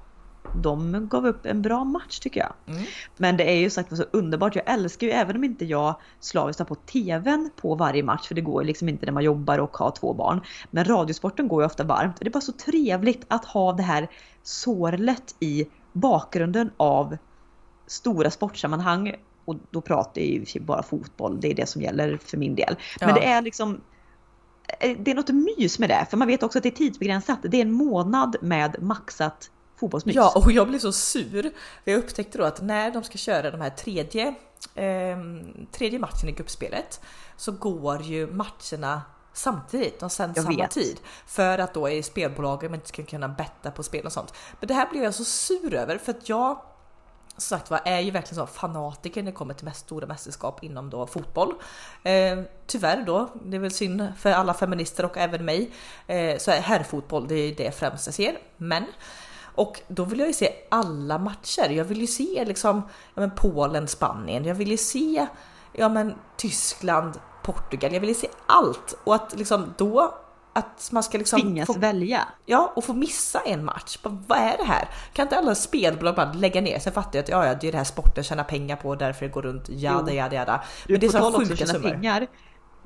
de 0.55 1.07
gav 1.09 1.27
upp 1.27 1.45
en 1.45 1.61
bra 1.61 1.83
match 1.83 2.19
tycker 2.19 2.39
jag. 2.39 2.53
Mm. 2.75 2.83
Men 3.17 3.37
det 3.37 3.49
är 3.49 3.55
ju 3.55 3.69
sagt 3.69 3.97
så 3.97 4.03
underbart, 4.11 4.55
jag 4.55 4.69
älskar 4.69 5.07
ju 5.07 5.13
även 5.13 5.35
om 5.35 5.43
inte 5.43 5.65
jag 5.65 5.95
slaviskt 6.19 6.59
har 6.59 6.65
på 6.65 6.75
TVn 6.75 7.49
på 7.61 7.75
varje 7.75 8.03
match, 8.03 8.27
för 8.27 8.35
det 8.35 8.41
går 8.41 8.63
ju 8.63 8.67
liksom 8.67 8.89
inte 8.89 9.05
när 9.05 9.13
man 9.13 9.23
jobbar 9.23 9.57
och 9.57 9.77
har 9.77 9.91
två 9.91 10.13
barn. 10.13 10.41
Men 10.71 10.85
radiosporten 10.85 11.47
går 11.47 11.61
ju 11.61 11.65
ofta 11.65 11.83
varmt 11.83 12.17
och 12.17 12.23
det 12.23 12.29
är 12.29 12.33
bara 12.33 12.41
så 12.41 12.51
trevligt 12.51 13.25
att 13.27 13.45
ha 13.45 13.73
det 13.73 13.83
här 13.83 14.09
sorlet 14.43 15.35
i 15.39 15.67
bakgrunden 15.93 16.71
av 16.77 17.17
stora 17.87 18.31
sportsammanhang 18.31 19.15
och 19.47 19.55
då 19.71 19.81
pratar 19.81 20.21
jag 20.21 20.29
ju 20.29 20.59
bara 20.61 20.83
fotboll, 20.83 21.41
det 21.41 21.47
är 21.51 21.53
det 21.55 21.65
som 21.65 21.81
gäller 21.81 22.17
för 22.17 22.37
min 22.37 22.55
del. 22.55 22.75
Men 22.99 23.09
Ja. 23.09 23.15
det 23.15 23.25
är 23.25 23.41
liksom 23.41 23.81
eh, 24.79 24.97
det 24.99 25.11
är 25.11 25.15
något 25.15 25.29
mys 25.57 25.79
med 25.79 25.89
det, 25.89 26.05
för 26.09 26.17
man 26.17 26.27
vet 26.27 26.43
också 26.43 26.59
att 26.59 26.63
det 26.63 26.69
är 26.69 26.71
tidsbegränsat. 26.71 27.39
Det 27.43 27.57
är 27.57 27.61
en 27.61 27.71
månad 27.71 28.35
med 28.41 28.75
maxat 28.81 29.51
fotbollsmys. 29.79 30.15
Ja, 30.15 30.33
och 30.35 30.51
jag 30.51 30.67
blev 30.67 30.79
så 30.79 30.91
sur. 30.91 31.51
Jag 31.83 31.97
upptäckte 31.97 32.37
då 32.37 32.43
att 32.43 32.61
när 32.61 32.91
de 32.91 33.03
ska 33.03 33.17
köra 33.17 33.51
de 33.51 33.61
här 33.61 33.69
tredje, 33.69 34.35
ehm, 34.75 35.67
tredje 35.71 35.99
matchen 35.99 36.29
i 36.29 36.31
gruppspelet 36.31 37.01
så 37.37 37.51
går 37.51 38.01
ju 38.01 38.27
matcherna 38.27 39.01
samtidigt. 39.33 39.99
De 39.99 40.09
sänds 40.09 40.41
samma 40.41 40.57
vet. 40.57 40.71
tid. 40.71 40.99
För 41.25 41.57
att 41.59 41.73
då 41.73 41.89
är 41.89 42.01
spelbolagen 42.01 42.73
inte 42.73 42.87
ska 42.87 43.03
kunna 43.03 43.27
betta 43.29 43.71
på 43.71 43.83
spel 43.83 44.05
och 44.05 44.11
sånt. 44.11 44.33
Men 44.59 44.67
det 44.67 44.73
här 44.73 44.89
blev 44.91 45.03
jag 45.03 45.13
så 45.13 45.23
sur 45.25 45.73
över 45.73 45.97
för 45.97 46.11
att 46.11 46.29
jag 46.29 46.61
som 47.37 47.57
sagt 47.57 47.71
var 47.71 47.81
är 47.85 47.99
ju 47.99 48.11
verkligen 48.11 48.47
så 48.47 48.53
fanatiker 48.53 49.23
när 49.23 49.31
det 49.31 49.35
kommer 49.35 49.53
till 49.53 49.65
mest 49.65 49.79
stora 49.79 50.07
mästerskap 50.07 50.63
inom 50.63 50.89
då 50.89 51.07
fotboll. 51.07 51.53
Eh, 52.03 52.39
tyvärr 52.67 53.03
då, 53.05 53.29
det 53.45 53.57
är 53.57 53.61
väl 53.61 53.71
synd 53.71 54.07
för 54.17 54.31
alla 54.31 54.53
feminister 54.53 55.05
och 55.05 55.17
även 55.17 55.45
mig, 55.45 55.71
eh, 56.07 56.37
så 56.37 56.51
är 56.51 56.59
herrfotboll 56.59 57.27
det 57.27 57.35
är 57.35 57.55
det 57.55 57.71
främst 57.71 58.07
jag 58.07 58.15
ser. 58.15 58.37
Men 58.57 58.83
och 59.57 59.81
då 59.87 60.03
vill 60.03 60.19
jag 60.19 60.27
ju 60.27 60.33
se 60.33 60.49
alla 60.69 61.17
matcher. 61.17 61.69
Jag 61.69 61.85
vill 61.85 62.01
ju 62.01 62.07
se 62.07 62.45
liksom 62.45 62.81
ja, 63.15 63.21
men 63.21 63.31
Polen, 63.31 63.87
Spanien. 63.87 64.45
Jag 64.45 64.55
vill 64.55 64.71
ju 64.71 64.77
se 64.77 65.27
ja, 65.73 65.89
men 65.89 66.15
Tyskland, 66.37 67.19
Portugal. 67.43 67.93
Jag 67.93 67.99
vill 67.99 68.09
ju 68.09 68.15
se 68.15 68.27
allt 68.45 68.97
och 69.03 69.15
att 69.15 69.37
liksom 69.37 69.73
då 69.77 70.17
att 70.57 70.89
man 70.91 71.03
ska 71.03 71.17
liksom 71.17 71.41
Tvingas 71.41 71.67
få, 71.67 71.73
välja. 71.73 72.27
ja, 72.45 72.73
och 72.75 72.83
få 72.83 72.93
missa 72.93 73.39
en 73.39 73.65
match. 73.65 73.97
Bara, 74.03 74.17
Vad 74.27 74.37
är 74.37 74.57
det 74.57 74.63
här? 74.63 74.89
Kan 75.13 75.23
inte 75.25 75.37
alla 75.37 75.55
spelbolag 75.55 76.15
bara 76.15 76.33
lägga 76.33 76.61
ner 76.61 76.79
sig? 76.79 76.93
Fattar 76.93 77.19
jag 77.19 77.23
att 77.23 77.29
ja, 77.29 77.45
ja, 77.45 77.53
det 77.61 77.67
är 77.67 77.71
det 77.71 77.77
här 77.77 77.85
sporten 77.85 78.23
tjänar 78.23 78.43
pengar 78.43 78.75
på 78.75 78.95
därför 78.95 79.25
det 79.25 79.31
går 79.31 79.41
runt. 79.41 79.69
Jada, 79.69 80.13
jada, 80.13 80.35
jada. 80.35 80.63
Du, 80.87 80.93
Men 80.93 80.99
det 81.01 81.07
är 81.07 81.11
så 81.11 81.39
sjuka 81.39 81.65
summor. 81.65 81.89
pengar. 81.89 82.27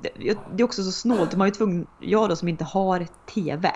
Det, 0.02 0.38
det 0.54 0.62
är 0.62 0.64
också 0.64 0.84
så 0.84 0.92
snålt, 0.92 1.36
man 1.36 1.48
är 1.48 1.52
tvungen, 1.52 1.88
jag 2.00 2.30
då 2.30 2.36
som 2.36 2.48
inte 2.48 2.64
har 2.64 3.08
TV 3.34 3.72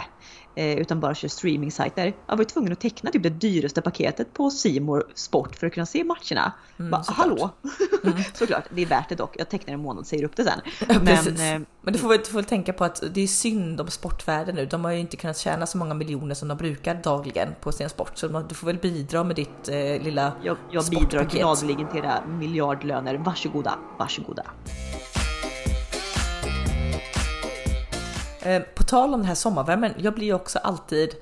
eh, 0.55 0.77
utan 0.77 0.99
bara 0.99 1.15
kör 1.15 1.27
streaming-sajter. 1.27 2.13
Jag 2.27 2.35
var 2.35 2.41
ju 2.41 2.45
tvungen 2.45 2.71
att 2.71 2.79
teckna 2.79 3.11
typ 3.11 3.23
det 3.23 3.29
dyraste 3.29 3.81
paketet 3.81 4.33
på 4.33 4.49
Simor 4.49 5.03
Sport 5.15 5.55
för 5.55 5.67
att 5.67 5.73
kunna 5.73 5.85
se 5.85 6.03
matcherna. 6.03 6.53
Mm, 6.79 6.91
Bara, 6.91 7.03
såklart. 7.03 7.27
hallå! 7.27 7.49
såklart, 8.33 8.63
det 8.69 8.81
är 8.81 8.85
värt 8.85 9.09
det 9.09 9.15
dock. 9.15 9.35
Jag 9.39 9.49
tecknar 9.49 9.73
en 9.73 9.79
månad 9.79 9.99
och 9.99 10.07
säger 10.07 10.23
upp 10.23 10.35
det 10.35 10.43
sen. 10.43 10.59
Ja, 10.89 10.99
Men 11.03 11.27
eh, 11.27 11.67
Men 11.81 11.93
du 11.93 11.99
får, 11.99 12.09
väl, 12.09 12.17
du 12.17 12.25
får 12.25 12.37
väl 12.37 12.45
tänka 12.45 12.73
på 12.73 12.83
att 12.83 13.03
det 13.13 13.21
är 13.21 13.27
synd 13.27 13.81
om 13.81 13.87
sportvärlden 13.87 14.55
nu. 14.55 14.65
De 14.65 14.85
har 14.85 14.91
ju 14.91 14.99
inte 14.99 15.17
kunnat 15.17 15.37
tjäna 15.37 15.65
så 15.65 15.77
många 15.77 15.93
miljoner 15.93 16.35
som 16.35 16.47
de 16.47 16.57
brukar 16.57 16.95
dagligen 17.03 17.49
på 17.61 17.71
sin 17.71 17.89
sport. 17.89 18.11
Så 18.15 18.27
du 18.27 18.55
får 18.55 18.67
väl 18.67 18.77
bidra 18.77 19.23
med 19.23 19.35
ditt 19.35 19.69
eh, 19.69 19.75
lilla 20.03 20.31
jag, 20.43 20.57
jag 20.71 20.85
bidrar 20.85 21.01
sportpaket. 21.09 21.31
gladeligen 21.39 21.87
till 21.87 21.99
era 21.99 22.25
miljardlöner. 22.27 23.15
Varsågoda, 23.17 23.73
varsågoda. 23.99 24.43
Eh, 28.45 28.61
på 28.61 28.83
tal 28.83 29.13
om 29.13 29.19
den 29.19 29.27
här 29.27 29.35
sommarvärmen, 29.35 29.93
jag 29.97 30.13
blir 30.13 30.25
ju 30.25 30.33
också 30.33 30.59
alltid 30.59 31.15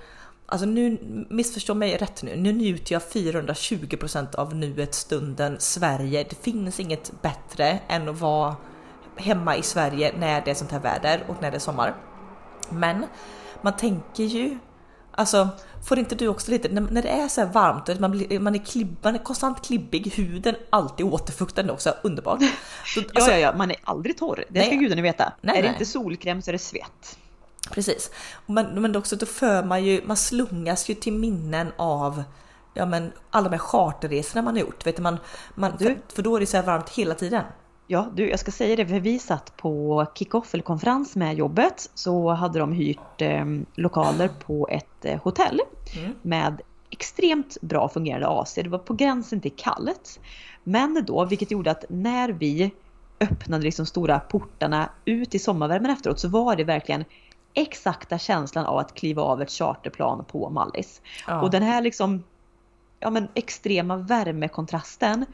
Alltså 0.46 0.66
nu, 0.66 0.98
missförstå 1.30 1.74
mig 1.74 1.98
rätt 1.98 2.24
nu, 2.24 2.36
nu 2.36 2.52
njuter 2.54 2.94
jag 2.94 3.02
420% 3.02 4.36
av 4.36 4.56
nuet, 4.56 4.94
stunden, 4.94 5.56
Sverige. 5.60 6.26
Det 6.30 6.36
finns 6.36 6.80
inget 6.80 7.22
bättre 7.22 7.80
än 7.88 8.10
att 8.10 8.20
vara 8.20 8.56
hemma 9.16 9.56
i 9.58 9.62
Sverige 9.62 10.14
när 10.18 10.42
det 10.42 10.52
är 10.52 10.56
sånt 10.56 10.72
här 10.72 10.80
väder 10.80 11.24
och 11.28 11.42
när 11.42 11.52
det 11.52 11.58
är 11.58 11.60
sommar. 11.60 11.96
Men 12.70 13.06
man 13.62 13.78
tänker 13.78 14.24
ju, 14.24 14.58
alltså 15.12 15.50
får 15.84 16.00
inte 16.00 16.16
du 16.16 16.28
också 16.28 16.52
lite, 16.52 16.70
när, 16.70 16.82
när 16.82 17.02
det 17.02 17.10
är 17.10 17.28
så 17.28 17.46
varmt 17.46 18.00
man, 18.00 18.12
blir, 18.12 18.40
man, 18.40 18.56
är 18.56 18.60
klibb, 18.60 18.98
man 19.02 19.16
är 19.16 19.20
konstant 19.20 19.66
klibbig, 19.66 20.14
huden 20.16 20.56
alltid 20.70 21.06
återfuktande 21.06 21.74
också, 21.74 21.94
underbart. 22.04 22.42
Ja, 22.42 22.50
alltså, 23.16 23.32
ja, 23.32 23.38
ja, 23.38 23.54
man 23.58 23.72
är 23.72 23.78
aldrig 23.84 24.18
torr. 24.18 24.46
Det 24.50 24.62
ska 24.62 24.70
Nej. 24.70 24.80
gudarna 24.80 25.02
veta. 25.02 25.34
Nej, 25.42 25.58
är 25.58 25.62
det 25.62 25.68
nej. 25.68 25.76
inte 25.76 25.86
solkräm 25.86 26.42
så 26.42 26.52
är 26.52 26.54
det 26.54 26.60
svett. 26.60 27.18
Precis. 27.72 28.12
Men, 28.46 28.82
men 28.82 28.96
också 28.96 29.16
då 29.16 29.26
för 29.26 29.64
man 29.64 29.84
ju, 29.84 30.02
man 30.06 30.18
slungas 30.18 30.90
ju 30.90 30.94
till 30.94 31.14
minnen 31.14 31.72
av 31.78 32.24
ja, 32.74 32.86
men 32.86 33.12
alla 33.30 33.50
de 33.50 33.56
här 33.56 33.64
charterresorna 33.64 34.42
man 34.42 34.54
har 34.54 34.62
gjort. 34.62 34.86
Vet 34.86 34.96
du, 34.96 35.02
man, 35.02 35.18
man, 35.56 35.74
Du- 35.80 35.86
för, 35.86 36.16
för 36.16 36.24
då 36.24 36.36
är 36.36 36.40
det 36.40 36.46
så 36.46 36.58
här 36.58 36.64
varmt 36.64 36.90
hela 36.90 37.16
tiden. 37.16 37.44
Ja, 37.88 38.08
du, 38.14 38.30
jag 38.30 38.40
ska 38.40 38.52
säga 38.52 38.76
det, 38.76 38.88
för 38.88 39.00
vi 39.00 39.20
satt 39.20 39.58
på 39.58 40.06
kick-off 40.16 40.54
eller 40.54 40.64
konferens 40.64 41.16
med 41.16 41.36
jobbet 41.36 41.90
så 41.94 42.30
hade 42.30 42.60
de 42.60 42.72
hyrt 42.74 43.22
eh, 43.22 43.46
lokaler 43.76 44.28
på 44.28 44.68
ett 44.72 45.06
eh, 45.06 45.20
hotell 45.24 45.62
Mm. 45.98 46.16
med 46.22 46.62
extremt 46.90 47.58
bra 47.62 47.90
fungerande 47.90 48.28
AC. 48.28 48.56
Det 48.56 48.70
var 48.70 48.80
på 48.80 48.94
gränsen 48.94 49.42
till 49.42 49.52
kallt. 49.56 50.20
Men 50.64 51.04
då, 51.08 51.26
vilket 51.26 51.52
gjorde 51.52 51.72
att 51.72 51.86
när 51.90 52.30
vi 52.30 52.72
öppnade 53.20 53.64
liksom 53.64 53.86
stora 53.86 54.20
portarna 54.20 54.90
ut 55.06 55.36
i 55.36 55.40
sommarvärmen 55.40 55.92
efteråt 55.92 56.20
så 56.20 56.28
var 56.28 56.56
det 56.56 56.64
verkligen 56.64 57.06
exakta 57.54 58.18
känslan 58.18 58.66
av 58.66 58.78
att 58.78 58.94
kliva 58.94 59.22
av 59.22 59.42
ett 59.42 59.52
charterplan 59.52 60.26
på 60.26 60.50
Mallis. 60.50 61.02
Ja. 61.28 61.42
Och 61.42 61.52
den 61.52 61.64
här 61.64 61.82
liksom 61.82 62.24
ja, 63.00 63.10
men 63.10 63.28
extrema 63.34 63.96
värmekontrasten 63.98 65.26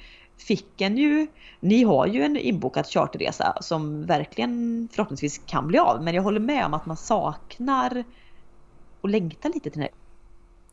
fick 0.42 0.82
en 0.82 0.98
ju, 0.98 1.28
ni 1.60 1.84
har 1.84 2.08
ju 2.08 2.24
en 2.24 2.38
inbokad 2.38 2.86
charterresa 2.86 3.58
som 3.62 4.06
verkligen 4.06 4.88
förhoppningsvis 4.92 5.42
kan 5.46 5.68
bli 5.68 5.80
av. 5.80 6.04
Men 6.04 6.16
jag 6.16 6.24
håller 6.24 6.40
med 6.40 6.66
om 6.66 6.74
att 6.74 6.86
man 6.86 6.98
saknar 6.98 8.04
och 9.02 9.10
längtar 9.10 9.50
lite 9.50 9.70
till 9.70 9.72
den 9.72 9.82
här 9.82 9.92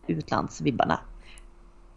utlandsvibbarna. 0.06 1.00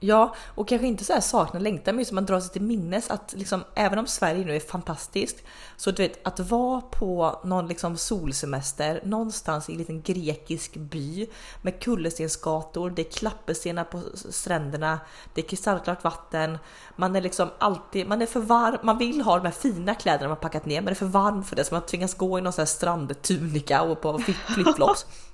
Ja, 0.02 0.36
och 0.56 0.68
kanske 0.68 0.88
inte 0.88 1.04
så 1.04 1.14
här 1.14 1.22
sakna 1.22 1.60
längtan, 1.60 1.96
men 1.96 2.00
just 2.00 2.12
man 2.12 2.26
drar 2.26 2.40
sig 2.40 2.52
till 2.52 2.62
minnes 2.62 3.10
att 3.10 3.34
liksom, 3.38 3.64
även 3.76 4.00
om 4.00 4.08
Sverige 4.08 4.46
nu 4.46 4.56
är 4.56 4.60
fantastiskt, 4.60 5.44
så 5.78 5.92
du 5.92 6.04
vet 6.04 6.28
att 6.28 6.40
vara 6.40 6.82
på 6.82 7.40
någon 7.44 7.68
liksom 7.68 7.98
solsemester 7.98 9.02
någonstans 9.04 9.70
i 9.70 9.72
en 9.72 9.78
liten 9.78 10.02
grekisk 10.02 10.76
by 10.76 11.28
med 11.62 11.84
kullerstensgator, 11.84 12.90
det 12.90 13.08
är 13.08 13.12
klapperstenar 13.12 13.84
på 13.84 14.02
stränderna, 14.16 15.00
det 15.34 15.42
är 15.42 15.48
kristallklart 15.48 16.04
vatten, 16.04 16.58
man 16.96 17.16
är 17.16 17.22
liksom 17.22 17.50
alltid, 17.58 18.08
man 18.08 18.22
är 18.22 18.26
för 18.26 18.40
varm, 18.40 18.78
man 18.84 18.98
vill 18.98 19.22
ha 19.22 19.38
de 19.38 19.46
här 19.46 19.52
fina 19.52 19.96
kläderna 19.96 20.28
man 20.28 20.38
packat 20.38 20.66
ner, 20.66 20.82
men 20.82 20.86
det 20.86 20.92
är 20.92 20.96
för 20.96 21.06
varm 21.06 21.44
för 21.44 21.56
det 21.56 21.64
så 21.64 21.76
man 21.76 21.86
tvingas 21.86 22.14
gå 22.14 22.38
i 22.38 22.42
någon 22.42 22.54
sån 22.54 22.62
här 22.62 22.68
strandtunika 22.68 23.82
och 23.82 24.02
på 24.02 24.20
flipflops. 24.48 25.06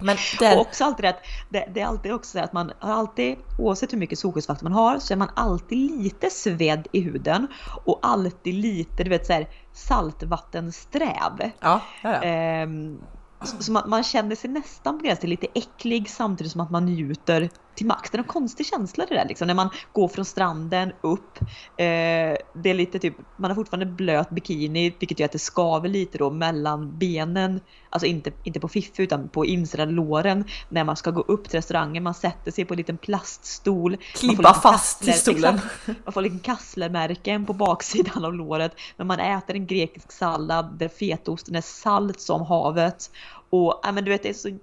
Men 0.00 0.16
där, 0.38 0.54
Och 0.54 0.60
också 0.60 0.84
alltid 0.84 1.06
att 1.06 1.24
det, 1.48 1.68
det 1.74 1.80
är 1.80 1.86
alltid 1.86 2.12
också 2.12 2.38
så 2.38 2.44
att 2.44 2.52
man 2.52 2.72
har 2.78 2.92
alltid, 2.92 3.36
oavsett 3.58 3.92
hur 3.92 3.98
mycket 3.98 4.18
solskyddsfaktor 4.18 4.64
man 4.64 4.72
har, 4.72 4.98
så 4.98 5.12
är 5.12 5.16
man 5.16 5.30
alltid 5.36 6.02
lite 6.02 6.30
svedd 6.30 6.88
i 6.92 7.00
huden 7.00 7.46
och 7.84 7.98
alltid 8.02 8.54
lite, 8.54 9.04
du 9.04 9.10
vet 9.10 9.26
så 9.26 9.32
här 9.32 9.48
saltvattensträv. 9.72 11.32
ja, 11.38 11.50
ja, 11.60 11.80
ja. 12.02 12.22
Ehm, 12.22 13.00
Så, 13.44 13.72
man, 13.72 13.90
man, 13.90 14.04
känner 14.04 14.36
sig 14.36 14.50
nästan 14.50 14.98
på 14.98 15.04
gränsen 15.04 15.20
till 15.20 15.30
lite 15.30 15.46
äcklig 15.54 16.10
samtidigt 16.10 16.52
som 16.52 16.60
att 16.60 16.70
man 16.70 16.86
njuter 16.86 17.50
till 17.74 17.86
max. 17.86 18.10
Det 18.10 18.16
är 18.16 18.18
en 18.18 18.24
konstig 18.24 18.66
känsla 18.66 19.06
det 19.08 19.14
där 19.14 19.24
liksom. 19.28 19.46
När 19.46 19.54
man 19.54 19.70
går 19.92 20.08
från 20.08 20.24
stranden 20.24 20.92
upp. 21.00 21.38
Eh, 21.76 22.36
det 22.54 22.70
är 22.70 22.74
lite 22.74 22.98
typ, 22.98 23.14
man 23.36 23.50
har 23.50 23.54
fortfarande 23.54 23.86
blöt 23.86 24.30
bikini 24.30 24.94
vilket 24.98 25.18
gör 25.18 25.24
att 25.24 25.32
det 25.32 25.38
skaver 25.38 25.88
lite 25.88 26.18
då 26.18 26.30
mellan 26.30 26.98
benen. 26.98 27.60
Alltså 27.90 28.06
inte, 28.06 28.32
inte 28.44 28.60
på 28.60 28.68
fiffi 28.68 29.02
utan 29.02 29.28
på 29.28 29.46
insidan 29.46 29.88
låren. 29.88 30.44
När 30.68 30.84
man 30.84 30.96
ska 30.96 31.10
gå 31.10 31.20
upp 31.20 31.48
till 31.48 31.58
restaurangen. 31.58 32.02
Man 32.02 32.14
sätter 32.14 32.50
sig 32.50 32.64
på 32.64 32.74
en 32.74 32.78
liten 32.78 32.98
plaststol. 32.98 33.96
Klippa 33.96 34.54
fast 34.54 35.04
kassler, 35.04 35.12
i 35.12 35.16
stolen. 35.16 35.54
Exakt, 35.64 36.04
man 36.04 36.12
får 36.12 36.22
lite 36.22 36.38
kasslermärken 36.38 37.46
på 37.46 37.52
baksidan 37.52 38.24
av 38.24 38.34
låret. 38.34 38.72
Men 38.96 39.06
man 39.06 39.20
äter 39.20 39.56
en 39.56 39.66
grekisk 39.66 40.12
sallad 40.12 40.78
där 40.78 40.88
fetaosten 40.88 41.54
är 41.54 41.60
salt 41.60 42.20
som 42.20 42.42
havet. 42.42 43.10
Och 43.50 43.80
ja, 43.82 43.92
men 43.92 44.04
du 44.04 44.10
vet 44.10 44.22
det 44.22 44.28
är 44.28 44.34
så 44.34 44.58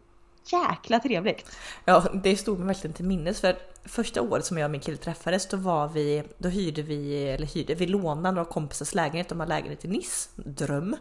jäkla 0.45 0.99
trevligt. 0.99 1.45
Ja, 1.85 2.09
det 2.23 2.37
stod 2.37 2.59
mig 2.59 2.67
verkligen 2.67 2.93
till 2.93 3.05
minnes 3.05 3.41
för 3.41 3.57
första 3.85 4.21
året 4.21 4.45
som 4.45 4.57
jag 4.57 4.65
och 4.65 4.71
min 4.71 4.81
kille 4.81 4.97
träffades 4.97 5.47
då 5.47 5.57
var 5.57 5.87
vi, 5.87 6.23
då 6.37 6.49
hyrde 6.49 6.81
vi, 6.81 7.23
eller 7.29 7.47
hyrde, 7.47 7.75
vi 7.75 7.87
lånade 7.87 8.35
några 8.35 8.49
kompisars 8.49 8.93
lägenhet, 8.93 9.29
de 9.29 9.39
har 9.39 9.47
lägenhet 9.47 9.85
i 9.85 9.87
Nice, 9.87 10.29
dröm. 10.35 10.95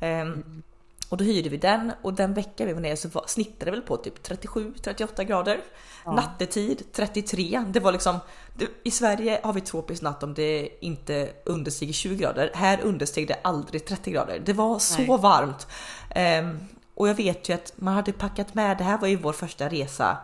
Mm. 0.00 0.62
Och 1.08 1.16
då 1.16 1.24
hyrde 1.24 1.48
vi 1.48 1.56
den 1.56 1.92
och 2.02 2.14
den 2.14 2.34
veckan 2.34 2.66
vi 2.66 2.72
var 2.72 2.80
nere 2.80 2.96
så 2.96 3.08
var, 3.08 3.24
snittade 3.26 3.64
det 3.64 3.70
väl 3.70 3.82
på 3.82 3.96
typ 3.96 4.28
37-38 4.28 5.22
grader. 5.22 5.60
Ja. 6.04 6.12
Nattetid 6.12 6.82
33. 6.92 7.64
Det 7.68 7.80
var 7.80 7.92
liksom, 7.92 8.18
det, 8.54 8.68
i 8.82 8.90
Sverige 8.90 9.40
har 9.42 9.52
vi 9.52 9.60
tropisk 9.60 10.02
natt 10.02 10.22
om 10.22 10.34
det 10.34 10.68
inte 10.80 11.30
understiger 11.44 11.92
20 11.92 12.16
grader. 12.16 12.50
Här 12.54 12.80
understeg 12.80 13.28
det 13.28 13.36
aldrig 13.42 13.84
30 13.84 14.10
grader. 14.10 14.42
Det 14.44 14.52
var 14.52 14.78
så 14.78 14.98
Nej. 14.98 15.18
varmt. 15.20 15.66
Um, 16.16 16.68
och 16.94 17.08
jag 17.08 17.14
vet 17.14 17.48
ju 17.48 17.52
att 17.52 17.72
man 17.76 17.94
hade 17.94 18.12
packat 18.12 18.54
med, 18.54 18.78
det 18.78 18.84
här 18.84 18.98
var 18.98 19.08
ju 19.08 19.16
vår 19.16 19.32
första 19.32 19.68
resa 19.68 20.18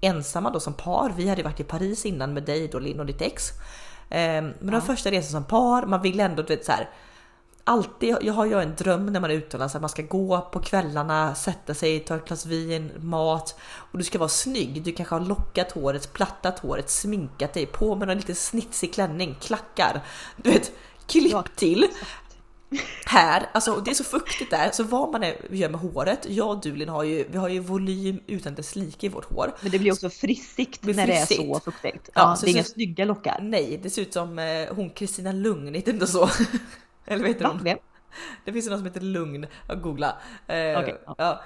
ensamma 0.00 0.50
då 0.50 0.60
som 0.60 0.74
par. 0.74 1.12
Vi 1.16 1.28
hade 1.28 1.42
varit 1.42 1.60
i 1.60 1.64
Paris 1.64 2.06
innan 2.06 2.34
med 2.34 2.42
dig 2.42 2.68
då 2.68 2.78
Linn 2.78 3.00
och 3.00 3.06
ditt 3.06 3.22
ex. 3.22 3.50
Um, 3.50 4.16
men 4.16 4.54
ja. 4.60 4.70
den 4.70 4.82
första 4.82 5.10
resan 5.10 5.30
som 5.30 5.44
par, 5.44 5.86
man 5.86 6.02
vill 6.02 6.20
ändå 6.20 6.42
du 6.42 6.56
vet 6.56 6.64
så 6.64 6.72
här, 6.72 6.90
alltid, 7.64 8.16
jag 8.22 8.32
har 8.32 8.46
ju 8.46 8.60
en 8.60 8.74
dröm 8.74 9.06
när 9.06 9.20
man 9.20 9.30
är 9.30 9.34
utomlands 9.34 9.74
att 9.74 9.80
man 9.80 9.90
ska 9.90 10.02
gå 10.02 10.40
på 10.40 10.60
kvällarna, 10.60 11.34
sätta 11.34 11.74
sig, 11.74 12.00
ta 12.00 12.16
ett 12.16 12.24
glas 12.24 12.46
vin, 12.46 12.92
mat 12.98 13.58
och 13.60 13.98
du 13.98 14.04
ska 14.04 14.18
vara 14.18 14.28
snygg. 14.28 14.82
Du 14.82 14.92
kanske 14.92 15.14
har 15.14 15.20
lockat 15.20 15.72
håret, 15.72 16.12
plattat 16.12 16.58
håret, 16.58 16.90
sminkat 16.90 17.54
dig, 17.54 17.66
på 17.66 17.96
med 17.96 18.10
en 18.10 18.16
lite 18.16 18.34
snitsig 18.34 18.94
klänning, 18.94 19.36
klackar, 19.40 20.00
du 20.36 20.50
vet, 20.50 20.72
klipp 21.06 21.56
till. 21.56 21.86
Här, 23.12 23.50
alltså 23.52 23.80
det 23.80 23.90
är 23.90 23.94
så 23.94 24.04
fuktigt 24.04 24.50
där, 24.50 24.70
så 24.70 24.82
vad 24.82 25.12
man 25.12 25.22
är, 25.22 25.36
gör 25.50 25.68
med 25.68 25.80
håret, 25.80 26.26
jag 26.28 26.50
och 26.50 26.60
Dulin 26.60 26.88
har 26.88 27.02
ju, 27.02 27.26
vi 27.30 27.38
har 27.38 27.48
ju 27.48 27.58
volym 27.58 28.20
utan 28.26 28.54
dess 28.54 28.76
like 28.76 29.06
i 29.06 29.08
vårt 29.08 29.24
hår. 29.24 29.52
Men 29.60 29.70
det 29.70 29.78
blir 29.78 29.92
också 29.92 30.10
frissigt 30.10 30.84
när 30.84 31.06
det 31.06 31.12
är 31.12 31.26
så 31.26 31.60
fuktigt. 31.60 32.10
Ja, 32.14 32.20
ja 32.20 32.36
så 32.36 32.46
det 32.46 32.50
är 32.50 32.54
inga 32.54 32.64
snygga 32.64 33.04
lockar. 33.04 33.38
Nej, 33.42 33.80
det 33.82 33.90
ser 33.90 34.02
ut 34.02 34.12
som 34.12 34.38
eh, 34.38 34.74
hon 34.74 34.90
Kristina 34.90 35.32
Lugn, 35.32 35.74
inte 35.74 35.90
ändå 35.90 36.06
så? 36.06 36.28
Eller 37.06 37.24
vet 37.24 37.38
du 37.38 37.44
ja, 37.44 37.58
det? 37.64 37.78
det 38.44 38.52
finns 38.52 38.68
någon 38.68 38.78
som 38.78 38.86
heter 38.86 39.00
Lugn, 39.00 39.46
googla. 39.82 40.16
Eh, 40.46 40.54
okay, 40.54 40.94
ja. 41.18 41.42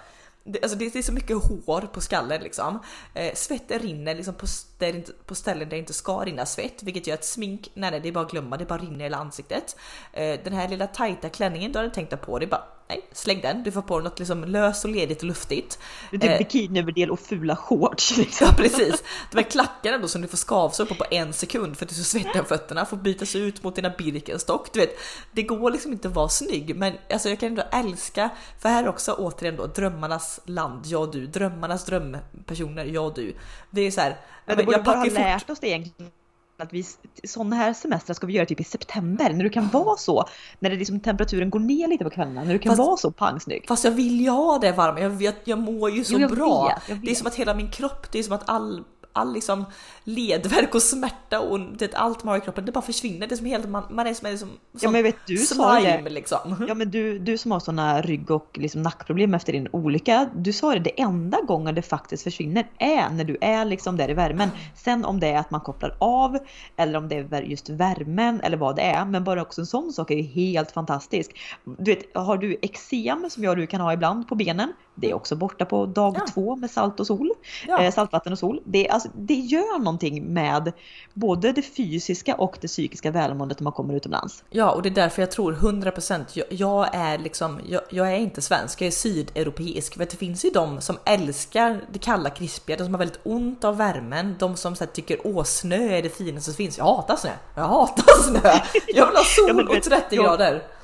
Det, 0.48 0.62
alltså 0.62 0.78
det, 0.78 0.96
är 0.96 1.02
så 1.02 1.12
mycket 1.12 1.36
hår 1.36 1.80
på 1.80 2.00
skallen 2.00 2.42
liksom. 2.42 2.78
Eh, 3.14 3.34
svetten 3.34 3.78
rinner 3.78 4.14
liksom 4.14 4.34
på, 4.34 4.46
där, 4.78 5.04
på 5.26 5.34
ställen 5.34 5.68
där 5.68 5.76
det 5.76 5.78
inte 5.78 5.92
ska 5.92 6.24
rinna 6.24 6.46
svett, 6.46 6.82
vilket 6.82 7.06
gör 7.06 7.14
att 7.14 7.24
smink, 7.24 7.70
nej, 7.74 7.90
nej 7.90 8.00
det 8.00 8.08
är 8.08 8.12
bara 8.12 8.24
att 8.24 8.30
glömma, 8.30 8.56
det 8.56 8.64
bara 8.64 8.78
rinner 8.78 9.00
i 9.00 9.02
hela 9.02 9.16
ansiktet. 9.16 9.76
Eh, 10.12 10.40
den 10.44 10.52
här 10.52 10.68
lilla 10.68 10.86
tajta 10.86 11.28
klänningen 11.28 11.72
du 11.72 11.78
hade 11.78 11.90
tänkt 11.90 12.20
på, 12.20 12.38
det 12.38 12.44
är 12.44 12.50
bara 12.50 12.64
nej, 12.88 13.08
släng 13.12 13.40
den. 13.40 13.62
Du 13.62 13.72
får 13.72 13.82
på 13.82 14.00
något 14.00 14.18
liksom 14.18 14.44
löst 14.44 14.84
och 14.84 14.90
ledigt 14.90 15.18
och 15.18 15.24
luftigt. 15.24 15.78
Det 16.10 16.16
är 16.16 16.20
typ 16.20 16.30
eh, 16.30 16.38
bikiniöverdel 16.38 17.10
och 17.10 17.20
fula 17.20 17.56
shorts. 17.56 18.16
Liksom. 18.16 18.46
Ja 18.50 18.54
precis. 18.56 19.04
De 19.30 19.38
här 19.38 19.50
klackarna 19.50 19.98
då 19.98 20.08
som 20.08 20.22
du 20.22 20.28
får 20.28 20.36
skavsår 20.36 20.84
på 20.84 20.94
på 20.94 21.04
en 21.10 21.32
sekund 21.32 21.76
för 21.76 21.84
att 21.84 21.88
du 21.88 21.94
är 21.94 21.98
så 21.98 22.04
svettig 22.04 22.40
om 22.40 22.46
fötterna 22.46 22.86
får 22.86 22.96
bytas 22.96 23.36
ut 23.36 23.62
mot 23.62 23.76
dina 23.76 23.90
Birkenstock. 23.90 24.72
Du 24.72 24.80
vet, 24.80 24.98
det 25.32 25.42
går 25.42 25.70
liksom 25.70 25.92
inte 25.92 26.08
att 26.08 26.14
vara 26.14 26.28
snygg 26.28 26.76
men 26.76 26.92
alltså 27.12 27.28
jag 27.28 27.40
kan 27.40 27.48
ändå 27.48 27.62
älska, 27.72 28.30
för 28.58 28.68
här 28.68 28.88
också 28.88 29.12
återigen 29.12 29.56
då 29.56 29.66
drömmarnas 29.66 30.40
land, 30.44 30.86
jag 30.86 31.02
och 31.02 31.12
du, 31.12 31.26
drömmarnas 31.26 31.84
drömpersoner, 31.84 32.84
jag 32.84 33.06
och 33.06 33.14
du. 33.14 33.36
Det 33.70 33.80
är 33.80 33.90
så 33.90 34.00
här, 34.00 34.16
men, 34.46 34.56
men 34.56 34.70
jag 34.70 34.84
bara 34.84 34.96
ha 34.96 35.04
lärt 35.04 35.50
oss 35.50 35.58
det 35.60 35.68
egentligen 35.68 36.12
att 36.58 36.72
vi, 36.72 36.84
sådana 37.24 37.56
här 37.56 37.72
semestrar 37.72 38.14
ska 38.14 38.26
vi 38.26 38.32
göra 38.32 38.46
typ 38.46 38.60
i 38.60 38.64
september 38.64 39.32
när 39.32 39.44
du 39.44 39.50
kan 39.50 39.68
vara 39.68 39.96
så, 39.96 40.24
när 40.58 40.70
det 40.70 40.76
liksom 40.76 41.00
temperaturen 41.00 41.50
går 41.50 41.60
ner 41.60 41.88
lite 41.88 42.04
på 42.04 42.10
kvällarna, 42.10 42.44
när 42.44 42.52
du 42.52 42.58
kan 42.58 42.70
fast, 42.70 42.86
vara 42.86 42.96
så 42.96 43.10
pangsnygg. 43.10 43.64
Fast 43.68 43.84
jag 43.84 43.92
vill 43.92 44.20
ju 44.20 44.30
ha 44.30 44.58
det 44.58 44.72
varma, 44.72 45.00
jag, 45.00 45.22
jag, 45.22 45.34
jag 45.44 45.58
mår 45.58 45.90
ju 45.90 46.04
så 46.04 46.18
jo, 46.18 46.28
bra. 46.28 46.68
Vet, 46.68 46.96
vet. 46.96 47.04
Det 47.04 47.10
är 47.10 47.14
som 47.14 47.26
att 47.26 47.34
hela 47.34 47.54
min 47.54 47.70
kropp, 47.70 48.12
det 48.12 48.18
är 48.18 48.22
som 48.22 48.32
att 48.32 48.48
all 48.48 48.84
all 49.16 49.32
liksom 49.32 49.64
ledverk 50.04 50.74
och 50.74 50.82
smärta 50.82 51.40
och 51.40 51.60
det, 51.60 51.94
allt 51.94 52.24
man 52.24 52.32
har 52.32 52.38
i 52.38 52.40
kroppen, 52.40 52.64
det 52.64 52.72
bara 52.72 52.82
försvinner. 52.82 53.26
Det 53.26 53.34
är 53.34 53.36
som 53.36 53.46
helt, 53.46 53.68
man, 53.68 53.84
man 53.90 54.06
är 54.06 54.14
som, 54.14 54.28
som, 54.28 54.38
som 54.38 54.58
ja, 54.80 54.90
men 54.90 55.02
vet, 55.02 55.16
du 55.26 55.36
slime 55.36 56.02
det. 56.02 56.10
liksom. 56.10 56.64
Ja 56.68 56.74
men 56.74 56.90
du, 56.90 57.18
du 57.18 57.38
som 57.38 57.52
har 57.52 57.60
sådana 57.60 58.02
rygg 58.02 58.30
och 58.30 58.58
liksom 58.58 58.82
nackproblem 58.82 59.34
efter 59.34 59.52
din 59.52 59.68
olycka, 59.72 60.28
du 60.36 60.52
sa 60.52 60.74
det, 60.74 60.80
det 60.80 61.00
enda 61.00 61.40
gången 61.40 61.74
det 61.74 61.82
faktiskt 61.82 62.22
försvinner 62.22 62.66
är 62.78 63.10
när 63.10 63.24
du 63.24 63.36
är 63.40 63.64
liksom 63.64 63.96
där 63.96 64.10
i 64.10 64.14
värmen. 64.14 64.50
Sen 64.74 65.04
om 65.04 65.20
det 65.20 65.28
är 65.28 65.38
att 65.38 65.50
man 65.50 65.60
kopplar 65.60 65.96
av 66.00 66.38
eller 66.76 66.98
om 66.98 67.08
det 67.08 67.16
är 67.16 67.42
just 67.42 67.68
värmen 67.68 68.40
eller 68.40 68.56
vad 68.56 68.76
det 68.76 68.82
är, 68.82 69.04
men 69.04 69.24
bara 69.24 69.42
också 69.42 69.60
en 69.60 69.66
sån 69.66 69.92
sak 69.92 70.10
är 70.10 70.16
ju 70.16 70.22
helt 70.22 70.70
fantastisk. 70.70 71.38
Du 71.64 71.94
vet, 71.94 72.16
har 72.16 72.36
du 72.36 72.56
eksem 72.62 73.30
som 73.30 73.44
jag 73.44 73.50
och 73.50 73.56
du 73.56 73.66
kan 73.66 73.80
ha 73.80 73.92
ibland 73.92 74.28
på 74.28 74.34
benen, 74.34 74.72
det 74.96 75.10
är 75.10 75.14
också 75.14 75.36
borta 75.36 75.64
på 75.64 75.86
dag 75.86 76.16
ja. 76.18 76.26
två 76.34 76.56
med 76.56 76.70
salt 76.70 77.00
och 77.00 77.06
sol, 77.06 77.30
ja. 77.66 77.82
eh, 77.82 77.92
saltvatten 77.92 78.32
och 78.32 78.38
sol. 78.38 78.60
Det, 78.64 78.88
alltså, 78.88 79.08
det 79.14 79.34
gör 79.34 79.78
någonting 79.78 80.24
med 80.24 80.72
både 81.14 81.52
det 81.52 81.62
fysiska 81.62 82.34
och 82.34 82.58
det 82.60 82.68
psykiska 82.68 83.10
välmåendet 83.10 83.60
när 83.60 83.64
man 83.64 83.72
kommer 83.72 83.94
utomlands. 83.94 84.44
Ja, 84.50 84.70
och 84.70 84.82
det 84.82 84.88
är 84.88 84.94
därför 84.94 85.22
jag 85.22 85.30
tror 85.30 85.52
100% 85.52 86.24
jag, 86.32 86.46
jag 86.50 86.94
är 86.94 87.18
liksom, 87.18 87.60
jag, 87.68 87.80
jag, 87.90 88.12
är 88.12 88.16
inte 88.16 88.42
svensk, 88.42 88.80
jag 88.80 88.86
är 88.86 88.90
sydeuropeisk. 88.90 89.92
För 89.92 90.00
det 90.04 90.16
finns 90.16 90.44
ju 90.44 90.50
de 90.50 90.80
som 90.80 90.96
älskar 91.04 91.80
det 91.92 91.98
kalla 91.98 92.30
krispiga, 92.30 92.76
de 92.76 92.84
som 92.84 92.94
har 92.94 92.98
väldigt 92.98 93.20
ont 93.22 93.64
av 93.64 93.76
värmen, 93.76 94.36
de 94.38 94.56
som 94.56 94.74
här, 94.80 94.86
tycker 94.86 95.18
åh 95.24 95.44
snö 95.44 95.96
är 95.96 96.02
det 96.02 96.08
finaste 96.08 96.50
som 96.50 96.54
finns. 96.54 96.78
Jag 96.78 96.84
hatar 96.84 97.16
snö, 97.16 97.30
jag 97.54 97.62
hatar 97.62 98.22
snö. 98.22 98.52
Jag 98.86 99.06
vill 99.06 99.16
ha 99.16 99.24
sol 99.48 99.68
och 99.68 99.82
30 99.82 100.16
grader 100.16 100.75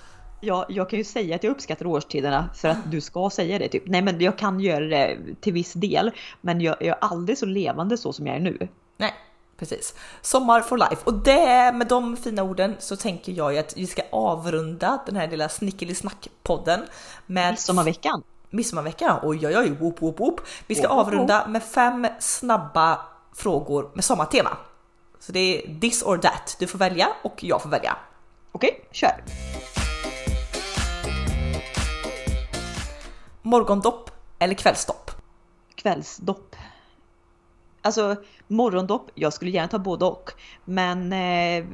ja, 0.42 0.66
jag 0.68 0.90
kan 0.90 0.98
ju 0.98 1.04
säga 1.04 1.36
att 1.36 1.44
jag 1.44 1.50
uppskattar 1.50 1.86
årstiderna 1.86 2.48
för 2.54 2.68
att 2.68 2.90
du 2.90 3.00
ska 3.00 3.30
säga 3.30 3.58
det. 3.58 3.68
Typ. 3.68 3.82
Nej 3.86 4.02
men 4.02 4.20
jag 4.20 4.38
kan 4.38 4.60
göra 4.60 4.84
det 4.84 5.18
till 5.40 5.52
viss 5.52 5.72
del. 5.72 6.10
Men 6.40 6.60
jag, 6.60 6.76
jag 6.80 6.88
är 6.88 6.98
aldrig 7.00 7.38
så 7.38 7.46
levande 7.46 7.98
så 7.98 8.12
som 8.12 8.26
jag 8.26 8.36
är 8.36 8.40
nu. 8.40 8.68
Nej, 8.96 9.14
precis. 9.56 9.94
Sommar 10.22 10.60
for 10.60 10.78
life. 10.78 11.02
Och 11.04 11.14
det, 11.14 11.72
med 11.74 11.86
de 11.86 12.16
fina 12.16 12.42
orden 12.42 12.76
så 12.78 12.96
tänker 12.96 13.32
jag 13.32 13.52
ju 13.52 13.58
att 13.58 13.76
vi 13.76 13.86
ska 13.86 14.02
avrunda 14.10 15.02
den 15.06 15.16
här 15.16 15.28
lilla 15.28 15.48
snickelisnack-podden 15.48 16.80
med 17.26 17.52
Midsommarveckan. 17.52 18.22
Midsommarveckan, 18.50 19.18
oj 19.22 19.46
oj 19.46 19.58
oj, 19.58 19.70
whoop, 19.70 20.02
whoop, 20.02 20.20
whoop. 20.20 20.40
Vi 20.66 20.74
ska 20.74 20.88
avrunda 20.88 21.46
med 21.46 21.62
fem 21.62 22.06
snabba 22.18 23.00
frågor 23.34 23.90
med 23.94 24.04
sommartema. 24.04 24.56
Så 25.20 25.32
det 25.32 25.40
är 25.40 25.80
this 25.80 26.02
or 26.02 26.18
that. 26.18 26.56
Du 26.58 26.66
får 26.66 26.78
välja 26.78 27.08
och 27.22 27.44
jag 27.44 27.62
får 27.62 27.68
välja. 27.68 27.96
Okej, 28.52 28.84
kör! 28.90 29.24
Morgondopp 33.42 34.10
eller 34.38 34.54
kvällsdopp? 34.54 35.10
Kvällsdopp. 35.74 36.56
Alltså 37.82 38.16
morgondopp, 38.48 39.10
jag 39.14 39.32
skulle 39.32 39.50
gärna 39.50 39.68
ta 39.68 39.78
både 39.78 40.04
och. 40.04 40.30
Men 40.64 41.12
eh, 41.12 41.66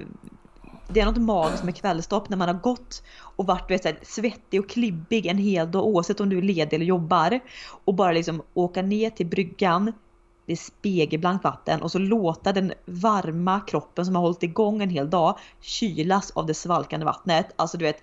det 0.89 1.01
är 1.01 1.05
något 1.05 1.21
magiskt 1.21 1.65
med 1.65 1.77
kvällsdopp 1.77 2.29
när 2.29 2.37
man 2.37 2.49
har 2.49 2.55
gått 2.55 3.03
och 3.21 3.47
varit 3.47 3.71
vet, 3.71 3.85
här, 3.85 3.99
svettig 4.03 4.61
och 4.61 4.69
klibbig 4.69 5.27
en 5.27 5.39
hel 5.39 5.71
dag 5.71 5.85
oavsett 5.87 6.21
om 6.21 6.29
du 6.29 6.39
är 6.39 6.43
ledig 6.43 6.75
eller 6.75 6.87
jobbar. 6.87 7.41
Och 7.85 7.95
bara 7.95 8.13
liksom 8.13 8.43
åka 8.55 8.83
ner 8.83 9.11
till 9.11 9.27
bryggan, 9.27 9.93
det 10.47 10.53
är 10.53 10.57
spegelblankt 10.57 11.45
vatten 11.45 11.83
och 11.83 11.93
så 11.93 11.99
låta 11.99 12.53
den 12.53 12.73
varma 12.87 13.61
kroppen 13.61 14.07
som 14.07 14.15
har 14.15 14.23
hållit 14.23 14.43
igång 14.43 14.83
en 14.83 14.91
hel 14.91 15.11
dag 15.11 15.39
kylas 15.61 16.31
av 16.31 16.47
det 16.47 16.55
svalkande 16.55 17.07
vattnet. 17.07 17.47
Alltså 17.57 17.79
du 17.79 17.85
vet, 17.85 18.03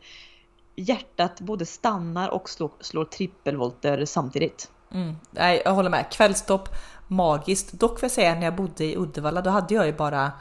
hjärtat 0.76 1.40
både 1.40 1.66
stannar 1.66 2.30
och 2.30 2.50
slår, 2.50 2.72
slår 2.80 3.06
trippelvolter 3.06 4.06
samtidigt. 4.06 4.72
Mm. 4.92 5.16
Nej, 5.32 5.62
jag 5.66 5.72
håller 5.72 5.90
med. 5.90 6.12
Kvällstopp, 6.12 6.70
magiskt. 7.08 7.72
Dock 7.72 8.00
får 8.00 8.04
jag 8.04 8.12
säga 8.12 8.36
när 8.36 8.44
jag 8.44 8.56
bodde 8.56 8.86
i 8.86 8.98
Uddevalla, 8.98 9.42
då 9.42 9.50
hade 9.50 9.74
jag 9.74 9.86
ju 9.86 9.94
bara 9.94 10.32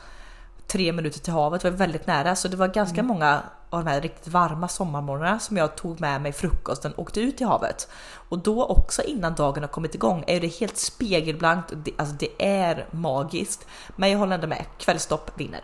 tre 0.66 0.92
minuter 0.92 1.20
till 1.20 1.32
havet, 1.32 1.62
det 1.62 1.70
var 1.70 1.78
väldigt 1.78 2.06
nära. 2.06 2.36
Så 2.36 2.48
det 2.48 2.56
var 2.56 2.68
ganska 2.68 3.00
mm. 3.00 3.06
många 3.06 3.42
av 3.70 3.84
de 3.84 3.90
här 3.90 4.00
riktigt 4.00 4.28
varma 4.28 4.68
sommarmorgnarna 4.68 5.38
som 5.38 5.56
jag 5.56 5.76
tog 5.76 6.00
med 6.00 6.20
mig 6.20 6.32
frukosten 6.32 6.92
och 6.92 6.98
åkte 6.98 7.20
ut 7.20 7.36
till 7.36 7.46
havet. 7.46 7.88
Och 8.28 8.38
då 8.38 8.64
också 8.64 9.02
innan 9.02 9.34
dagen 9.34 9.62
har 9.62 9.68
kommit 9.68 9.94
igång 9.94 10.24
är 10.26 10.40
det 10.40 10.46
helt 10.60 10.76
spegelblankt. 10.76 11.72
Det, 11.76 11.92
alltså 11.98 12.14
det 12.14 12.44
är 12.46 12.86
magiskt. 12.90 13.66
Men 13.96 14.10
jag 14.10 14.18
håller 14.18 14.34
ändå 14.34 14.46
med. 14.46 14.64
Kvällstopp 14.78 15.40
vinner. 15.40 15.60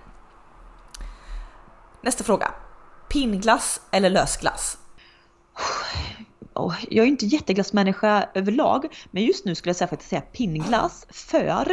Nästa 2.03 2.25
fråga. 2.25 2.51
Pinnglass 3.13 3.81
eller 3.91 4.11
lösglass? 4.11 4.79
oh, 6.55 6.75
jag 6.91 7.05
är 7.05 7.09
inte 7.09 7.27
jätteglassmänniska 7.27 8.29
överlag, 8.35 8.87
men 9.11 9.23
just 9.23 9.45
nu 9.45 9.55
skulle 9.55 9.71
jag 9.71 9.77
säga, 9.77 9.89
faktiskt 9.89 10.11
säga 10.11 10.21
pinnglass. 10.21 11.07
För 11.11 11.67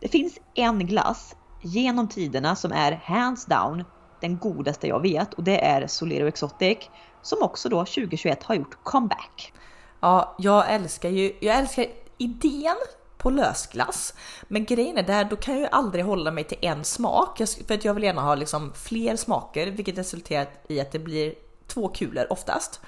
det 0.00 0.08
finns 0.08 0.38
en 0.54 0.86
glass 0.86 1.36
genom 1.62 2.08
tiderna 2.08 2.56
som 2.56 2.72
är 2.72 2.92
hands 2.92 3.46
down 3.46 3.84
den 4.20 4.38
godaste 4.38 4.86
jag 4.86 5.02
vet 5.02 5.34
och 5.34 5.44
det 5.44 5.64
är 5.64 5.86
Solero 5.86 6.28
Exotic 6.28 6.78
som 7.22 7.42
också 7.42 7.68
då 7.68 7.84
2021 7.84 8.42
har 8.42 8.54
gjort 8.54 8.78
comeback. 8.82 9.52
Ja, 10.00 10.36
jag 10.38 10.70
älskar 10.70 11.08
ju, 11.08 11.32
jag 11.40 11.56
älskar 11.56 11.86
idén 12.18 12.76
på 13.18 13.30
lösglass. 13.30 14.14
Men 14.48 14.64
grejen 14.64 14.98
är 14.98 15.02
där, 15.02 15.24
då 15.24 15.36
kan 15.36 15.54
jag 15.54 15.60
ju 15.60 15.68
aldrig 15.72 16.04
hålla 16.04 16.30
mig 16.30 16.44
till 16.44 16.58
en 16.60 16.84
smak. 16.84 17.38
För 17.66 17.74
att 17.74 17.84
jag 17.84 17.94
vill 17.94 18.04
gärna 18.04 18.22
ha 18.22 18.34
liksom 18.34 18.72
fler 18.72 19.16
smaker, 19.16 19.66
vilket 19.66 19.98
resulterar 19.98 20.48
i 20.68 20.80
att 20.80 20.92
det 20.92 20.98
blir 20.98 21.34
två 21.66 21.88
kulor 21.88 22.26
oftast. 22.30 22.80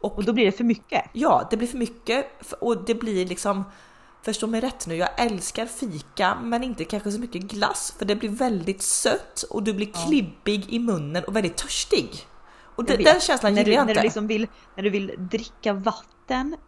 Och, 0.00 0.16
och 0.16 0.24
då 0.24 0.32
blir 0.32 0.46
det 0.46 0.52
för 0.52 0.64
mycket? 0.64 1.04
Ja, 1.12 1.48
det 1.50 1.56
blir 1.56 1.68
för 1.68 1.78
mycket 1.78 2.26
och 2.60 2.84
det 2.84 2.94
blir 2.94 3.26
liksom 3.26 3.64
Förstå 4.26 4.46
mig 4.46 4.60
rätt 4.60 4.86
nu, 4.86 4.96
jag 4.96 5.08
älskar 5.16 5.66
fika 5.66 6.38
men 6.42 6.64
inte 6.64 6.84
kanske 6.84 7.12
så 7.12 7.20
mycket 7.20 7.42
glass 7.42 7.94
för 7.98 8.04
det 8.04 8.16
blir 8.16 8.28
väldigt 8.28 8.82
sött 8.82 9.44
och 9.50 9.62
du 9.62 9.72
blir 9.72 9.92
klibbig 10.06 10.72
i 10.72 10.78
munnen 10.78 11.24
och 11.24 11.36
väldigt 11.36 11.56
törstig. 11.56 12.26
Och 12.76 12.84
det, 12.84 12.96
den 12.96 13.20
känslan 13.20 13.56
gillar 13.56 13.72
jag 13.72 13.82
inte. 13.82 13.94
När 13.94 14.00
du, 14.00 14.02
liksom 14.02 14.26
vill, 14.26 14.46
när 14.76 14.82
du 14.82 14.90
vill 14.90 15.14
dricka 15.18 15.72
vatten 15.72 16.15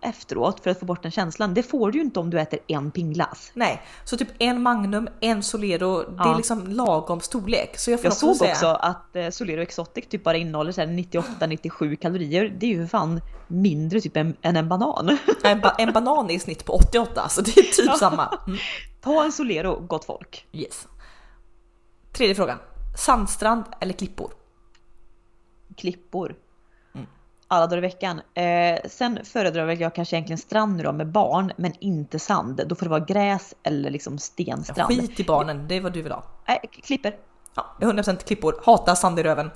efteråt 0.00 0.60
för 0.60 0.70
att 0.70 0.80
få 0.80 0.86
bort 0.86 1.02
den 1.02 1.10
känslan. 1.10 1.54
Det 1.54 1.62
får 1.62 1.92
du 1.92 1.98
ju 1.98 2.04
inte 2.04 2.20
om 2.20 2.30
du 2.30 2.40
äter 2.40 2.58
en 2.66 2.90
pingglass. 2.90 3.50
Nej, 3.54 3.82
så 4.04 4.16
typ 4.16 4.28
en 4.38 4.62
Magnum, 4.62 5.08
en 5.20 5.42
Solero, 5.42 6.04
ja. 6.16 6.24
det 6.24 6.30
är 6.30 6.36
liksom 6.36 6.66
lagom 6.66 7.20
storlek. 7.20 7.78
Så 7.78 7.90
jag, 7.90 8.00
jag 8.02 8.12
såg 8.12 8.36
säga... 8.36 8.52
också 8.52 8.66
att 8.66 9.16
eh, 9.16 9.30
Solero 9.30 9.62
Exotic 9.62 10.08
typ 10.08 10.24
bara 10.24 10.36
innehåller 10.36 10.72
98-97 10.72 11.96
kalorier. 11.96 12.56
Det 12.58 12.66
är 12.66 12.70
ju 12.70 12.80
för 12.80 12.86
fan 12.86 13.20
mindre 13.46 14.00
typ 14.00 14.16
än, 14.16 14.36
än 14.42 14.56
en 14.56 14.68
banan. 14.68 15.18
En, 15.44 15.60
ba 15.60 15.70
en 15.70 15.92
banan 15.92 16.30
är 16.30 16.34
i 16.34 16.38
snitt 16.38 16.64
på 16.64 16.72
88 16.72 17.28
så 17.28 17.40
det 17.40 17.56
är 17.56 17.62
typ 17.62 17.96
samma. 17.96 18.38
Mm. 18.46 18.58
Ta 19.00 19.24
en 19.24 19.32
Solero 19.32 19.80
gott 19.80 20.04
folk. 20.04 20.46
Yes. 20.52 20.88
Tredje 22.12 22.34
frågan. 22.34 22.58
Sandstrand 22.96 23.64
eller 23.80 23.92
klippor? 23.92 24.30
klippor. 25.78 26.34
Alla 27.50 27.66
dagar 27.66 27.78
i 27.78 27.80
veckan. 27.80 28.20
Eh, 28.34 28.78
sen 28.88 29.24
föredrar 29.24 29.66
väl 29.66 29.80
jag 29.80 29.94
kanske 29.94 30.16
egentligen 30.16 30.38
strand 30.38 30.82
då 30.82 30.92
med 30.92 31.06
barn, 31.06 31.52
men 31.56 31.72
inte 31.80 32.18
sand. 32.18 32.60
Då 32.66 32.74
får 32.74 32.86
det 32.86 32.90
vara 32.90 33.04
gräs 33.04 33.54
eller 33.62 33.90
liksom 33.90 34.18
stenstrand. 34.18 34.88
Skit 34.88 35.20
i 35.20 35.24
barnen, 35.24 35.68
det 35.68 35.74
är 35.74 35.80
vad 35.80 35.92
du 35.92 36.02
vill 36.02 36.12
ha. 36.12 36.24
Eh, 36.46 36.68
klipper. 36.70 37.16
Ja, 37.54 37.76
100% 37.80 38.24
klippor. 38.24 38.60
Hatar 38.64 38.94
sand 38.94 39.18
i 39.18 39.22
röven. 39.22 39.50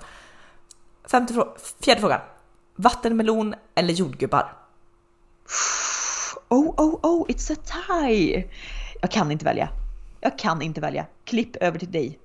Femte 1.10 1.34
frå 1.34 1.56
fjärde 1.84 2.00
frågan. 2.00 2.20
Vattenmelon 2.76 3.54
eller 3.74 3.94
jordgubbar? 3.94 4.52
Oh, 6.48 6.68
oh, 6.76 6.98
oh, 7.02 7.26
it's 7.28 7.52
a 7.52 7.56
tie! 7.76 8.50
Jag 9.00 9.10
kan 9.10 9.30
inte 9.30 9.44
välja. 9.44 9.68
Jag 10.20 10.38
kan 10.38 10.62
inte 10.62 10.80
välja. 10.80 11.06
Klipp 11.24 11.56
över 11.56 11.78
till 11.78 11.92
dig. 11.92 12.18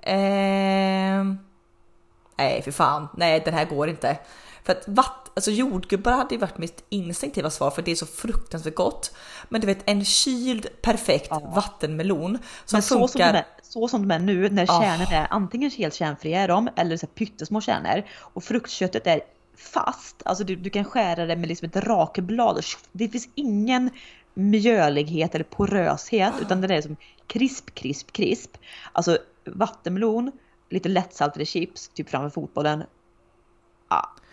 Eh 0.00 1.24
nej 2.36 2.62
för 2.62 2.70
fan, 2.70 3.08
nej 3.16 3.42
den 3.44 3.54
här 3.54 3.64
går 3.64 3.88
inte. 3.88 4.18
För 4.64 4.72
att 4.72 4.88
vatt, 4.88 5.30
alltså 5.34 5.50
jordgubbar 5.50 6.12
hade 6.12 6.34
ju 6.34 6.40
varit 6.40 6.58
mitt 6.58 6.84
instinktiva 6.88 7.50
svar 7.50 7.70
för 7.70 7.82
det 7.82 7.90
är 7.90 7.96
så 7.96 8.06
fruktansvärt 8.06 8.74
gott. 8.74 9.14
Men 9.48 9.60
du 9.60 9.66
vet 9.66 9.78
en 9.84 10.04
kyld 10.04 10.66
perfekt 10.82 11.26
ja. 11.30 11.52
vattenmelon 11.54 12.38
som 12.64 12.76
Men 12.76 12.82
så 12.82 13.08
funkar. 13.08 13.28
Som 13.28 13.36
är, 13.36 13.44
så 13.62 13.88
som 13.88 14.08
de 14.08 14.14
är 14.14 14.18
nu 14.18 14.48
när 14.48 14.64
oh. 14.64 14.80
kärnen 14.80 15.06
är 15.12 15.26
antingen 15.30 15.70
helt 15.70 15.94
kärnfria 15.94 16.40
är 16.40 16.48
de 16.48 16.68
eller 16.76 16.96
så 16.96 17.06
pyttesmå 17.06 17.60
kärnor 17.60 18.02
och 18.18 18.44
fruktköttet 18.44 19.06
är 19.06 19.20
fast. 19.56 20.22
Alltså 20.24 20.44
du, 20.44 20.56
du 20.56 20.70
kan 20.70 20.84
skära 20.84 21.26
det 21.26 21.36
med 21.36 21.48
liksom 21.48 21.66
ett 21.68 21.76
rakblad. 21.76 22.64
Det 22.92 23.08
finns 23.08 23.28
ingen 23.34 23.90
mjölighet 24.34 25.34
eller 25.34 25.44
poröshet 25.44 26.34
utan 26.40 26.60
det 26.60 26.74
är 26.74 26.82
som 26.82 26.96
krisp, 27.26 27.74
krisp, 27.74 28.12
krisp. 28.12 28.56
Alltså 28.92 29.18
vattenmelon 29.44 30.32
lite 30.70 30.88
lättsaltade 30.88 31.46
chips, 31.46 31.88
typ 31.88 32.10
framför 32.10 32.30
fotbollen. 32.30 32.84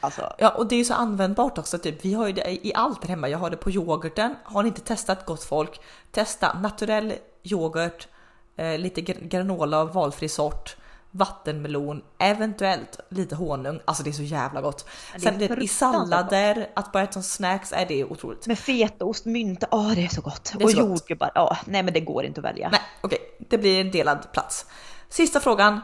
Ja, 0.02 0.06
alltså. 0.06 0.34
Ja, 0.38 0.50
och 0.50 0.68
det 0.68 0.76
är 0.76 0.78
ju 0.78 0.86
så 0.86 0.94
användbart 0.94 1.58
också. 1.58 1.78
Typ. 1.78 2.06
Vi 2.06 2.14
har 2.14 2.28
ju 2.28 2.34
det 2.34 2.68
i 2.68 2.72
allt 2.76 3.04
här 3.04 3.10
hemma. 3.10 3.30
Jag 3.30 3.38
har 3.38 3.50
det 3.50 3.58
på 3.58 3.72
yoghurten. 3.72 4.36
Har 4.44 4.64
ni 4.64 4.68
inte 4.68 4.82
testat 4.82 5.26
gott 5.26 5.44
folk? 5.44 5.82
Testa 6.12 6.60
naturell 6.60 7.14
yoghurt, 7.44 8.08
eh, 8.56 8.78
lite 8.78 9.02
granola 9.02 9.78
av 9.78 9.94
valfri 9.94 10.30
sort, 10.30 10.76
vattenmelon, 11.12 12.02
eventuellt 12.20 13.00
lite 13.10 13.36
honung. 13.36 13.80
Alltså 13.86 14.04
det 14.04 14.10
är 14.10 14.14
så 14.14 14.24
jävla 14.24 14.62
gott. 14.62 14.86
Sen 15.18 15.38
det, 15.38 15.58
i 15.62 15.68
sallader, 15.68 16.56
gott. 16.56 16.68
att 16.74 16.92
bara 16.92 17.04
äta 17.04 17.14
som 17.14 17.24
snacks 17.24 17.74
är 17.74 17.86
det 17.86 18.04
otroligt. 18.04 18.48
Med 18.48 18.60
fetaost, 18.60 19.26
mynta, 19.26 19.68
åh 19.72 19.88
oh, 19.88 19.96
det 19.96 20.06
är 20.06 20.08
så 20.08 20.22
gott. 20.22 20.54
Är 20.60 20.64
och 20.64 20.72
jordgubbar, 20.72 21.32
ja 21.36 21.58
nej 21.66 21.84
men 21.84 21.94
det 21.94 22.00
går 22.00 22.26
inte 22.26 22.40
att 22.40 22.46
välja. 22.46 22.70
Nej 22.70 22.82
okej, 23.02 23.20
okay. 23.20 23.48
det 23.50 23.58
blir 23.58 23.82
en 23.82 23.92
delad 23.92 24.32
plats. 24.34 24.66
Sista 25.10 25.40
frågan. 25.40 25.82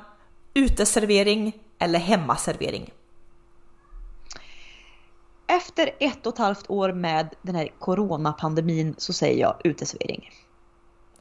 Uteservering 0.53 1.53
eller 1.79 1.99
hemmaservering? 1.99 2.93
Efter 5.47 5.91
ett 5.99 6.27
och 6.27 6.33
ett 6.33 6.39
halvt 6.39 6.69
år 6.69 6.93
med 6.93 7.35
den 7.41 7.55
här 7.55 7.69
coronapandemin 7.79 8.95
så 8.97 9.13
säger 9.13 9.41
jag 9.41 9.55
uteservering. 9.63 10.29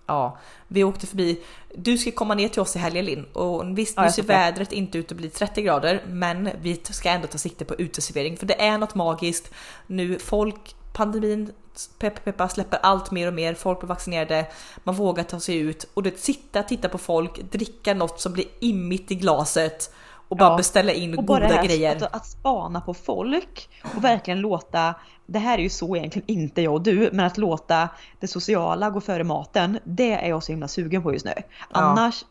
Ja, 0.06 0.38
vi 0.68 0.84
åkte 0.84 1.06
förbi. 1.06 1.42
Du 1.74 1.98
ska 1.98 2.10
komma 2.10 2.34
ner 2.34 2.48
till 2.48 2.60
oss 2.60 2.76
i 2.76 2.78
helgen 2.78 3.04
Linn 3.04 3.24
och 3.24 3.78
visst 3.78 3.98
nu 3.98 4.10
ser 4.10 4.22
vädret 4.22 4.72
inte 4.72 4.98
ut 4.98 5.12
att 5.12 5.16
bli 5.16 5.30
30 5.30 5.62
grader 5.62 6.04
men 6.08 6.50
vi 6.60 6.80
ska 6.84 7.08
ändå 7.10 7.26
ta 7.26 7.38
sikte 7.38 7.64
på 7.64 7.74
uteservering 7.74 8.36
för 8.36 8.46
det 8.46 8.62
är 8.62 8.78
något 8.78 8.94
magiskt 8.94 9.54
nu. 9.86 10.18
Folk, 10.18 10.76
pandemin 10.92 11.52
peppa 11.98 12.20
peppa 12.20 12.48
släpper 12.48 12.78
allt 12.82 13.10
mer 13.10 13.28
och 13.28 13.34
mer, 13.34 13.54
folk 13.54 13.80
blir 13.80 13.88
vaccinerade, 13.88 14.46
man 14.84 14.94
vågar 14.94 15.24
ta 15.24 15.40
sig 15.40 15.56
ut 15.56 15.88
och 15.94 16.02
det 16.02 16.20
sitta, 16.20 16.62
titta 16.62 16.88
på 16.88 16.98
folk, 16.98 17.52
dricka 17.52 17.94
något 17.94 18.20
som 18.20 18.32
blir 18.32 18.46
immigt 18.60 19.10
i 19.10 19.14
glaset 19.14 19.94
och 20.28 20.36
bara 20.36 20.50
ja. 20.50 20.56
beställa 20.56 20.92
in 20.92 21.18
och 21.18 21.26
goda 21.26 21.46
här, 21.46 21.64
grejer. 21.64 21.96
Att, 21.96 22.14
att 22.14 22.26
spana 22.26 22.80
på 22.80 22.94
folk 22.94 23.68
och 23.96 24.04
verkligen 24.04 24.40
låta, 24.40 24.94
det 25.26 25.38
här 25.38 25.58
är 25.58 25.62
ju 25.62 25.68
så 25.68 25.96
egentligen 25.96 26.30
inte 26.30 26.62
jag 26.62 26.74
och 26.74 26.82
du, 26.82 27.10
men 27.12 27.26
att 27.26 27.38
låta 27.38 27.88
det 28.20 28.28
sociala 28.28 28.90
gå 28.90 29.00
före 29.00 29.24
maten, 29.24 29.78
det 29.84 30.12
är 30.12 30.28
jag 30.28 30.42
så 30.42 30.52
himla 30.52 30.68
sugen 30.68 31.02
på 31.02 31.12
just 31.12 31.24
nu. 31.24 31.32
Ja. 31.36 31.42
Annars 31.70 32.24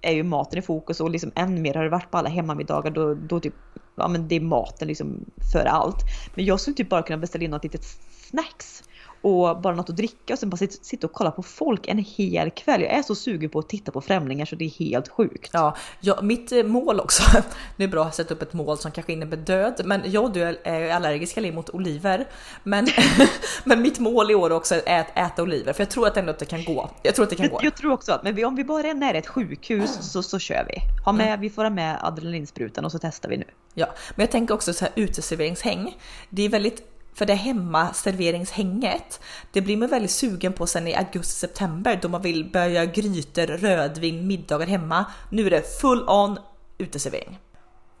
är 0.00 0.12
ju 0.12 0.22
maten 0.22 0.58
i 0.58 0.62
fokus 0.62 1.00
och 1.00 1.10
liksom 1.10 1.32
än 1.34 1.62
mer 1.62 1.74
har 1.74 1.84
det 1.84 1.90
varit 1.90 2.10
på 2.10 2.18
alla 2.18 2.28
hemmamiddagar 2.28 2.90
då, 2.90 3.14
då 3.14 3.40
typ, 3.40 3.54
ja 3.94 4.08
men 4.08 4.28
det 4.28 4.34
är 4.36 4.40
maten 4.40 4.88
liksom 4.88 5.24
före 5.52 5.70
allt. 5.70 5.96
Men 6.34 6.44
jag 6.44 6.60
skulle 6.60 6.76
typ 6.76 6.88
bara 6.88 7.02
kunna 7.02 7.16
beställa 7.16 7.44
in 7.44 7.50
något 7.50 7.64
litet 7.64 7.84
snacks 8.10 8.82
och 9.22 9.60
bara 9.60 9.74
något 9.74 9.90
att 9.90 9.96
dricka 9.96 10.32
och 10.32 10.38
sen 10.38 10.50
bara 10.50 10.56
sitta 10.56 11.06
och 11.06 11.12
kolla 11.12 11.30
på 11.30 11.42
folk 11.42 11.88
en 11.88 11.98
hel 11.98 12.50
kväll. 12.50 12.82
Jag 12.82 12.90
är 12.90 13.02
så 13.02 13.14
sugen 13.14 13.50
på 13.50 13.58
att 13.58 13.68
titta 13.68 13.92
på 13.92 14.00
främlingar 14.00 14.46
så 14.46 14.56
det 14.56 14.64
är 14.64 14.70
helt 14.70 15.08
sjukt. 15.08 15.50
Ja, 15.52 15.76
ja 16.00 16.22
mitt 16.22 16.52
eh, 16.52 16.64
mål 16.64 17.00
också, 17.00 17.22
det 17.76 17.84
är 17.84 17.88
bra 17.88 18.04
att 18.04 18.14
sätta 18.14 18.34
upp 18.34 18.42
ett 18.42 18.52
mål 18.52 18.78
som 18.78 18.90
kanske 18.90 19.12
innebär 19.12 19.36
död, 19.36 19.82
men 19.84 20.02
jag 20.04 20.24
och 20.24 20.32
du 20.32 20.42
är 20.42 20.90
allergiska 20.94 21.40
mot 21.52 21.70
oliver. 21.70 22.28
Men, 22.62 22.86
men 23.64 23.82
mitt 23.82 23.98
mål 23.98 24.30
i 24.30 24.34
år 24.34 24.52
också 24.52 24.74
är 24.86 25.00
att 25.00 25.18
äta 25.18 25.42
oliver, 25.42 25.72
för 25.72 25.80
jag 25.80 25.90
tror 25.90 26.06
att 26.06 26.16
ändå 26.16 26.30
att 26.30 26.38
det 26.38 26.44
kan 26.44 26.64
gå. 26.64 26.90
Jag 27.02 27.14
tror 27.14 27.24
att 27.24 27.30
det 27.30 27.36
kan 27.36 27.46
jag, 27.46 27.52
gå. 27.52 27.60
Jag 27.62 27.76
tror 27.76 27.92
också 27.92 28.12
att, 28.12 28.22
men 28.22 28.44
om 28.44 28.56
vi 28.56 28.64
bara 28.64 28.86
är 28.86 28.94
nära 28.94 29.18
ett 29.18 29.26
sjukhus 29.26 30.12
så, 30.12 30.22
så 30.22 30.38
kör 30.38 30.64
vi. 30.68 31.02
Ha 31.04 31.12
med, 31.12 31.26
mm. 31.26 31.40
Vi 31.40 31.50
får 31.50 31.62
ha 31.62 31.70
med 31.70 31.98
adrenalinsprutan 32.02 32.84
och 32.84 32.92
så 32.92 32.98
testar 32.98 33.28
vi 33.28 33.36
nu. 33.36 33.46
Ja, 33.74 33.86
men 34.14 34.22
jag 34.22 34.30
tänker 34.30 34.54
också 34.54 34.72
så 34.72 34.84
här 34.84 34.92
uteserveringshäng. 34.96 35.96
Det 36.30 36.42
är 36.42 36.48
väldigt 36.48 36.91
för 37.14 37.26
det 37.26 37.34
hemmaserveringshänget, 37.34 39.20
det 39.52 39.60
blir 39.60 39.76
man 39.76 39.88
väldigt 39.88 40.10
sugen 40.10 40.52
på 40.52 40.66
sen 40.66 40.88
i 40.88 40.94
augusti-september 40.94 41.98
då 42.02 42.08
man 42.08 42.22
vill 42.22 42.50
börja 42.50 42.84
grytor, 42.84 43.46
rödvin, 43.46 44.26
middagar 44.26 44.66
hemma. 44.66 45.04
Nu 45.30 45.46
är 45.46 45.50
det 45.50 45.80
full 45.80 46.08
on 46.08 46.38
uteservering. 46.78 47.38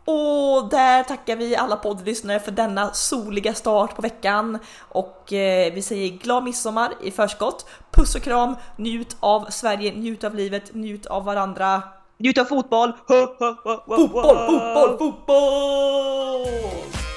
Och 0.04 0.68
där 0.70 1.02
tackar 1.02 1.36
vi 1.36 1.56
alla 1.56 1.76
poddlyssnare 1.76 2.40
för 2.40 2.50
denna 2.50 2.92
soliga 2.92 3.54
start 3.54 3.96
på 3.96 4.02
veckan 4.02 4.58
och 4.88 5.32
eh, 5.32 5.72
vi 5.72 5.82
säger 5.82 6.18
glad 6.18 6.44
midsommar 6.44 6.92
i 7.02 7.10
förskott. 7.10 7.66
Puss 7.90 8.14
och 8.14 8.22
kram, 8.22 8.56
njut 8.76 9.16
av 9.20 9.46
Sverige, 9.50 9.92
njut 9.92 10.24
av 10.24 10.34
livet, 10.34 10.74
njut 10.74 11.06
av 11.06 11.24
varandra. 11.24 11.82
Njut 12.18 12.38
av 12.38 12.44
fotboll! 12.44 12.92
Fotboll, 13.08 13.56
fotboll, 13.86 14.98
fotboll! 14.98 17.11